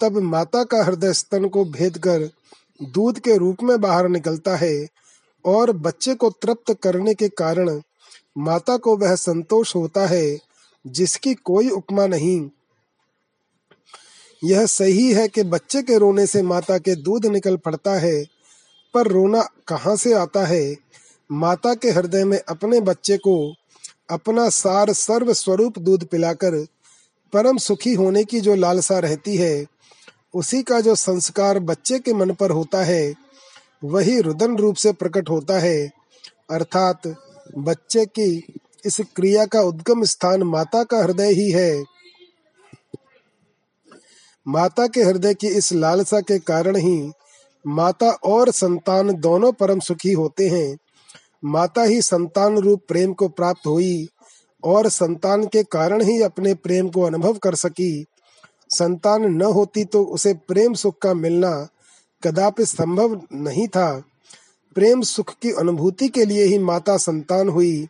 तब 0.00 0.18
माता 0.18 0.64
का 0.64 0.84
हृदय 0.84 1.12
स्तन 1.12 1.48
को 1.48 1.64
भेद 1.64 1.98
कर 1.98 2.30
दूध 2.82 3.18
के 3.18 3.36
रूप 3.36 3.56
में 3.62 3.80
बाहर 3.80 4.08
निकलता 4.08 4.56
है 4.56 4.88
और 5.44 5.72
बच्चे 5.72 6.14
को 6.14 6.30
तृप्त 6.30 6.76
करने 6.82 7.14
के 7.14 7.28
कारण 7.28 7.80
माता 8.38 8.76
को 8.76 8.96
वह 8.96 9.14
संतोष 9.14 9.76
होता 9.76 10.06
है, 10.06 10.38
जिसकी 10.86 11.34
कोई 11.34 11.68
उपमा 11.68 12.06
नहीं। 12.06 12.50
यह 14.44 14.66
सही 14.66 15.12
है 15.12 15.28
कि 15.28 15.42
बच्चे 15.42 15.82
के 15.82 15.98
रोने 15.98 16.26
से 16.26 16.42
माता 16.42 16.78
के 16.78 16.94
दूध 16.94 17.26
निकल 17.26 17.56
पड़ता 17.56 17.92
है, 17.92 18.24
पर 18.94 19.06
रोना 19.06 19.42
कहाँ 19.68 19.96
से 19.96 20.12
आता 20.12 20.46
है? 20.46 20.76
माता 21.32 21.74
के 21.74 21.90
हृदय 21.90 22.24
में 22.24 22.40
अपने 22.48 22.80
बच्चे 22.80 23.16
को 23.16 23.54
अपना 24.10 24.48
सार 24.48 24.92
सर्व 24.92 25.32
स्वरूप 25.32 25.78
दूध 25.78 26.06
पिलाकर 26.06 26.66
परम 27.32 27.56
सुखी 27.56 27.94
होने 27.94 28.24
की 28.24 28.40
जो 28.40 28.54
लालसा 28.54 28.98
रहती 28.98 29.36
है, 29.36 29.66
उसी 30.34 30.62
का 30.62 30.80
जो 30.80 30.94
संस्कार 30.94 31.58
बच्चे 31.58 31.98
के 31.98 32.14
मन 32.14 32.30
पर 32.30 32.50
होता 32.50 32.84
है, 32.84 33.14
वही 33.84 34.20
रुदन 34.20 34.56
रूप 34.56 34.76
से 34.76 34.92
प्रकट 34.92 35.30
होता 35.30 35.58
है। 35.58 35.90
अर्थात 36.50 37.16
बच्चे 37.58 38.06
की 38.06 38.46
इस 38.86 39.00
क्रिया 39.00 39.46
का 39.46 39.60
उद्गम 39.60 40.04
स्थान 40.04 40.42
माता 40.42 40.84
का 40.84 41.02
हृदय 41.02 41.32
ही 41.32 41.50
है। 41.50 41.84
माता 44.48 44.86
के 44.86 45.02
हृदय 45.02 45.34
की 45.34 45.46
इस 45.46 45.72
लालसा 45.72 46.20
के 46.20 46.38
कारण 46.38 46.76
ही 46.76 47.12
माता 47.66 48.10
और 48.10 48.50
संतान 48.50 49.14
दोनों 49.14 49.52
परम 49.52 49.80
सुखी 49.80 50.12
होते 50.12 50.48
हैं। 50.48 50.78
माता 51.42 51.82
ही 51.82 52.00
संतान 52.02 52.58
रूप 52.58 52.82
प्रेम 52.88 53.12
को 53.12 53.28
प्राप्त 53.28 53.66
हुई 53.66 54.08
और 54.62 54.88
संतान 54.88 55.46
के 55.46 55.62
कारण 55.62 56.02
ही 56.02 56.20
अपने 56.22 56.54
प्रेम 56.54 56.88
को 56.88 57.02
अनुभव 57.02 57.38
कर 57.38 57.54
सकी। 57.54 58.04
संतान 58.70 59.24
न 59.32 59.42
होती 59.42 59.84
तो 59.84 60.02
उसे 60.04 60.32
प्रेम 60.48 60.74
सुख 60.74 60.98
का 60.98 61.14
मिलना 61.14 61.50
कदापि 62.22 62.64
संभव 62.64 63.20
नहीं 63.32 63.66
था। 63.68 63.92
प्रेम 64.76 65.02
सुख 65.02 65.34
की 65.42 65.50
अनुभूति 65.50 66.08
के 66.08 66.24
लिए 66.24 66.44
ही 66.44 66.58
माता 66.58 66.96
संतान 66.96 67.48
हुई। 67.48 67.88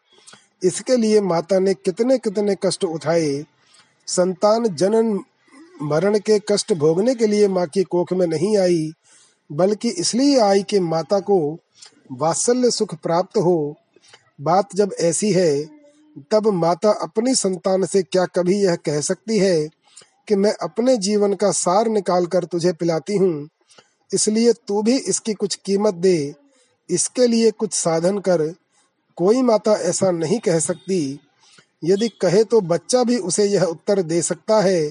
इसके 0.63 0.97
लिए 0.97 1.21
माता 1.21 1.59
ने 1.59 1.75
कितने 1.75 2.19
कितने 2.19 2.57
कष्ट 2.63 2.85
उठाए। 2.85 3.45
संतान 4.09 4.69
जनन 4.69 5.19
मरण 5.83 6.19
के 6.19 6.39
कष्ट 6.49 6.73
भोगने 6.73 7.15
के 7.15 7.27
लिए 7.27 7.49
माँ 7.49 7.67
की 7.67 7.83
कोख 7.83 8.13
में 8.13 8.27
नहीं 8.27 8.57
आई, 8.59 8.91
बल्कि 9.51 9.89
इसलिए 9.89 10.39
आई 10.41 10.63
कि 10.63 10.81
माता 10.81 11.19
को 11.21 11.59
वात्सल्य 12.11 12.71
सुख 12.71 12.95
प्राप्त 12.95 13.37
हो, 13.39 13.77
बात 14.41 14.75
जब 14.77 14.95
ऐसी 15.01 15.31
है, 15.33 15.65
तब 16.31 16.47
माता 16.55 16.91
अपनी 17.03 17.35
संतान 17.35 17.85
से 17.87 18.03
क्या 18.03 18.25
कभी 18.27 18.57
यह 18.57 18.77
कह 18.77 19.01
सकती 19.01 19.39
है 19.39 19.69
कि 20.29 20.37
मैं 20.37 20.53
अपने 20.63 20.97
जीवन 20.99 21.35
का 21.35 21.51
सार 21.53 21.89
निकाल 21.89 22.27
कर 22.27 22.45
तुझे 22.45 22.73
पिलाती 22.73 23.17
हूँ, 23.17 23.49
इसलिए 24.11 24.53
तू 24.69 24.83
भी 24.83 24.97
इसकी 24.99 25.35
कुछ 25.35 25.55
कीमत 25.57 25.95
दे, 25.97 26.35
इसके 26.89 27.27
लिए 27.27 27.51
कुछ 27.51 27.73
साधन 27.75 28.19
कर। 28.19 28.53
कोई 29.19 29.43
माता 29.43 29.73
ऐसा 29.83 30.11
नहीं 30.11 30.39
कह 30.41 30.59
सकती। 30.59 31.19
यदि 31.83 32.09
कहे 32.21 32.43
तो 32.45 32.61
बच्चा 32.63 33.03
भी 33.05 33.17
उसे 33.19 33.45
यह 33.45 33.63
उत्तर 33.63 34.03
दे 34.03 34.21
सकता 34.23 34.61
है 34.61 34.83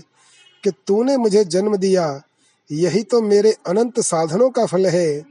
कि 0.64 0.72
तूने 0.88 1.18
मुझे 1.18 1.44
जन्म 1.46 1.76
दिया, 1.78 2.22
यही 2.70 3.04
तो 3.04 3.22
मेरे 3.22 3.52
अनंत 3.68 4.00
साधनों 4.00 4.50
का 4.50 4.66
फल 4.66 4.88
है। 4.88 5.31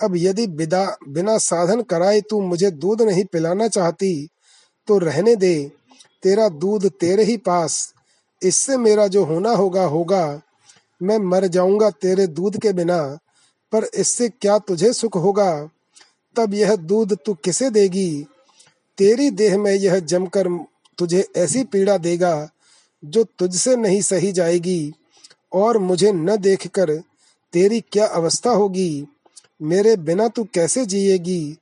अब 0.00 0.16
यदि 0.16 0.46
बिदा, 0.46 0.96
बिना 1.08 1.38
साधन 1.38 1.82
कराए 1.82 2.20
तू 2.20 2.40
मुझे 2.40 2.70
दूध 2.70 3.02
नहीं 3.02 3.24
पिलाना 3.24 3.68
चाहती 3.68 4.28
तो 4.88 4.98
रहने 4.98 5.36
दे, 5.36 5.72
तेरा 6.22 6.48
दूध 6.48 6.90
तेरे 6.90 7.24
ही 7.24 7.36
पास। 7.36 7.94
इससे 8.42 8.76
मेरा 8.76 9.06
जो 9.06 9.24
होना 9.24 9.50
होगा 9.50 9.84
होगा। 9.84 10.40
मैं 11.02 11.18
मर 11.18 11.46
जाऊँगा 11.46 11.90
तेरे 11.90 12.26
दूध 12.26 12.58
के 12.58 12.72
बिना, 12.72 13.18
पर 13.72 13.84
इससे 13.94 14.28
क्या 14.28 14.58
तुझे 14.58 14.92
सुख 14.92 15.16
होगा? 15.16 15.70
तब 16.36 16.54
यह 16.54 16.76
दूध 16.76 17.16
तू 17.26 17.34
किसे 17.34 17.70
देगी? 17.70 18.26
तेरी 18.98 19.30
देह 19.30 19.58
में 19.58 19.72
यह 19.72 19.98
जमकर 19.98 20.48
तुझे 20.98 21.28
ऐसी 21.36 21.64
पीड़ा 21.64 21.98
देगा, 21.98 22.48
जो 23.04 23.24
तुझसे 23.24 23.76
नहीं 23.76 24.00
सही 24.02 24.32
जाएगी, 24.32 24.92
और 25.52 25.78
मुझे 25.78 26.12
न 26.12 26.36
देखकर 26.36 26.90
तेरी 27.52 27.80
क्या 27.80 28.06
अवस्था 28.06 28.50
होगी? 28.50 29.06
मेरे 29.62 29.96
बिना 29.96 30.28
तू 30.28 30.44
कैसे 30.44 30.86
जिएगी? 30.86 31.58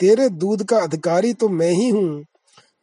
तेरे 0.00 0.28
दूध 0.28 0.64
का 0.64 0.78
अधिकारी 0.78 1.32
तो 1.32 1.48
मैं 1.48 1.70
ही 1.70 1.88
हूँ। 1.88 2.24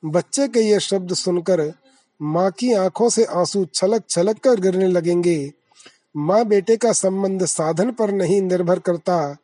बच्चे 0.06 0.48
के 0.48 0.60
ये 0.60 0.80
शब्द 0.80 1.14
सुनकर 1.14 1.74
माँ 2.22 2.52
की 2.52 2.74
आँखों 2.74 3.10
से 3.10 3.26
आँसू 3.26 3.66
छलक 3.66 4.04
छलक 4.10 4.40
कर 4.40 4.60
गिरने 4.60 4.88
लगेंगे। 4.88 5.52
माँ 6.18 6.46
बेटे 6.46 6.78
का 6.78 6.92
संबंध 6.92 7.46
साधन 7.46 7.92
पर 7.92 8.12
नहीं 8.12 8.42
निर्भर 8.42 8.80
करता। 8.80 9.38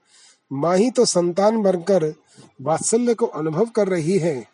माँ 0.52 0.78
ही 0.78 0.92
तो 0.92 1.06
संतान 1.06 1.62
बनकर 1.62 2.14
वात्सल्य 2.62 3.14
को 3.14 3.26
अनुभव 3.26 3.66
कर 3.66 3.88
रही 3.88 4.18
है। 4.18 4.48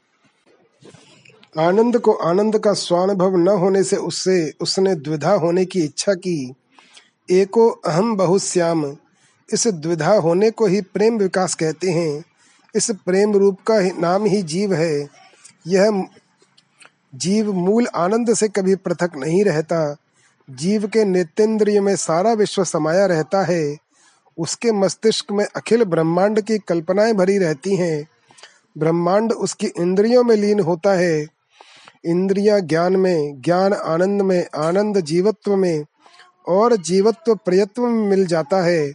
आनंद 1.58 2.00
को 2.00 2.14
आनंद 2.14 2.60
का 2.60 2.74
स्वानुभव 2.74 3.36
न 3.36 3.48
होने 3.48 3.84
से 3.84 3.96
उससे, 3.96 4.54
उसने 4.62 4.96
द्विधा 4.96 5.34
होने 5.34 5.66
की 5.66 5.82
इच्छा 5.82 6.14
की। 6.14 6.54
एको 7.32 7.70
अहम 7.70 8.16
बहुश्याम 8.16 8.98
इस 9.54 9.68
द्विधा 9.68 10.14
होने 10.14 10.52
को 10.52 10.66
ही 10.66 10.82
प्रेम 10.82 11.18
विकास 11.18 11.56
कहते 11.56 11.92
हैं। 11.92 12.24
इस 12.76 12.92
प्रेम 12.92 13.34
रूप 13.34 13.58
का 13.68 13.80
नाम 13.80 14.26
ही 14.26 14.44
जीव 14.44 14.74
है। 14.74 15.10
यह 15.68 16.08
जीव 17.16 17.54
मूल 17.54 17.88
आनंद 17.96 18.34
से 18.34 18.48
कभी 18.48 18.76
पृथक 18.76 19.12
नहीं 19.16 19.44
रहता। 19.44 19.96
जीव 20.50 20.88
के 20.88 21.06
नेतेंद्रिय 21.06 21.82
में 21.82 21.96
सारा 21.96 22.34
विश्व 22.34 22.64
समाया 22.64 23.06
रहता 23.06 23.44
है। 23.44 23.78
उसके 24.38 24.72
मस्तिष्क 24.72 25.32
में 25.32 25.46
अखिल 25.46 25.84
ब्रह्मांड 25.84 26.42
की 26.42 26.58
कल्पनाएँ 26.58 27.14
भरी 27.14 27.38
रहती 27.38 27.76
हैं। 27.76 28.08
ब्रह्मांड 28.78 29.32
उसकी 29.32 29.68
इंद्रियों 29.68 30.24
में 30.24 30.36
लीन 30.36 30.60
होता 30.60 30.94
है। 30.94 31.28
इंद्रिया 32.06 32.60
ज्ञान 32.60 32.96
में, 32.96 33.42
ज्ञान 33.42 33.74
आनंद 33.74 34.22
में, 34.22 34.48
आनंद 34.56 35.00
जीवत्व 35.00 35.56
में 35.56 35.86
और 36.48 36.76
जीवत्व 36.76 37.36
प्रियत्व 37.36 37.88
में 37.88 38.10
मिल 38.10 38.26
जाता 38.26 38.64
है। 38.64 38.92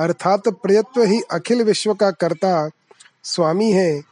अर्थात 0.00 0.48
प्रियत्व 0.48 1.02
ही 1.02 1.20
अखिल 1.20 1.62
विश्व 1.62 1.94
का 1.94 2.10
कर्ता 2.10 2.70
स्वामी 3.24 3.72
है। 3.72 4.02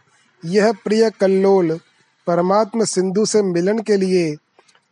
यह 0.44 0.72
प्रिय 0.72 1.10
कल्लोल 1.10 1.80
परमात्म 2.26 2.84
सिंधु 2.84 3.26
से 3.26 3.42
मिलन 3.42 3.78
के 3.78 3.96
लिए 3.96 4.36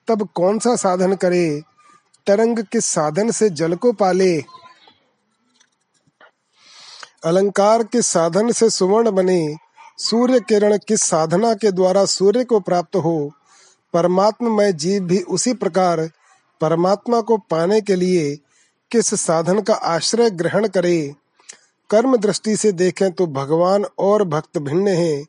तब 0.09 0.29
कौन 0.35 0.59
सा 0.59 0.77
साधन 0.77 1.15
करे? 1.15 1.63
तरंग 2.27 2.59
किस 2.59 2.85
साधन 2.85 3.31
से 3.31 3.51
जल 3.51 3.75
को 3.75 3.93
पाले? 3.93 4.45
अलंकार 7.25 7.83
किस 7.83 8.07
साधन 8.07 8.53
से 8.53 8.71
सुवर्ण 8.71 9.11
बने? 9.11 9.57
सूर्य 9.99 10.41
किरण 10.41 10.79
किस 10.89 11.03
साधना 11.03 11.55
के 11.55 11.73
द्वारा 11.73 12.05
सूर्य 12.05 12.45
को 12.45 12.61
प्राप्त 12.61 12.97
हो? 12.97 13.33
परमात्मा 13.93 14.51
में 14.51 14.77
जीव 14.77 15.03
भी 15.03 15.21
उसी 15.21 15.55
प्रकार 15.55 16.11
परमात्मा 16.61 17.21
को 17.21 17.37
पाने 17.37 17.81
के 17.81 17.95
लिए 17.95 18.39
किस 18.91 19.15
साधन 19.17 19.61
का 19.61 19.75
आश्रय 19.75 20.31
ग्रहण 20.31 20.67
करे? 20.69 21.15
कर्म 21.91 22.17
दृष्टि 22.17 22.57
से 22.57 22.71
देखें 22.73 23.11
तो 23.13 23.27
भगवान 23.27 23.85
और 23.99 24.25
भक्त 24.25 24.59
भिन्न 24.59 24.89
हैं, 24.89 25.27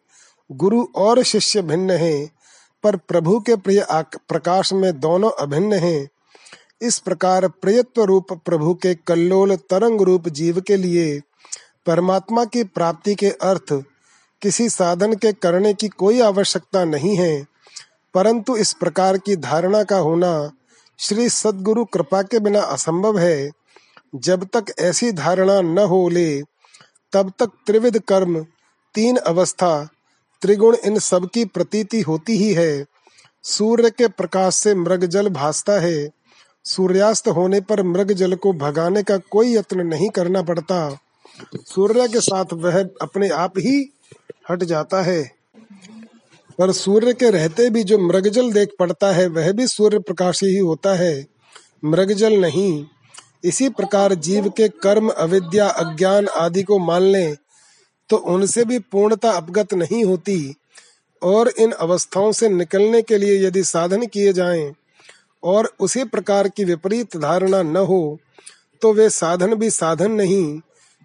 गुरु 0.50 0.86
और 0.96 1.22
शिष्य 1.24 1.62
भिन्न 1.62 1.92
हैं, 1.92 2.30
पर 2.84 2.96
प्रभु 2.98 3.40
के 3.40 3.56
प्रिय 3.56 3.86
प्रकाश 3.92 4.74
में 4.74 5.00
दोनों 5.00 5.32
अभिन्न 5.40 5.74
हैं। 5.74 6.08
इस 6.82 7.00
प्रकार 7.00 7.48
प्रियत्व 7.48 8.04
रूप 8.04 8.34
प्रभु 8.46 8.74
के 8.74 8.94
कल्लोल 9.08 9.56
तरंग 9.56 10.02
रूप 10.02 10.28
जीव 10.30 10.62
के 10.62 10.78
लिए 10.78 11.20
परमात्मा 11.86 12.44
की 12.46 12.64
प्राप्ति 12.64 13.16
के 13.16 13.30
अर्थ 13.44 13.74
किसी 14.42 14.70
साधन 14.70 15.14
के 15.14 15.32
करने 15.34 15.74
की 15.74 15.88
कोई 15.90 16.20
आवश्यकता 16.22 16.84
नहीं 16.86 17.16
है, 17.18 17.46
परंतु 18.16 18.58
इस 18.58 18.74
प्रकार 18.74 19.18
की 19.18 19.36
धारणा 19.36 19.84
का 19.84 19.98
होना 19.98 20.52
श्री 21.00 21.30
सदगुरु 21.30 21.86
कृपा 21.86 22.22
के 22.22 22.40
बिना 22.40 22.62
असंभव 22.62 23.20
है। 23.20 23.52
जब 24.16 24.44
तक 24.44 24.66
ऐसी 24.80 25.12
धारणा 25.12 25.62
न 25.62 25.80
हो 25.80 26.10
ले 26.10 26.42
तब 27.14 27.34
तक 27.40 27.46
त्रिविध 27.46 28.00
कर्म, 28.00 28.46
तीन 28.94 29.18
अवस्था, 29.18 29.90
त्रिगुण 30.42 30.76
इन 30.76 31.00
सब 31.00 31.30
की 31.30 31.46
प्रतीति 31.46 32.02
होती 32.02 32.38
ही 32.38 32.54
है। 32.54 32.86
सूर्य 33.44 33.90
के 33.90 34.08
प्रकाश 34.08 34.56
से 34.56 34.76
मृग 34.76 35.06
जल 35.06 35.30
भासता 35.30 35.74
है। 35.74 36.10
सूर्यास्त 36.66 37.28
होने 37.28 37.62
पर 37.62 37.84
मृग 37.84 38.12
जल 38.12 38.36
को 38.36 38.54
भगाने 38.54 39.04
का 39.04 39.18
कोई 39.18 39.56
यत्न 39.56 39.82
नहीं 39.82 40.10
करना 40.10 40.42
पड़ता। 40.42 40.98
सूर्य 41.56 42.08
के 42.08 42.22
साथ 42.22 42.46
वह 42.54 42.90
अपने 43.02 43.30
आप 43.30 43.54
ही 43.58 43.94
हट 44.50 44.64
जाता 44.64 45.02
है। 45.02 45.37
पर 46.60 46.72
सूर्य 46.72 47.14
के 47.14 47.30
रहते 47.30 47.70
भी 47.70 47.84
जो 47.84 47.98
मृगजल 48.00 48.52
देख 48.52 48.70
पड़ता 48.80 49.12
है, 49.12 49.28
वह 49.28 49.52
भी 49.52 49.68
सूर्य 49.68 50.00
प्रकाश 50.00 50.44
ही 50.44 50.58
होता 50.58 50.94
है। 50.96 51.26
मृगजल 51.86 52.34
नहीं। 52.34 52.86
इसी 53.44 53.68
प्रकार 53.70 54.14
जीव 54.16 54.50
के 54.50 54.68
कर्म, 54.68 55.10
अविद्या, 55.10 55.68
अज्ञान 55.68 56.28
आदि 56.28 56.64
को 56.64 56.78
मान 56.80 57.02
लें 57.04 57.36
तो 58.10 58.18
उनसे 58.28 58.64
भी 58.66 58.80
पूर्णता 58.82 59.32
अवगत 59.32 59.74
नहीं 59.74 60.04
होती। 60.06 60.56
और 61.22 61.48
इन 61.50 61.72
अवस्थाओं 61.72 62.32
से 62.32 62.50
निकलने 62.50 63.02
के 63.02 63.18
लिए 63.18 63.46
यदि 63.46 63.64
साधन 63.64 64.06
किए 64.06 64.34
जाएँ, 64.34 64.72
और 65.44 65.72
उसी 65.80 66.04
प्रकार 66.06 66.48
की 66.48 66.64
विपरीत 66.64 67.18
धारणा 67.18 67.62
न 67.64 67.78
हो 67.78 68.18
तो 68.82 68.94
वे 68.94 69.10
साधन 69.10 69.56
भी 69.56 69.70
साधन 69.70 70.12
नहीं, 70.12 70.60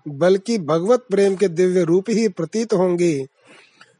बल्कि 0.06 0.58
भगवत 0.60 1.06
प्रेम 1.10 1.36
के 1.36 1.48
दिव्य 1.48 1.82
रूप 1.82 2.10
ही 2.10 2.28
प्रतीत 2.28 2.72
होंगे। 2.74 3.14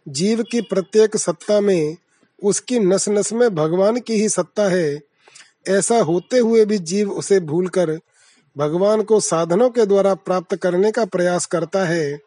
जीव 0.09 0.43
की 0.43 0.61
प्रत्येक 0.61 1.17
सत्ता 1.17 1.61
में 1.61 1.97
उसकी 2.43 2.79
नस 2.79 3.09
नस 3.09 3.33
में 3.33 3.55
भगवान 3.55 4.01
की 4.01 4.15
ही 4.15 4.29
सत्ता 4.29 4.63
है। 4.63 5.01
ऐसा 5.69 5.99
होते 5.99 6.39
हुए 6.39 6.65
भी 6.65 6.79
जीव 6.79 7.11
उसे 7.11 7.41
भूलकर 7.41 8.01
भगवान 8.59 9.03
को 9.03 9.21
साधनों 9.21 9.71
के 9.71 9.87
द्वारा 9.87 10.15
प्राप्त 10.15 10.57
करने 10.57 10.91
का 10.91 11.05
प्रयास 11.05 11.47
करता 11.47 11.85
है। 11.85 12.21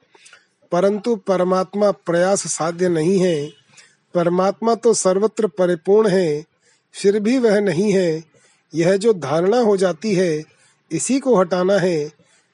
परंतु 0.72 1.16
परमात्मा 1.16 1.92
प्रयास 1.92 2.48
साध्य 2.48 2.90
नहीं 2.90 3.20
है। 3.20 3.54
परमात्मा 4.14 4.76
तो 4.76 4.94
सर्वत्र 4.94 5.48
परिपूर्ण 5.48 6.08
है, 6.08 6.46
फिर 6.94 7.20
भी 7.20 7.38
वह 7.38 7.60
नहीं 7.60 7.92
है। 7.92 8.24
यह 8.76 8.98
जो 8.98 9.14
धारणा 9.14 9.60
हो 9.60 9.78
जाती 9.78 10.16
है, 10.16 10.44
इसी 10.92 11.20
को 11.20 11.36
हटाना 11.36 11.78
है। 11.78 12.12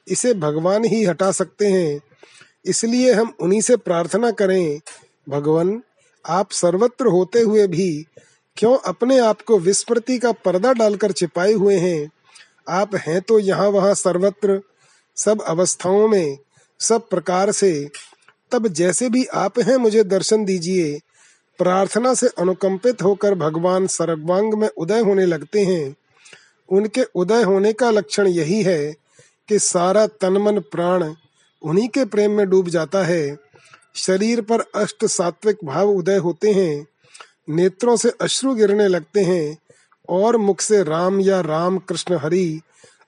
इसे 0.07 0.33
भगवान 0.33 0.85
ही 0.85 1.05
हटा 1.05 1.31
सकते 1.31 1.67
हैं। 1.67 2.01
इसलिए 2.65 3.13
हम 3.13 3.33
उन्हीं 3.39 3.61
से 3.61 3.75
प्रार्थना 3.75 4.31
करें 4.31 4.79
भगवान, 5.29 5.83
आप 6.29 6.51
सर्वत्र 6.51 7.05
होते 7.05 7.39
हुए 7.41 7.67
भी 7.67 8.05
क्यों 8.57 8.77
अपने 8.77 9.19
आप 9.19 9.41
को 9.41 9.59
विस्मृति 9.59 10.19
का 10.19 10.31
पर्दा 10.31 10.73
डालकर 10.73 11.11
छिपाए 11.11 11.53
हुए 11.53 11.75
हैं? 11.75 12.11
आप 12.69 12.95
हैं 12.95 13.21
तो 13.21 13.39
यहाँ 13.39 13.67
वहाँ 13.67 13.93
सर्वत्र, 13.93 14.61
सब 15.15 15.41
अवस्थाओं 15.41 16.07
में, 16.07 16.37
सब 16.79 17.09
प्रकार 17.09 17.51
से। 17.51 17.89
तब 18.51 18.67
जैसे 18.67 19.09
भी 19.09 19.25
आप 19.25 19.59
हैं, 19.59 19.77
मुझे 19.77 20.03
दर्शन 20.03 20.45
दीजिए। 20.45 20.99
प्रार्थना 21.57 22.13
से 22.13 22.27
अनुकंपित 22.27 23.01
होकर 23.01 23.35
भगवान 23.35 23.87
सर्वांग 23.87 24.53
में 24.53 24.69
उदय 24.69 24.99
होने 24.99 25.25
लगते 25.25 25.59
हैं। 25.59 25.95
उनके 26.69 27.03
उदय 27.15 27.43
होने 27.43 27.73
का 27.73 27.89
लक्षण 27.89 28.27
यही 28.27 28.63
है 28.63 28.95
कि 29.49 29.59
सारा 29.59 30.07
तन 30.07 30.37
मन 30.37 30.59
प्राण 30.59 31.15
उन्हीं 31.61 31.89
के 31.89 32.05
प्रेम 32.05 32.31
में 32.31 32.49
डूब 32.49 32.69
जाता 32.69 33.03
है। 33.03 33.50
शरीर 33.95 34.41
पर 34.41 34.59
अष्ट 34.75 35.05
सात्विक 35.05 35.57
भाव 35.63 35.89
उदय 35.89 36.17
होते 36.17 36.51
हैं, 36.51 36.87
नेत्रों 37.49 37.95
से 37.95 38.09
अश्रु 38.21 38.53
गिरने 38.55 38.87
लगते 38.87 39.19
हैं, 39.19 39.57
और 40.09 40.37
मुख 40.37 40.61
से 40.61 40.83
राम 40.83 41.19
या 41.21 41.39
राम 41.41 41.77
कृष्ण 41.77 42.17
हरि 42.17 42.61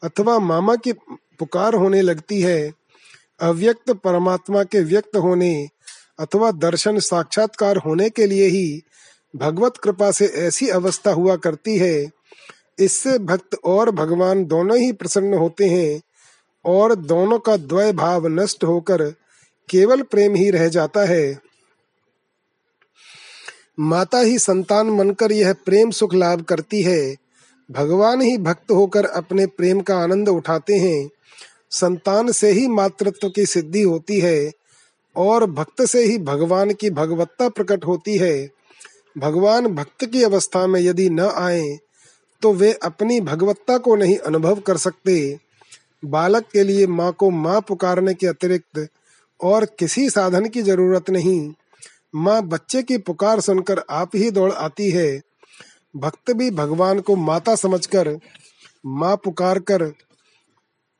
अथवा 0.03 0.39
मामा 0.39 0.75
की 0.75 0.93
पुकार 1.39 1.73
होने 1.73 2.01
लगती 2.01 2.41
है। 2.41 2.73
अव्यक्त 3.41 3.91
परमात्मा 3.91 4.63
के 4.63 4.79
व्यक्त 4.79 5.15
होने 5.15 5.67
अथवा 6.19 6.51
दर्शन 6.51 6.99
साक्षात्कार 6.99 7.77
होने 7.77 8.09
के 8.09 8.25
लिए 8.27 8.47
ही 8.47 8.81
भगवत 9.33 9.77
कृपा 9.77 10.11
से 10.11 10.25
ऐसी 10.25 10.69
अवस्था 10.69 11.11
हुआ 11.11 11.35
करती 11.35 11.77
है। 11.77 12.11
इससे 12.79 13.17
भक्त 13.19 13.57
और 13.65 13.91
भगवान 13.91 14.45
दोनों 14.45 14.77
ही 14.77 14.91
प्रसन्न 14.91 15.33
होते 15.33 15.69
हैं, 15.69 16.01
और 16.65 16.95
दोनों 16.95 17.39
का 17.39 17.57
द्वय 17.57 17.91
भाव 17.93 18.27
नष्ट 18.27 18.63
होकर 18.63 19.13
केवल 19.69 20.01
प्रेम 20.01 20.35
ही 20.35 20.49
रह 20.51 20.67
जाता 20.67 21.05
है। 21.05 21.39
माता 23.79 24.19
ही 24.19 24.37
संतान 24.39 24.89
मनकर 24.89 25.31
यह 25.31 25.53
प्रेम 25.65 25.91
सुख 25.91 26.13
लाभ 26.13 26.41
करती 26.41 26.81
है। 26.81 27.15
भगवान 27.69 28.21
ही 28.21 28.37
भक्त 28.37 28.71
होकर 28.71 29.05
अपने 29.05 29.45
प्रेम 29.45 29.81
का 29.81 29.97
आनंद 29.97 30.29
उठाते 30.29 30.73
हैं। 30.73 31.09
संतान 31.71 32.31
से 32.31 32.51
ही 32.51 32.67
मातृत्व 32.67 33.29
की 33.29 33.45
सिद्धि 33.45 33.81
होती 33.81 34.19
है 34.19 34.51
और 35.15 35.45
भक्त 35.51 35.85
से 35.85 36.03
ही 36.03 36.17
भगवान 36.17 36.73
की 36.73 36.89
भगवत्ता 36.89 37.49
प्रकट 37.49 37.85
होती 37.85 38.17
है। 38.17 38.49
भगवान 39.17 39.67
भक्त 39.67 40.05
की 40.05 40.23
अवस्था 40.23 40.65
में 40.67 40.79
यदि 40.81 41.09
न 41.09 41.31
आए 41.35 41.77
तो 42.41 42.53
वे 42.53 42.71
अपनी 42.73 43.19
भगवत्ता 43.21 43.77
को 43.77 43.95
नहीं 43.95 44.17
अनुभव 44.17 44.59
कर 44.59 44.77
सकते। 44.77 45.39
बालक 46.05 46.45
के 46.53 46.63
लिए 46.63 46.87
माँ 46.87 47.11
को 47.11 47.29
माँ 47.29 47.59
पुकारने 47.61 48.13
के 48.13 48.27
अतिरिक्त 48.27 48.87
और 49.39 49.65
किसी 49.79 50.09
साधन 50.09 50.47
की 50.47 50.61
ज़रूरत 50.61 51.09
नहीं। 51.09 51.53
माँ 52.15 52.41
बच्चे 52.41 52.81
की 52.83 52.97
पुकार 52.97 53.39
सुनकर 53.41 53.83
आप 53.89 54.15
ही 54.15 54.31
दौड़ 54.31 54.51
आती 54.51 54.89
है। 54.91 55.21
भक्त 55.95 56.31
भी 56.31 56.49
भगवान 56.51 56.99
को 56.99 57.15
माता 57.15 57.55
समझकर 57.55 58.17
माँ 58.85 59.15
पुकार 59.15 59.59
कर, 59.59 59.83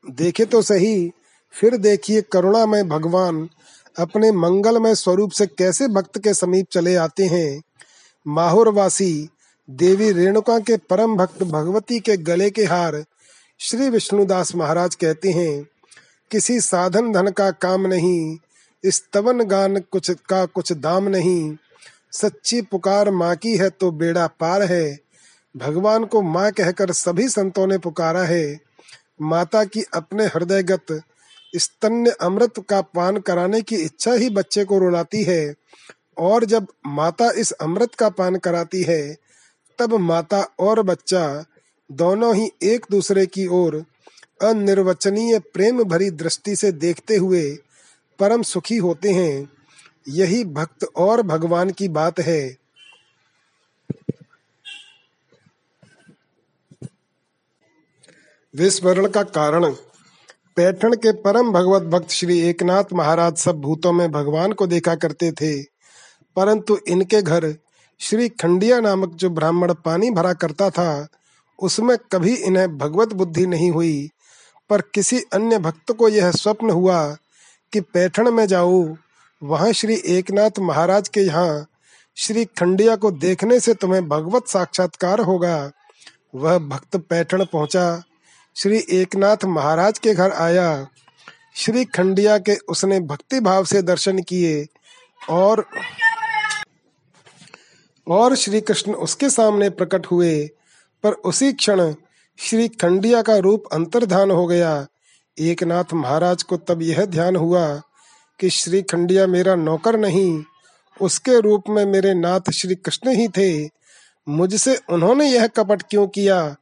देखे 0.04 0.44
तो 0.44 0.62
सही, 0.62 1.10
फिर 1.54 1.76
देखिए 1.76 2.22
करुणा 2.22 2.64
में 2.66 2.88
भगवान, 2.88 3.48
अपने 3.96 4.30
मंगलमय 4.32 4.94
स्वरूप 4.94 5.30
से 5.30 5.46
कैसे 5.46 5.88
भक्त 5.88 6.18
के 6.18 6.34
समीप 6.34 6.66
चले 6.72 6.94
आते 6.96 7.26
हैं। 7.26 7.62
माहुरवासी 8.26 9.28
देवी 9.68 10.10
रेणुका 10.12 10.58
के 10.58 10.76
परम 10.76 11.16
भक्त 11.16 11.42
भगवती 11.42 11.98
के 12.00 12.16
गले 12.16 12.50
के 12.50 12.64
हार 12.64 13.04
श्री 13.60 13.88
विष्णुदास 13.88 14.54
महाराज 14.54 14.94
कहते 14.94 15.32
हैं। 15.32 15.66
किसी 16.30 16.60
साधन 16.60 17.12
धन 17.12 17.30
का 17.30 17.50
काम 17.50 17.86
नहीं, 17.86 18.38
इस 18.84 19.02
तवन 19.12 19.44
गान 19.44 19.80
कुछ 19.80 20.10
का 20.10 20.44
कुछ 20.46 20.72
दाम 20.72 21.08
नहीं। 21.08 21.56
सच्ची 22.12 22.60
पुकार 22.62 23.10
माँ 23.10 23.34
की 23.36 23.56
है 23.56 23.70
तो 23.70 23.90
बेड़ा 23.90 24.26
पार 24.26 24.62
है। 24.62 24.98
भगवान 25.56 26.04
को 26.04 26.22
माँ 26.22 26.50
कहकर 26.52 26.92
सभी 26.92 27.28
संतों 27.28 27.66
ने 27.66 27.78
पुकारा 27.78 28.22
है। 28.22 28.60
माता 29.22 29.64
की 29.64 29.82
अपने 29.94 30.24
हृदयगत, 30.24 31.02
स्तन्य 31.56 32.10
अमृत 32.10 32.54
का 32.68 32.80
पान 32.80 33.16
कराने 33.16 33.60
की 33.62 33.76
इच्छा 33.76 34.12
ही 34.12 34.30
बच्चे 34.30 34.64
को 34.64 34.78
रुलाती 34.78 35.22
है। 35.22 35.54
और 36.18 36.44
जब 36.44 36.66
माता 36.86 37.30
इस 37.30 37.52
अमृत 37.52 37.94
का 37.94 38.08
पान 38.08 38.36
कराती 38.36 38.82
है, 38.82 39.16
तब 39.78 39.94
माता 39.94 40.40
और 40.58 40.82
बच्चा 40.82 41.44
दोनों 41.90 42.34
ही 42.36 42.50
एक 42.62 42.86
दूसरे 42.90 43.26
की 43.26 43.46
ओर 43.46 43.84
अनिर्वचनीय 44.42 45.38
प्रेम 45.38 45.84
भरी 45.84 46.10
दृष्टि 46.10 46.56
से 46.56 46.72
देखते 46.72 47.16
हुए 47.16 47.58
परम 48.18 48.42
सुखी 48.42 48.76
होते 48.76 49.10
हैं। 49.10 49.48
यही 50.08 50.44
भक्त 50.44 50.86
और 50.96 51.22
भगवान 51.22 51.70
की 51.70 51.88
बात 51.88 52.20
है। 52.20 52.56
विस्मरण 58.56 59.08
का 59.08 59.22
कारण। 59.22 59.74
पैठण 60.56 60.94
के 60.94 61.12
परम 61.12 61.52
भगवत 61.52 61.82
भक्त 61.82 62.10
श्री 62.10 62.40
एकनाथ 62.40 62.84
महाराज 62.92 63.36
सब 63.36 63.56
भूतों 63.60 63.92
में 63.92 64.12
भगवान 64.12 64.52
को 64.52 64.66
देखा 64.66 64.94
करते 64.94 65.32
थे। 65.32 65.62
परंतु 66.36 66.78
इनके 66.88 67.22
घर 67.22 67.54
श्री 68.00 68.28
खंडिया 68.28 68.80
नामक 68.80 69.14
जो 69.14 69.30
ब्राह्मण 69.30 69.74
पानी 69.74 70.10
भरा 70.10 70.32
करता 70.32 70.70
था, 70.70 71.08
उसमें 71.58 71.96
कभी 72.12 72.34
इन्हें 72.34 72.78
भगवत 72.78 73.12
बुद्धि 73.12 73.46
नहीं 73.46 73.70
हुई। 73.70 74.10
पर 74.70 74.80
किसी 74.94 75.20
अन्य 75.32 75.58
भक्त 75.58 75.92
को 75.92 76.08
यह 76.08 76.30
स्वप्न 76.30 76.70
हुआ 76.70 77.04
कि 77.72 77.80
पैठण 77.80 78.30
में 78.30 78.46
जाऊँ, 78.46 78.96
वहाँ 79.42 79.72
श्री 79.72 79.94
एकनाथ 80.08 80.58
महाराज 80.60 81.08
के 81.08 81.20
यहाँ 81.20 81.66
श्री 82.16 82.44
खंडिया 82.58 82.96
को 82.96 83.10
देखने 83.10 83.58
से 83.60 83.74
तुम्हें 83.74 84.06
भगवत 84.08 84.48
साक्षात्कार 84.48 85.20
होगा। 85.20 85.70
वह 86.34 86.58
भक्त 86.58 86.96
पैठण 86.98 87.44
पहुँचा, 87.44 88.02
श्री 88.56 88.82
एकनाथ 88.92 89.44
महाराज 89.44 89.98
के 89.98 90.14
घर 90.14 90.32
आया। 90.32 90.86
श्री 91.56 91.84
खंडिया 91.86 92.38
के 92.38 92.54
उसने 92.68 93.00
भक्ति 93.00 93.40
भाव 93.40 93.64
से 93.64 93.82
दर्शन 93.82 94.18
किए 94.22 94.66
और 95.30 95.64
और 98.06 98.34
श्री 98.36 98.60
कृष्ण 98.60 98.92
उसके 98.94 99.30
सामने 99.30 99.68
प्रकट 99.70 100.06
हुए, 100.06 100.46
पर 101.04 101.12
उसी 101.12 101.52
क्षण 101.52 101.92
श्री 102.38 102.68
खंडिया 102.68 103.22
का 103.22 103.36
रूप 103.36 103.64
अंतर्धान 103.72 104.30
हो 104.30 104.46
गया। 104.46 104.86
एकनाथ 105.38 105.84
महाराज 105.94 106.42
को 106.42 106.56
तब 106.56 106.82
यह 106.82 107.04
ध्यान 107.04 107.36
हुआ 107.36 107.82
कि 108.40 108.50
श्री 108.50 108.82
खंडिया 108.82 109.26
मेरा 109.26 109.54
नौकर 109.54 109.98
नहीं, 109.98 110.44
उसके 111.00 111.40
रूप 111.40 111.62
में 111.68 111.84
मेरे 111.86 112.14
नाथ 112.14 112.50
श्री 112.50 112.74
कृष्ण 112.74 113.10
ही 113.10 113.28
थे। 113.28 113.70
मुझसे 114.28 114.76
उन्होंने 114.88 115.30
यह 115.30 115.46
कपट 115.46 115.82
क्यों 115.82 116.06
किया? 116.06 116.56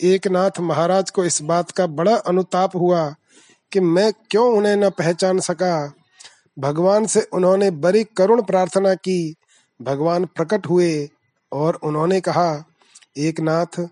एक 0.00 0.26
नाथ 0.26 0.60
महाराज 0.60 1.10
को 1.10 1.24
इस 1.24 1.42
बात 1.42 1.70
का 1.70 1.86
बड़ा 1.86 2.16
अनुताप 2.16 2.76
हुआ 2.76 3.14
कि 3.72 3.80
मैं 3.80 4.12
क्यों 4.30 4.56
उन्हें 4.56 4.76
न 4.76 4.90
पहचान 4.90 5.40
सका। 5.40 5.92
भगवान 6.58 7.06
से 7.06 7.20
उन्होंने 7.32 7.70
बड़ी 7.70 8.04
करुण 8.04 8.42
प्रार्थना 8.42 8.94
की। 8.94 9.34
भगवान 9.82 10.24
प्रकट 10.24 10.66
हुए 10.66 11.08
और 11.52 11.74
उन्होंने 11.74 12.20
कहा 12.20 12.64
एक 13.16 13.40
नाथ 13.40 13.86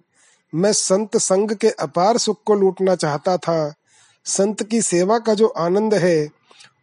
मैं 0.55 0.73
संत 0.73 1.17
संग 1.17 1.51
के 1.51 1.71
अपार 1.71 2.19
सुख 2.19 2.43
को 2.47 2.55
लूटना 2.55 2.95
चाहता 2.95 3.37
था। 3.37 3.75
संत 4.25 4.63
की 4.63 4.83
सेवा 4.83 5.19
का 5.19 5.35
जो 5.35 5.47
आनंद 5.47 5.95
है, 5.95 6.29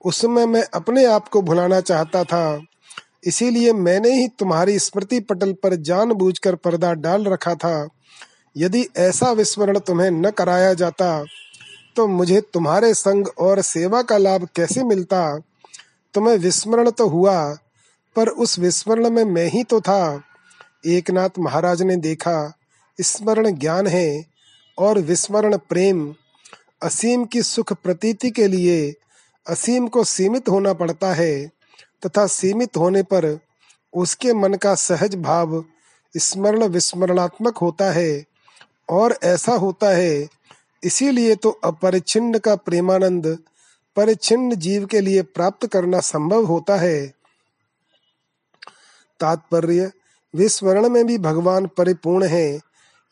उसमें 0.05 0.45
मैं 0.45 0.63
अपने 0.73 1.05
आप 1.05 1.27
को 1.27 1.41
भुलाना 1.41 1.81
चाहता 1.81 2.23
था। 2.23 2.61
इसीलिए 3.23 3.73
मैंने 3.73 4.13
ही 4.13 4.27
तुम्हारी 4.27 4.79
स्मृति 4.79 5.19
पटल 5.19 5.53
पर 5.53 5.75
जानबूझकर 5.75 6.55
पर्दा 6.55 6.93
डाल 6.93 7.25
रखा 7.25 7.55
था। 7.55 7.87
यदि 8.57 8.87
ऐसा 8.97 9.31
विस्मरण 9.31 9.79
तुम्हें 9.79 10.11
न 10.11 10.29
कराया 10.29 10.73
जाता 10.73 11.23
तो 11.95 12.07
मुझे 12.07 12.41
तुम्हारे 12.41 12.93
संग 12.93 13.27
और 13.39 13.61
सेवा 13.61 14.01
का 14.01 14.17
लाभ 14.17 14.47
कैसे 14.55 14.83
मिलता? 14.83 15.39
तुम्हें 16.13 16.37
विस्मरण 16.37 16.89
तो 16.89 17.07
हुआ, 17.07 17.57
पर 18.15 18.29
उस 18.29 18.59
विस्मरण 18.59 19.09
में 19.09 19.23
मैं 19.23 19.45
ही 19.45 19.63
तो 19.63 19.81
था। 19.81 20.21
एकनाथ 20.85 21.29
महाराज 21.39 21.81
ने 21.81 21.95
देखा 21.95 22.53
स्मरण 23.01 23.51
ज्ञान 23.51 23.87
है 23.87 24.25
और 24.77 24.99
विस्मरण 24.99 25.57
प्रेम 25.57 26.15
असीम 26.81 27.25
की 27.25 27.41
सुख 27.43 27.73
प्रतीति 27.73 28.29
के 28.31 28.47
लिए 28.47 28.93
असीम 29.47 29.87
को 29.87 30.03
सीमित 30.03 30.49
होना 30.49 30.73
पड़ता 30.73 31.13
है 31.13 31.51
तथा 32.05 32.25
सीमित 32.27 32.77
होने 32.77 33.03
पर 33.03 33.39
उसके 33.93 34.33
मन 34.33 34.53
का 34.53 34.75
सहज 34.75 35.15
भाव 35.15 35.63
स्मरण 36.17 36.63
विस्मरणात्मक 36.63 37.57
होता 37.57 37.91
है 37.91 38.25
और 38.89 39.17
ऐसा 39.23 39.53
होता 39.53 39.89
है, 39.89 40.27
इसीलिए 40.83 41.35
तो 41.35 41.49
अपरिचिन्न 41.49 42.39
का 42.39 42.55
प्रेमानंद 42.55 43.37
परिचिन्न 43.95 44.55
जीव 44.55 44.85
के 44.85 44.99
लिए 44.99 45.21
प्राप्त 45.21 45.67
करना 45.67 45.99
संभव 45.99 46.45
होता 46.45 46.75
है। 46.75 47.07
तात्पर्य, 49.19 49.91
विस्मरण 50.33 50.89
में 50.89 51.05
भी 51.05 51.17
भगवान 51.17 51.67
परिपूर्ण 51.67 52.25
है 52.25 52.59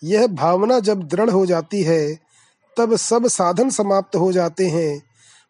यह 0.04 0.28
भावना 0.28 0.80
जब 0.80 1.04
दृढ़ 1.04 1.30
हो 1.30 1.45
जाती 1.45 1.84
है, 1.84 2.20
तब 2.78 2.95
सब 2.95 3.28
साधन 3.28 3.70
समाप्त 3.70 4.16
हो 4.16 4.32
जाते 4.32 4.68
हैं। 4.68 5.02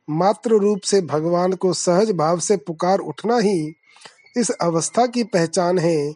मात्र 0.09 0.49
रूप 0.51 0.79
से 0.79 1.01
भगवान 1.01 1.53
को 1.53 1.73
सहज 1.73 2.11
भाव 2.11 2.39
से 2.39 2.57
पुकार 2.57 2.99
उठना 2.99 3.37
ही 3.37 3.73
इस 4.37 4.49
अवस्था 4.49 5.05
की 5.05 5.23
पहचान 5.23 5.79
है। 5.79 6.13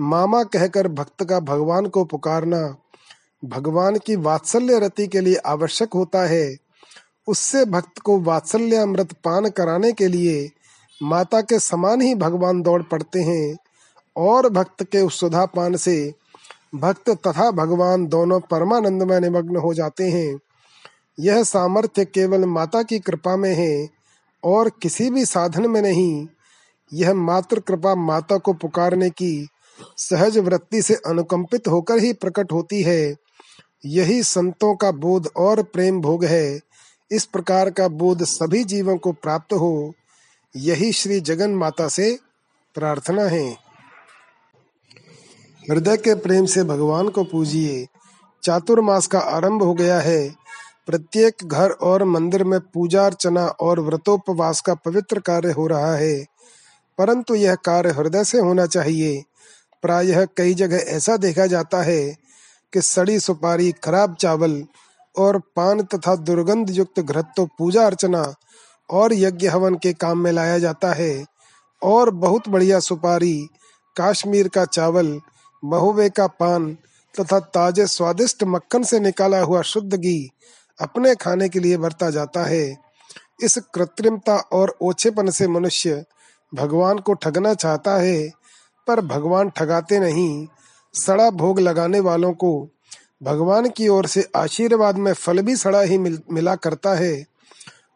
मामा 0.00 0.42
कहकर 0.42 0.88
भक्त 0.88 1.24
का 1.24 1.40
भगवान 1.40 1.86
को 1.86 2.04
पुकारना 2.04 2.76
भगवान 3.44 3.98
की 3.98 4.16
वात्सल्य 4.16 4.78
रति 4.78 5.06
के 5.06 5.20
लिए 5.20 5.36
आवश्यक 5.36 5.94
होता 5.94 6.26
है। 6.26 6.56
उससे 7.28 7.64
भक्त 7.64 7.98
को 7.98 8.20
वात्सल्य 8.20 8.76
अमृत 8.76 9.12
पान 9.12 9.48
कराने 9.48 9.92
के 9.92 10.06
लिए 10.06 10.50
माता 11.02 11.40
के 11.40 11.58
समान 11.58 12.00
ही 12.00 12.14
भगवान 12.14 12.62
दौड़ 12.62 12.82
पड़ते 12.82 13.22
हैं 13.22 13.56
और 14.16 14.48
भक्त 14.48 14.84
के 14.84 15.00
उस 15.00 15.20
सुधा 15.20 15.46
पान 15.46 15.76
से 15.76 16.14
भक्त 16.74 17.10
तथा 17.10 17.50
भगवान 17.50 18.06
दोनों 18.06 18.40
परमानंद 18.40 19.02
में 19.02 19.20
निमग्न 19.20 19.56
हो 19.56 19.74
जाते 19.74 20.10
हैं। 20.10 20.38
यह 21.20 21.42
सामर्थ्य 21.42 22.04
केवल 22.04 22.44
माता 22.44 22.82
की 22.82 22.98
कृपा 22.98 23.36
में 23.36 23.54
है 23.54 23.88
और 24.44 24.70
किसी 24.82 25.10
भी 25.10 25.24
साधन 25.24 25.70
में 25.70 25.82
नहीं। 25.82 26.26
यह 26.92 27.14
मात्र 27.14 27.60
कृपा 27.60 27.94
माता 27.94 28.36
को 28.36 28.52
पुकारने 28.52 29.10
की 29.10 29.48
सहज 29.96 30.38
वृत्ति 30.38 30.82
से 30.82 30.94
अनुकंपित 30.94 31.68
होकर 31.68 31.98
ही 31.98 32.12
प्रकट 32.12 32.52
होती 32.52 32.82
है। 32.82 33.16
यही 33.86 34.22
संतों 34.22 34.76
का 34.76 34.90
बोध 34.90 35.28
और 35.36 35.62
प्रेम 35.62 36.00
भोग 36.00 36.24
है। 36.24 36.60
इस 37.10 37.24
प्रकार 37.24 37.70
का 37.70 37.88
बोध 37.88 38.24
सभी 38.24 38.64
जीवों 38.64 38.96
को 38.96 39.12
प्राप्त 39.12 39.52
हो। 39.52 39.94
यही 40.56 40.92
श्री 40.92 41.20
जगन 41.20 41.50
माता 41.50 41.88
से 41.88 42.18
प्रार्थना 42.74 43.22
है। 43.22 43.67
हृदय 45.70 45.96
के 45.96 46.14
प्रेम 46.14 46.46
से 46.46 46.64
भगवान 46.64 47.08
को 47.08 47.24
पूजिए। 47.24 47.88
चातुर्मास 48.42 49.06
का 49.06 49.18
आरंभ 49.18 49.62
हो 49.62 49.74
गया 49.74 50.00
है। 50.00 50.34
प्रत्येक 50.86 51.34
घर 51.44 51.70
और 51.70 52.04
मंदिर 52.04 52.44
में 52.44 52.60
पूजा 52.60 53.06
अर्चना 53.06 53.46
और 53.46 53.80
व्रतोपवास 53.80 54.60
का 54.60 54.74
पवित्र 54.74 55.20
कार्य 55.20 55.52
हो 55.52 55.66
रहा 55.66 55.94
है। 55.94 56.26
परंतु 56.98 57.34
यह 57.34 57.54
कार्य 57.54 57.90
हृदय 57.90 58.24
से 58.24 58.38
होना 58.38 58.66
चाहिए। 58.66 59.24
प्रायः 59.82 60.26
कई 60.36 60.54
जगह 60.54 60.76
ऐसा 60.76 61.16
देखा 61.16 61.46
जाता 61.46 61.82
है 61.82 62.16
कि 62.72 62.80
सड़ी 62.80 63.20
सुपारी, 63.20 63.72
खराब 63.72 64.14
चावल 64.14 64.64
और 65.18 65.38
पान 65.38 65.82
तथा 65.82 66.16
दुर्गंध 66.16 66.70
युक्त 66.70 67.00
घृत 67.00 67.26
तो 67.36 67.48
पूजा 67.58 67.86
अर्चना 67.86 68.34
और 68.90 69.12
यज्ञ 69.12 69.48
हवन 69.48 69.74
के 69.74 69.92
काम 69.92 70.18
में 70.18 70.32
लाया 70.32 70.58
जाता 70.58 70.92
है। 70.92 71.24
और 71.82 72.10
बहुत 72.10 72.48
बढ़िया 72.48 72.80
सुपारी, 72.80 73.48
काश्मीर 73.96 74.48
का 74.48 74.64
चावल 74.64 75.20
महुवे 75.64 76.08
का 76.10 76.26
पान 76.26 76.76
तथा 77.14 77.38
ताजे 77.40 77.86
स्वादिष्ट 77.86 78.44
मक्खन 78.44 78.82
से 78.82 79.00
निकाला 79.00 79.40
हुआ 79.40 79.62
शुद्ध 79.62 79.94
घी 79.94 80.30
अपने 80.78 81.14
खाने 81.14 81.48
के 81.48 81.60
लिए 81.60 81.76
बरता 81.76 82.10
जाता 82.10 82.44
है। 82.44 82.76
इस 83.42 83.58
कृत्रिमता 83.74 84.36
और 84.52 84.76
ओछेपन 84.82 85.30
से 85.30 85.48
मनुष्य 85.48 86.04
भगवान 86.52 86.98
को 86.98 87.14
ठगना 87.14 87.54
चाहता 87.54 87.96
है 87.96 88.30
पर 88.86 89.00
भगवान 89.00 89.50
ठगाते 89.50 89.98
नहीं। 89.98 90.46
सड़ा 90.94 91.30
भोग 91.30 91.60
लगाने 91.60 92.00
वालों 92.00 92.32
को 92.32 92.68
भगवान 93.22 93.68
की 93.68 93.88
ओर 93.88 94.06
से 94.06 94.26
आशीर्वाद 94.36 94.96
में 94.96 95.12
फल 95.12 95.42
भी 95.42 95.56
सड़ा 95.56 95.80
ही 95.80 95.98
मिल, 95.98 96.20
मिला 96.32 96.54
करता 96.54 96.94
है। 96.94 97.26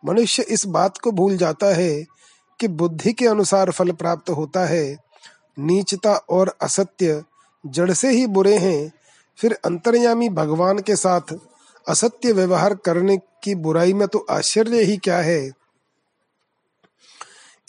मनुष्य 0.05 0.43
इस 0.43 0.67
बात 0.67 0.99
को 0.99 1.11
भूल 1.11 1.37
जाता 1.37 1.67
है 1.67 2.05
कि 2.61 2.69
बुद्धि 2.69 3.13
के 3.13 3.27
अनुसार 3.27 3.71
फल 3.71 3.93
प्राप्त 3.93 4.31
होता 4.31 4.65
है। 4.67 4.97
नीचता 5.59 6.15
और 6.31 6.55
असत्य 6.63 7.23
जड़ 7.67 7.91
से 7.93 8.11
ही 8.11 8.27
बुरे 8.27 8.57
हैं, 8.57 8.93
फिर 9.39 9.59
अंतर्यामी 9.65 10.29
भगवान 10.29 10.79
के 10.79 10.97
साथ 10.97 11.35
असत्य 11.89 12.33
व्यवहार 12.33 12.75
करने 12.75 13.17
की 13.17 13.55
बुराई 13.55 13.93
में 13.93 14.09
तो 14.09 14.27
आश्चर्य 14.31 14.83
ही 14.83 14.97
क्या 14.97 15.19
है? 15.19 15.51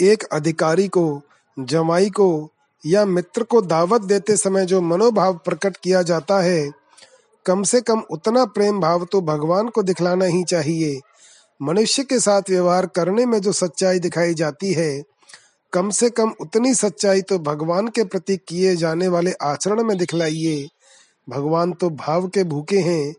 एक 0.02 0.24
अधिकारी 0.24 0.88
को, 0.88 1.22
जमाई 1.60 2.10
को 2.10 2.50
या 2.86 3.06
मित्र 3.06 3.44
को 3.44 3.62
दावत 3.62 4.02
देते 4.02 4.38
समय 4.38 4.66
जो 4.66 4.82
मनोभाव 4.82 5.34
प्रकट 5.46 5.78
किया 5.78 6.02
जाता 6.02 6.40
है, 6.40 6.72
कम 7.46 7.64
से 7.64 7.82
कम 7.82 8.00
उतना 8.12 8.46
प्रेम 8.46 8.80
भाव 8.80 9.06
तो 9.06 9.22
भगवान 9.22 9.68
को 9.68 9.84
दिखलाना 9.84 10.26
ही 10.26 10.44
चाहिए। 10.44 11.00
मनुष्य 11.62 12.04
के 12.04 12.20
साथ 12.20 12.42
व्यवहार 12.50 12.86
करने 12.86 13.26
में 13.26 13.40
जो 13.42 13.52
सच्चाई 13.52 14.00
दिखाई 14.00 14.34
जाती 14.34 14.74
है 14.74 15.04
कम 15.74 15.90
से 15.90 16.10
कम 16.10 16.34
उतनी 16.42 16.74
सच्चाई 16.74 17.22
तो 17.22 17.40
भगवान 17.40 17.88
के 17.88 18.04
प्रति 18.04 18.38
किए 18.38 18.76
जाने 18.76 19.08
वाले 19.08 19.32
आचरण 19.32 19.84
में 19.84 19.98
दिखलाइए। 19.98 20.70
भगवान 21.30 21.72
तो 21.72 21.90
भाव 21.90 22.28
के 22.28 22.44
भूखे 22.44 22.78
हैं, 22.78 23.16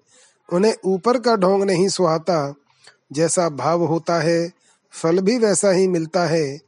उन्हें 0.53 0.75
ऊपर 0.85 1.19
का 1.19 1.37
ढोंग 1.37 1.63
नहीं 1.63 1.89
सुहाता। 1.89 2.55
जैसा 3.13 3.49
भाव 3.49 3.85
होता 3.85 4.21
है, 4.21 4.53
फल 4.93 5.21
भी 5.21 5.39
वैसा 5.39 5.71
ही 5.71 5.89
मिलता 5.89 6.27
है। 6.27 6.61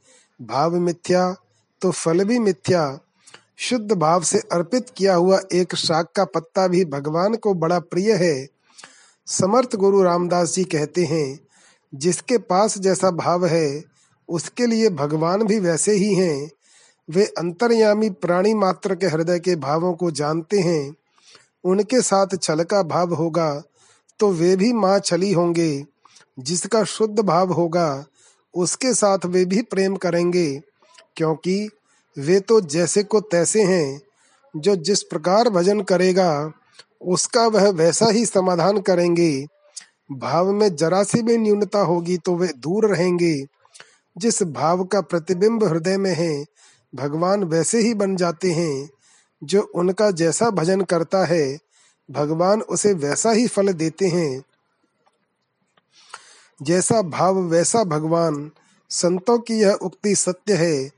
भाव 0.43 0.77
मिथ्या 0.77 1.37
तो 1.81 1.91
फल 1.91 2.25
भी 2.25 2.39
मिथ्या। 2.39 2.99
शुद्ध 3.57 3.93
भाव 3.93 4.23
से 4.23 4.39
अर्पित 4.39 4.91
किया 4.97 5.15
हुआ 5.15 5.41
एक 5.53 5.75
शाक 5.75 6.13
का 6.17 6.25
पत्ता 6.25 6.69
भी 6.69 6.85
भगवान 6.85 7.35
को 7.35 7.55
बड़ा 7.55 7.79
प्रिय 7.79 8.13
है। 8.13 8.49
समर्थ 9.27 9.77
गुरु 9.77 10.03
रामदास 10.03 10.55
जी 10.55 10.65
कहते 10.65 11.05
हैं, 11.05 11.41
जिसके 11.95 12.39
पास 12.39 12.79
जैसा 12.79 13.11
भाव 13.11 13.47
है 13.47 13.96
उसके 14.29 14.67
लिए 14.67 14.91
भगवान 14.91 15.43
भी 15.43 15.61
वैसे 15.61 15.93
ही 15.93 16.15
हैं। 16.15 16.51
वे 17.11 17.27
अंतर्यामी 17.27 18.11
प्राणी 18.11 18.55
मात्र 18.55 18.95
के 18.95 19.07
हृदय 19.07 19.39
के 19.39 19.57
भावों 19.57 19.95
को 19.95 20.11
जानते 20.11 20.61
हैं। 20.61 20.95
उनके 21.65 22.01
साथ 22.01 22.27
छल 22.43 22.63
का 22.63 22.83
भाव 22.83 23.15
होगा 23.15 23.63
तो 24.19 24.31
वे 24.31 24.57
भी 24.57 24.73
माँ 24.73 24.99
छली 24.99 25.33
होंगे। 25.33 25.87
जिसका 26.39 26.85
शुद्ध 26.85 27.21
भाव 27.21 27.53
होगा, 27.53 28.05
उसके 28.55 28.95
साथ 28.95 29.19
वे 29.27 29.45
भी 29.45 29.63
प्रेम 29.63 29.97
करेंगे। 29.97 30.63
क्योंकि 31.17 31.71
वे 32.19 32.41
तो 32.41 32.61
जैसे 32.61 33.03
को 33.03 33.21
तैसे 33.21 33.63
हैं। 33.63 34.01
जो 34.57 34.77
जिस 34.77 35.03
प्रकार 35.03 35.49
भजन 35.49 35.81
करेगा, 35.81 36.53
उसका 37.01 37.47
वह 37.47 37.69
वैसा 37.69 38.07
ही 38.07 38.27
समाधान 38.27 38.81
करेंगे। 38.81 39.47
भाव 40.13 40.53
में 40.53 40.77
जरा 40.77 41.03
सी 41.03 41.23
भी 41.23 41.37
न्यूनता 41.37 41.79
होगी 41.79 42.17
तो 42.17 42.37
वे 42.37 42.49
दूर 42.49 42.87
रहेंगे। 42.87 43.47
जिस 44.19 44.43
भाव 44.43 44.85
का 44.85 45.01
प्रतिबिंब 45.01 45.65
हृदय 45.65 45.97
में 45.97 46.15
है, 46.15 46.47
भगवान 46.95 47.45
वैसे 47.45 47.79
ही 47.79 47.95
बन 47.95 48.17
जाते 48.17 48.53
हैं, 48.53 48.91
जो 49.45 49.61
उनका 49.61 50.11
जैसा 50.11 50.51
भजन 50.51 50.81
करता 50.81 51.25
है, 51.25 51.59
भगवान 52.11 52.63
उसे 52.63 52.93
वैसा 52.93 53.31
ही 53.31 53.47
फल 53.47 53.73
देते 53.73 54.09
हैं। 54.09 54.43
जैसा 56.63 57.03
भाव, 57.03 57.39
वैसा 57.39 57.85
भगवान। 57.85 58.51
संतों 58.91 59.39
की 59.39 59.55
यह 59.55 59.73
उक्ति 59.73 60.15
सत्य 60.15 60.55
है। 60.55 60.91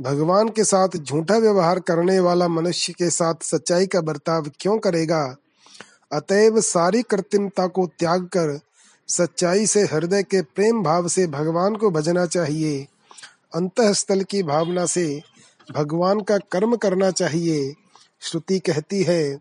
भगवान 0.00 0.48
के 0.48 0.64
साथ 0.64 0.88
झूठा 0.96 1.36
व्यवहार 1.36 1.80
करने 1.80 2.20
वाला 2.20 2.48
मनुष्य 2.48 2.92
के 2.92 3.10
साथ 3.10 3.34
सच्चाई 3.42 3.86
का 3.86 4.00
बर्ताव 4.00 4.50
क्यों 4.60 4.78
करेगा? 4.78 5.36
अतएव 6.12 6.60
सारी 6.60 7.02
कृत्रिमता 7.02 7.66
को 7.66 7.86
त्याग 7.98 8.24
कर 8.24 8.60
सच्चाई 9.16 9.66
से 9.66 9.82
हृदय 9.82 10.22
के 10.22 10.42
प्रेम 10.42 10.82
भाव 10.82 11.08
से 11.08 11.26
भगवान 11.26 11.76
को 11.76 11.90
भजना 11.90 12.26
चाहिए। 12.26 12.86
अंतस्थल 13.54 14.22
की 14.22 14.42
भावना 14.42 14.86
से 14.86 15.22
भगवान 15.74 16.20
का 16.20 16.38
कर्म 16.38 16.76
करना 16.76 17.10
चाहिए। 17.10 17.74
श्रुति 18.20 18.58
कहती 18.58 19.02
है, 19.02 19.38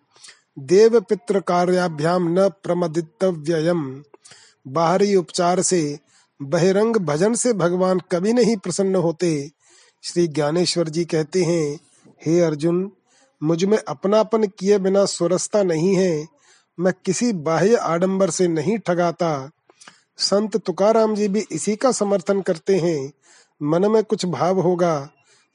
देव 0.59 0.99
पितृ 0.99 1.39
कार्याभ्याम 1.39 2.39
न 2.39 2.49
प्रमदितव्ययम। 2.63 4.03
बाहरी 4.67 5.15
उपचार 5.15 5.61
से 5.61 5.99
बहिरंग 6.41 6.95
भजन 6.95 7.34
से 7.34 7.53
भगवान 7.53 7.99
कभी 8.11 8.34
नहीं 8.34 8.57
प्रसन्न 8.57 8.95
होते। 8.95 9.51
श्री 10.03 10.28
ज्ञानेश्वर 10.28 10.89
जी 10.89 11.05
कहते 11.05 11.43
हैं, 11.43 11.80
हे 12.26 12.39
अर्जुन, 12.41 12.91
मुझमें 13.43 13.78
अपनापन 13.78 14.43
किए 14.43 14.78
बिना 14.80 15.05
सुरसता 15.05 15.63
नहीं 15.63 15.95
है। 15.95 16.28
मैं 16.80 16.93
किसी 17.05 17.34
बाह्य 17.34 17.76
आडंबर 17.76 18.30
से 18.30 18.47
नहीं 18.47 18.78
ठगाता। 18.78 19.51
संत 20.22 20.57
तुकाराम 20.57 21.15
जी 21.15 21.28
भी 21.28 21.45
इसी 21.51 21.76
का 21.76 21.91
समर्थन 21.91 22.41
करते 22.41 22.78
हैं। 22.78 23.11
मन 23.61 23.91
में 23.91 24.03
कुछ 24.03 24.26
भाव 24.26 24.59
होगा 24.59 25.09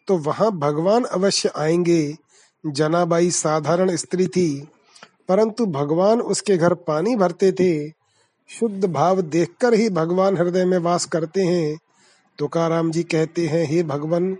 तो 0.09 0.17
वहाँ 0.19 0.51
भगवान 0.53 1.05
अवश्य 1.05 1.51
आएँगे। 1.57 2.17
जनाबाई 2.65 3.31
साधारण 3.31 3.95
स्त्री 3.97 4.27
थी, 4.27 4.49
परंतु 5.29 5.67
भगवान 5.67 6.21
उसके 6.21 6.57
घर 6.57 6.75
पानी 6.75 7.15
भरते 7.17 7.53
थे। 7.53 7.89
शुद्ध 8.51 8.85
भाव 8.85 9.21
देखकर 9.23 9.75
ही 9.75 9.89
भगवान 9.91 10.37
हृदय 10.37 10.65
में 10.65 10.79
वास 10.79 11.05
करते 11.05 11.43
हैं। 11.43 11.79
तुकाराम 12.39 12.91
जी 12.91 13.03
कहते 13.03 13.47
हैं, 13.47 13.65
हे 13.67 13.83
भगवान, 13.83 14.37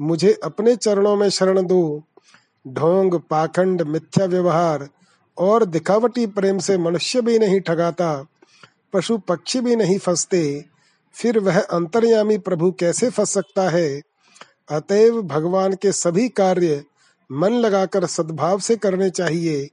मुझे 0.00 0.32
अपने 0.44 0.74
चरणों 0.76 1.16
में 1.16 1.28
शरण 1.28 1.66
दो। 1.66 2.02
ढोंग, 2.64 3.14
पाखंड, 3.20 3.82
मिथ्या 3.82 4.26
व्यवहार 4.26 4.88
और 5.38 5.64
दिखावटी 5.64 6.26
प्रेम 6.26 6.58
से 6.58 6.78
मनुष्य 6.78 7.20
भी 7.20 7.38
नहीं 7.38 7.60
ठगाता। 7.60 8.26
पशु 8.92 9.18
पक्षी 9.18 9.60
भी 9.60 9.76
नहीं 9.76 9.98
फंसते, 9.98 10.64
फिर 11.14 11.38
वह 11.38 11.60
अंतर्यामी 11.60 12.38
प्रभु 12.38 12.70
कैसे 12.72 13.10
फंस 13.10 13.30
सकता 13.30 13.68
है? 13.68 14.02
अतएव 14.70 15.22
भगवान 15.22 15.74
के 15.74 15.92
सभी 15.92 16.28
कार्य 16.28 16.84
मन 17.32 17.52
लगाकर 17.52 18.06
सद्भाव 18.06 18.58
से 18.58 18.76
करने 18.76 19.10
चाहिए, 19.10 19.68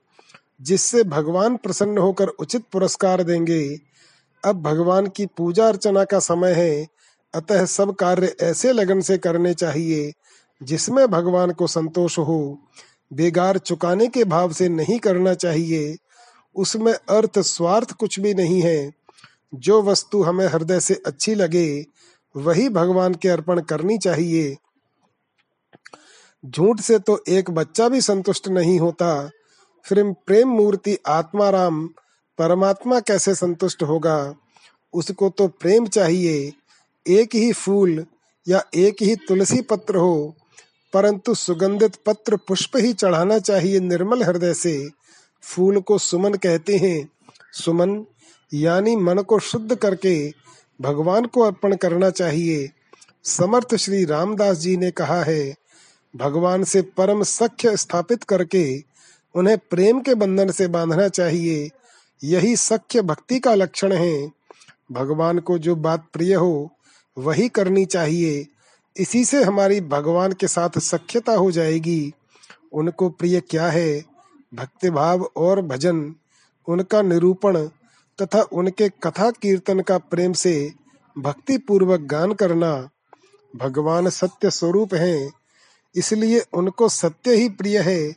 जिससे 0.62 1.04
भगवान 1.04 1.56
प्रसन्न 1.56 1.98
होकर 1.98 2.28
उचित 2.28 2.64
पुरस्कार 2.72 3.24
देंगे। 3.24 3.80
अब 4.46 4.62
भगवान 4.62 5.08
की 5.08 5.26
पूजा 5.26 5.68
अर्चना 5.68 6.04
का 6.04 6.20
समय 6.20 6.54
है, 6.54 6.88
अतः 7.34 7.66
सब 7.66 7.96
कार्य 7.96 8.36
ऐसे 8.42 8.72
लगन 8.72 9.02
से 9.02 9.18
करने 9.18 9.54
चाहिए, 9.54 10.14
जिसमें 10.64 11.08
भगवान 11.08 11.52
को 11.52 11.68
संतोष 11.68 12.20
हो। 12.20 12.60
बेगार 13.14 13.58
चुकाने 13.58 14.08
के 14.08 14.24
भाव 14.24 14.54
से 14.54 14.70
नहीं 14.70 15.00
करना 15.00 15.34
चाहिए, 15.34 15.98
उसमें 16.56 16.94
अर्थ 16.94 17.40
स्वार्थ 17.40 17.92
कुछ 17.92 18.20
भी 18.20 18.34
नहीं 18.34 18.62
है। 18.62 18.92
जो 19.54 19.82
वस्तु 19.82 20.24
हमें 20.24 20.48
हृदय 20.48 20.80
से 20.80 21.02
अच्छी 21.06 21.36
लगे, 21.36 21.86
वही 22.36 22.70
भगवान 22.70 23.14
के 23.14 23.30
अर्पण 23.30 23.62
करनी 23.62 23.98
चाहिए। 23.98 24.58
झूठ 26.46 26.80
से 26.80 27.00
तो 27.00 27.24
एक 27.28 27.50
बच्चा 27.50 27.90
भी 27.90 28.02
संतुष्ट 28.02 28.48
नहीं 28.48 28.80
होता। 28.80 29.30
फिर 29.86 30.04
प्रेम 30.26 30.48
मूर्ति 30.48 30.98
आत्माराम, 31.08 31.88
परमात्मा 32.38 33.00
कैसे 33.00 33.36
संतुष्ट 33.36 33.84
होगा? 33.84 34.36
उसको 34.94 35.30
तो 35.30 35.48
प्रेम 35.48 35.88
चाहिए। 35.88 36.54
एक 37.08 37.36
ही 37.36 37.52
फूल 37.54 38.06
या 38.48 38.64
एक 38.76 38.96
ही 39.02 39.16
तुलसी 39.16 39.62
पत्र 39.62 39.96
हो, 39.96 40.36
परंतु 40.94 41.34
सुगंधित 41.36 41.96
पत्र 42.06 42.38
पुष्प 42.38 42.78
ही 42.78 42.94
चढ़ाना 42.94 43.40
चाहिए 43.40 43.80
निर्मल 43.80 44.24
हृदय 44.24 44.54
से। 44.54 44.90
फूल 45.44 45.80
को 45.80 45.98
सुमन 45.98 46.34
कहते 46.34 46.78
हैं, 46.78 47.10
सुमन 47.54 48.06
यानी 48.54 48.96
मन 48.96 49.18
को 49.18 49.40
शुद्ध 49.40 49.76
करके 49.76 50.34
भगवान 50.82 51.26
को 51.26 51.42
अर्पण 51.42 51.76
करना 51.76 52.10
चाहिए। 52.10 52.70
समर्थ 53.24 53.76
श्री 53.76 54.06
रामदास 54.06 54.58
जी 54.58 54.78
ने 54.78 54.92
कहा 54.92 55.24
है, 55.24 55.56
भगवान 56.16 56.64
से 56.64 56.82
परम 56.82 57.24
सख्य 57.24 57.78
स्थापित 57.78 58.24
करके 58.24 58.84
उन्हें 59.36 59.58
प्रेम 59.58 60.00
के 60.00 60.16
बंधन 60.16 60.52
से 60.52 60.68
बांधना 60.68 61.08
चाहिए। 61.08 61.70
यही 62.24 62.56
सख्य 62.56 63.02
भक्ति 63.02 63.40
का 63.40 63.56
लक्षण 63.56 63.94
है। 63.94 64.32
भगवान 64.92 65.40
को 65.40 65.58
जो 65.58 65.76
बात 65.76 66.06
प्रिय 66.14 66.34
हो, 66.34 66.72
वही 67.18 67.50
करनी 67.50 67.86
चाहिए। 67.86 68.48
इसी 68.98 69.26
से 69.26 69.44
हमारी 69.44 69.82
भगवान 69.82 70.32
के 70.32 70.48
साथ 70.48 70.80
सख्यता 70.80 71.34
हो 71.34 71.52
जाएगी। 71.52 72.14
उनको 72.74 73.10
प्रिय 73.10 73.40
क्या 73.40 73.68
है? 73.68 74.04
भक्ति 74.54 74.90
भाव 74.90 75.30
और 75.38 75.62
भजन, 75.62 76.16
उनका 76.68 77.02
निरूपण 77.02 77.68
तथा 78.22 78.42
उनके 78.42 78.90
कथा 78.90 79.32
कीर्तन 79.32 79.80
का 79.80 79.98
प्रेम 79.98 80.34
से 80.34 80.74
भक्ति 81.18 81.58
पूर्वक 81.58 82.00
गान 82.00 82.34
करना 82.34 82.90
भगवान 83.56 84.10
सत्य 84.10 84.50
स्वरूप 84.50 84.94
हैं। 84.94 85.34
इसलिए 85.96 86.44
उनको 86.54 86.90
सत्य 86.90 87.36
ही 87.36 87.50
प्रिय 87.50 87.80
है। 87.80 88.16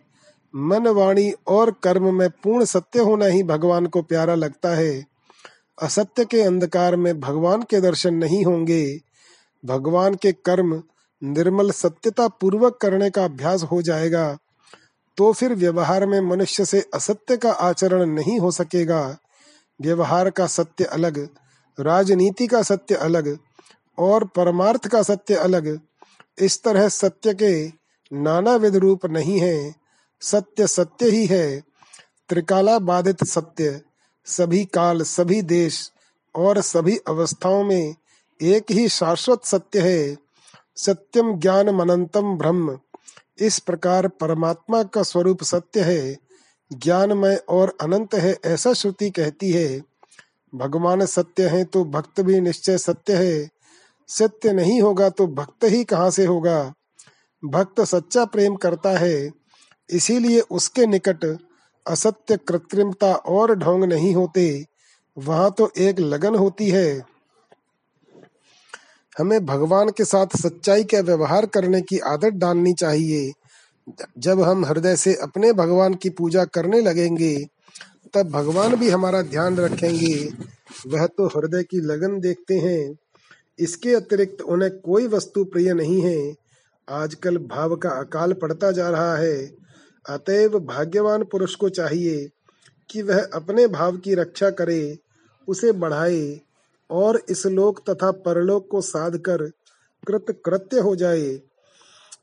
मन 0.56 0.88
वाणी 0.88 1.32
और 1.46 1.70
कर्म 1.82 2.14
में 2.14 2.30
पूर्ण 2.30 2.64
सत्य 2.64 3.00
होना 3.00 3.26
ही 3.26 3.42
भगवान 3.42 3.86
को 3.86 4.02
प्यारा 4.02 4.34
लगता 4.34 4.68
है। 4.68 5.06
असत्य 5.82 6.24
के 6.24 6.42
अंधकार 6.42 6.96
में 6.96 7.20
भगवान 7.20 7.62
के 7.62 7.80
दर्शन 7.80 8.14
नहीं 8.14 8.44
होंगे। 8.44 9.00
भगवान 9.64 10.14
के 10.14 10.32
कर्म 10.32 10.82
निर्मल 11.24 11.70
सत्यता 11.70 12.28
पूर्वक 12.28 12.78
करने 12.82 13.10
का 13.10 13.24
अभ्यास 13.24 13.62
हो 13.62 13.82
जाएगा। 13.82 14.38
तो 15.16 15.32
फिर 15.32 15.54
व्यवहार 15.54 16.06
में 16.06 16.20
मनुष्य 16.20 16.64
से 16.64 16.84
असत्य 16.94 17.36
का 17.36 17.50
आचरण 17.50 18.06
नहीं 18.06 18.40
हो 18.40 18.50
सकेगा। 18.50 19.18
व्यवहार 19.80 20.30
का 20.30 20.46
सत्य 20.46 20.84
अलग, 20.84 21.28
राजनीति 21.80 22.46
का 22.46 22.62
सत्य 22.62 22.94
अलग 22.94 23.38
और 23.98 24.24
परमार्थ 24.24 24.88
का 24.88 25.02
सत्य 25.02 25.34
अलग, 25.34 25.80
इस 26.38 26.62
तरह 26.62 26.88
सत्य 26.88 27.34
के 27.34 27.72
नाना 28.12 28.56
विध 28.56 28.76
रूप 28.76 29.06
नहीं 29.06 29.40
है। 29.40 29.74
सत्य 30.20 30.66
सत्य 30.66 31.10
ही 31.10 31.26
है। 31.26 31.62
त्रिकाला 32.28 32.78
बाधित 32.78 33.24
सत्य, 33.24 33.80
सभी 34.24 34.64
काल, 34.64 35.02
सभी 35.02 35.42
देश 35.42 35.92
और 36.34 36.60
सभी 36.60 36.96
अवस्थाओं 36.96 37.64
में 37.64 37.94
एक 38.42 38.70
ही 38.70 38.88
शाश्वत 38.88 39.44
सत्य 39.44 39.80
है। 39.80 40.18
सत्यम 40.76 41.38
ज्ञान 41.38 41.70
मनंतम 41.70 42.38
ब्रह्म, 42.38 42.78
इस 43.38 43.58
प्रकार 43.58 44.08
परमात्मा 44.08 44.82
का 44.82 45.02
स्वरूप 45.02 45.42
सत्य 45.42 45.80
है। 45.80 46.16
ज्ञानमय 46.70 47.36
और 47.48 47.76
अनंत 47.80 48.14
है, 48.14 48.36
ऐसा 48.44 48.72
श्रुति 48.72 49.10
कहती 49.10 49.50
है, 49.50 49.80
भगवान 50.52 51.04
सत्य 51.06 51.48
है 51.48 51.64
तो 51.64 51.84
भक्त 51.84 52.20
भी 52.20 52.40
निश्चय 52.40 52.78
सत्य 52.78 53.16
है, 53.16 53.48
सत्य 54.08 54.52
नहीं 54.52 54.80
होगा 54.82 55.08
तो 55.10 55.26
भक्त 55.26 55.64
ही 55.64 55.84
कहाँ 55.84 56.10
से 56.10 56.24
होगा? 56.26 56.72
भक्त 57.42 57.80
सच्चा 57.80 58.24
प्रेम 58.24 58.56
करता 58.56 58.90
है, 58.98 59.30
इसीलिए 59.90 60.40
उसके 60.40 60.86
निकट 60.86 61.24
असत्य 61.86 62.36
कृत्रिमता 62.48 63.14
और 63.14 63.54
ढोंग 63.54 63.84
नहीं 63.84 64.14
होते, 64.14 64.64
वहाँ 65.16 65.50
तो 65.50 65.70
एक 65.78 66.00
लगन 66.00 66.34
होती 66.34 66.68
है। 66.70 67.02
हमें 69.16 69.44
भगवान 69.46 69.88
के 69.88 70.04
साथ 70.04 70.36
सच्चाई 70.36 70.84
का 70.84 71.00
व्यवहार 71.00 71.46
करने 71.46 71.80
की 71.80 71.98
आदत 71.98 72.34
डालनी 72.34 72.72
चाहिए। 72.72 73.30
जब 74.18 74.40
हम 74.40 74.64
हृदय 74.64 74.96
से 74.96 75.14
अपने 75.14 75.52
भगवान 75.52 75.94
की 75.94 76.10
पूजा 76.10 76.44
करने 76.44 76.80
लगेंगे, 76.80 77.46
तब 78.14 78.30
भगवान 78.30 78.76
भी 78.76 78.90
हमारा 78.90 79.22
ध्यान 79.22 79.56
रखेंगे। 79.56 80.32
वह 80.86 81.06
तो 81.06 81.26
हृदय 81.26 81.62
की 81.62 81.80
लगन 81.80 82.20
देखते 82.20 82.54
हैं। 82.54 82.96
इसके 83.58 83.94
अतिरिक्त 83.94 84.40
उन्हें 84.40 84.78
कोई 84.78 85.06
वस्तु 85.06 85.44
प्रिय 85.44 85.74
नहीं 85.74 86.00
है। 86.00 86.34
आजकल 86.88 87.38
भाव 87.38 87.76
का 87.76 87.88
अकाल 87.88 88.32
पड़ता 88.32 88.70
जा 88.70 88.90
रहा 88.90 89.16
है। 89.16 89.52
अतएव 90.08 90.58
भाग्यवान 90.58 91.24
पुरुष 91.24 91.54
को 91.54 91.68
चाहिए 91.68 92.30
कि 92.90 93.02
वह 93.02 93.28
अपने 93.34 93.66
भाव 93.66 93.96
की 93.96 94.14
रक्षा 94.14 94.50
करे, 94.50 94.98
उसे 95.48 95.72
बढ़ाए 95.72 96.40
और 96.90 97.22
इस 97.28 97.46
लोक 97.46 97.90
तथा 97.90 98.10
परलोक 98.10 98.68
को 98.70 98.80
साध 98.80 99.18
कर 99.18 99.42
कृत 100.06 100.42
कृत्य 100.44 100.80
हो 100.80 100.96
जाए। 100.96 101.40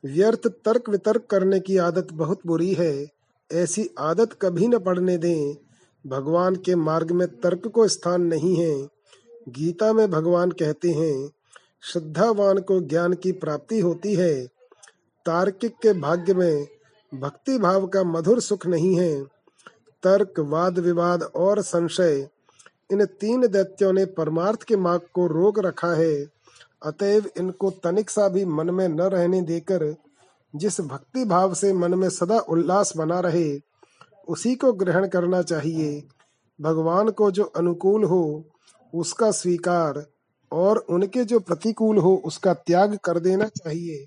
व्यर्थ 0.04 0.46
तर्क 0.46 0.88
वितर्क 0.88 1.26
करने 1.30 1.60
की 1.60 1.76
आदत 1.76 2.08
बहुत 2.12 2.40
बुरी 2.46 2.74
है। 2.74 3.06
ऐसी 3.52 3.90
आदत 3.98 4.32
कभी 4.42 4.68
न 4.68 4.78
पड़ने 4.78 5.18
दें। 5.18 5.54
भगवान 6.06 6.56
के 6.56 6.74
मार्ग 6.74 7.10
में 7.10 7.40
तर्क 7.40 7.68
को 7.68 7.88
स्थान 7.88 8.22
नहीं 8.22 8.56
है। 8.56 8.88
गीता 9.48 9.92
में 9.92 10.10
भगवान 10.10 10.50
कहते 10.50 10.90
हैं, 10.90 11.30
श्रद्धावान 11.82 12.58
को 12.58 12.80
ज्ञान 12.80 13.12
की 13.12 13.32
प्राप्ति 13.32 13.80
होती 13.80 14.14
है। 14.14 14.46
तार्किक 15.26 15.74
के 15.82 15.92
भाग्य 15.92 16.34
में 16.34 16.68
भक्ति 17.14 17.58
भाव 17.58 17.86
का 17.86 18.04
मधुर 18.04 18.40
सुख 18.40 18.66
नहीं 18.66 18.96
है। 18.96 19.24
तर्क, 20.02 20.34
वाद, 20.38 20.78
विवाद 20.78 21.22
और 21.22 21.62
संशय, 21.62 22.28
इन 22.92 23.04
तीन 23.04 23.46
दैत्यों 23.46 23.92
ने 23.92 24.04
परमार्थ 24.04 24.62
के 24.62 24.76
मार्ग 24.76 25.00
को 25.14 25.26
रोक 25.26 25.58
रखा 25.58 25.94
है। 25.94 26.37
अतएव 26.82 27.30
इनको 27.38 27.70
तनिक 27.70 28.10
सा 28.10 28.28
भी 28.28 28.44
मन 28.44 28.70
में 28.70 28.88
न 28.88 29.00
रहने 29.00 29.42
देकर, 29.42 29.96
जिस 30.56 30.80
भक्ति 30.80 31.24
भाव 31.24 31.54
से 31.54 31.72
मन 31.72 31.94
में 31.94 32.10
सदा 32.10 32.38
उल्लास 32.38 32.92
बना 32.96 33.20
रहे, 33.20 33.60
उसी 34.28 34.54
को 34.54 34.72
ग्रहण 34.72 35.08
करना 35.08 35.42
चाहिए। 35.42 36.08
भगवान 36.60 37.10
को 37.10 37.30
जो 37.30 37.44
अनुकूल 37.44 38.04
हो, 38.04 38.44
उसका 38.94 39.30
स्वीकार 39.30 40.06
और 40.52 40.78
उनके 40.78 41.24
जो 41.24 41.40
प्रतिकूल 41.40 41.98
हो, 41.98 42.22
उसका 42.24 42.54
त्याग 42.54 42.98
कर 43.04 43.18
देना 43.18 43.44
चाहिए। 43.44 44.06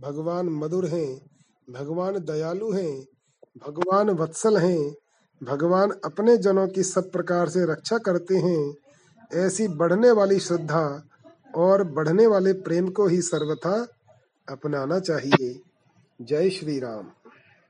भगवान 0.00 0.48
मधुर 0.48 0.86
हैं, 0.86 1.20
भगवान 1.70 2.14
दयालु 2.18 2.72
हैं, 2.72 3.06
भगवान 3.66 4.10
वत्सल 4.10 4.56
हैं, 4.56 4.94
भगवान 5.42 5.90
अपने 6.04 6.36
जनों 6.36 6.68
की 6.68 6.82
सब 6.82 7.10
प्रकार 7.10 7.48
से 7.48 7.72
रक्षा 7.72 7.98
करते 7.98 8.36
हैं, 8.36 8.74
ऐसी 9.34 9.68
बढ़ने 9.68 10.10
वाली 10.10 10.38
श्रद्धा 10.38 11.08
और 11.56 11.84
बढ़ने 11.84 12.26
वाले 12.26 12.52
प्रेम 12.52 12.88
को 12.88 13.06
ही 13.06 13.22
सर्वथा 13.22 13.88
अपनाना 14.48 14.98
चाहिए। 14.98 15.60
जय 16.22 16.50
श्री 16.50 16.80
राम। 16.80 17.10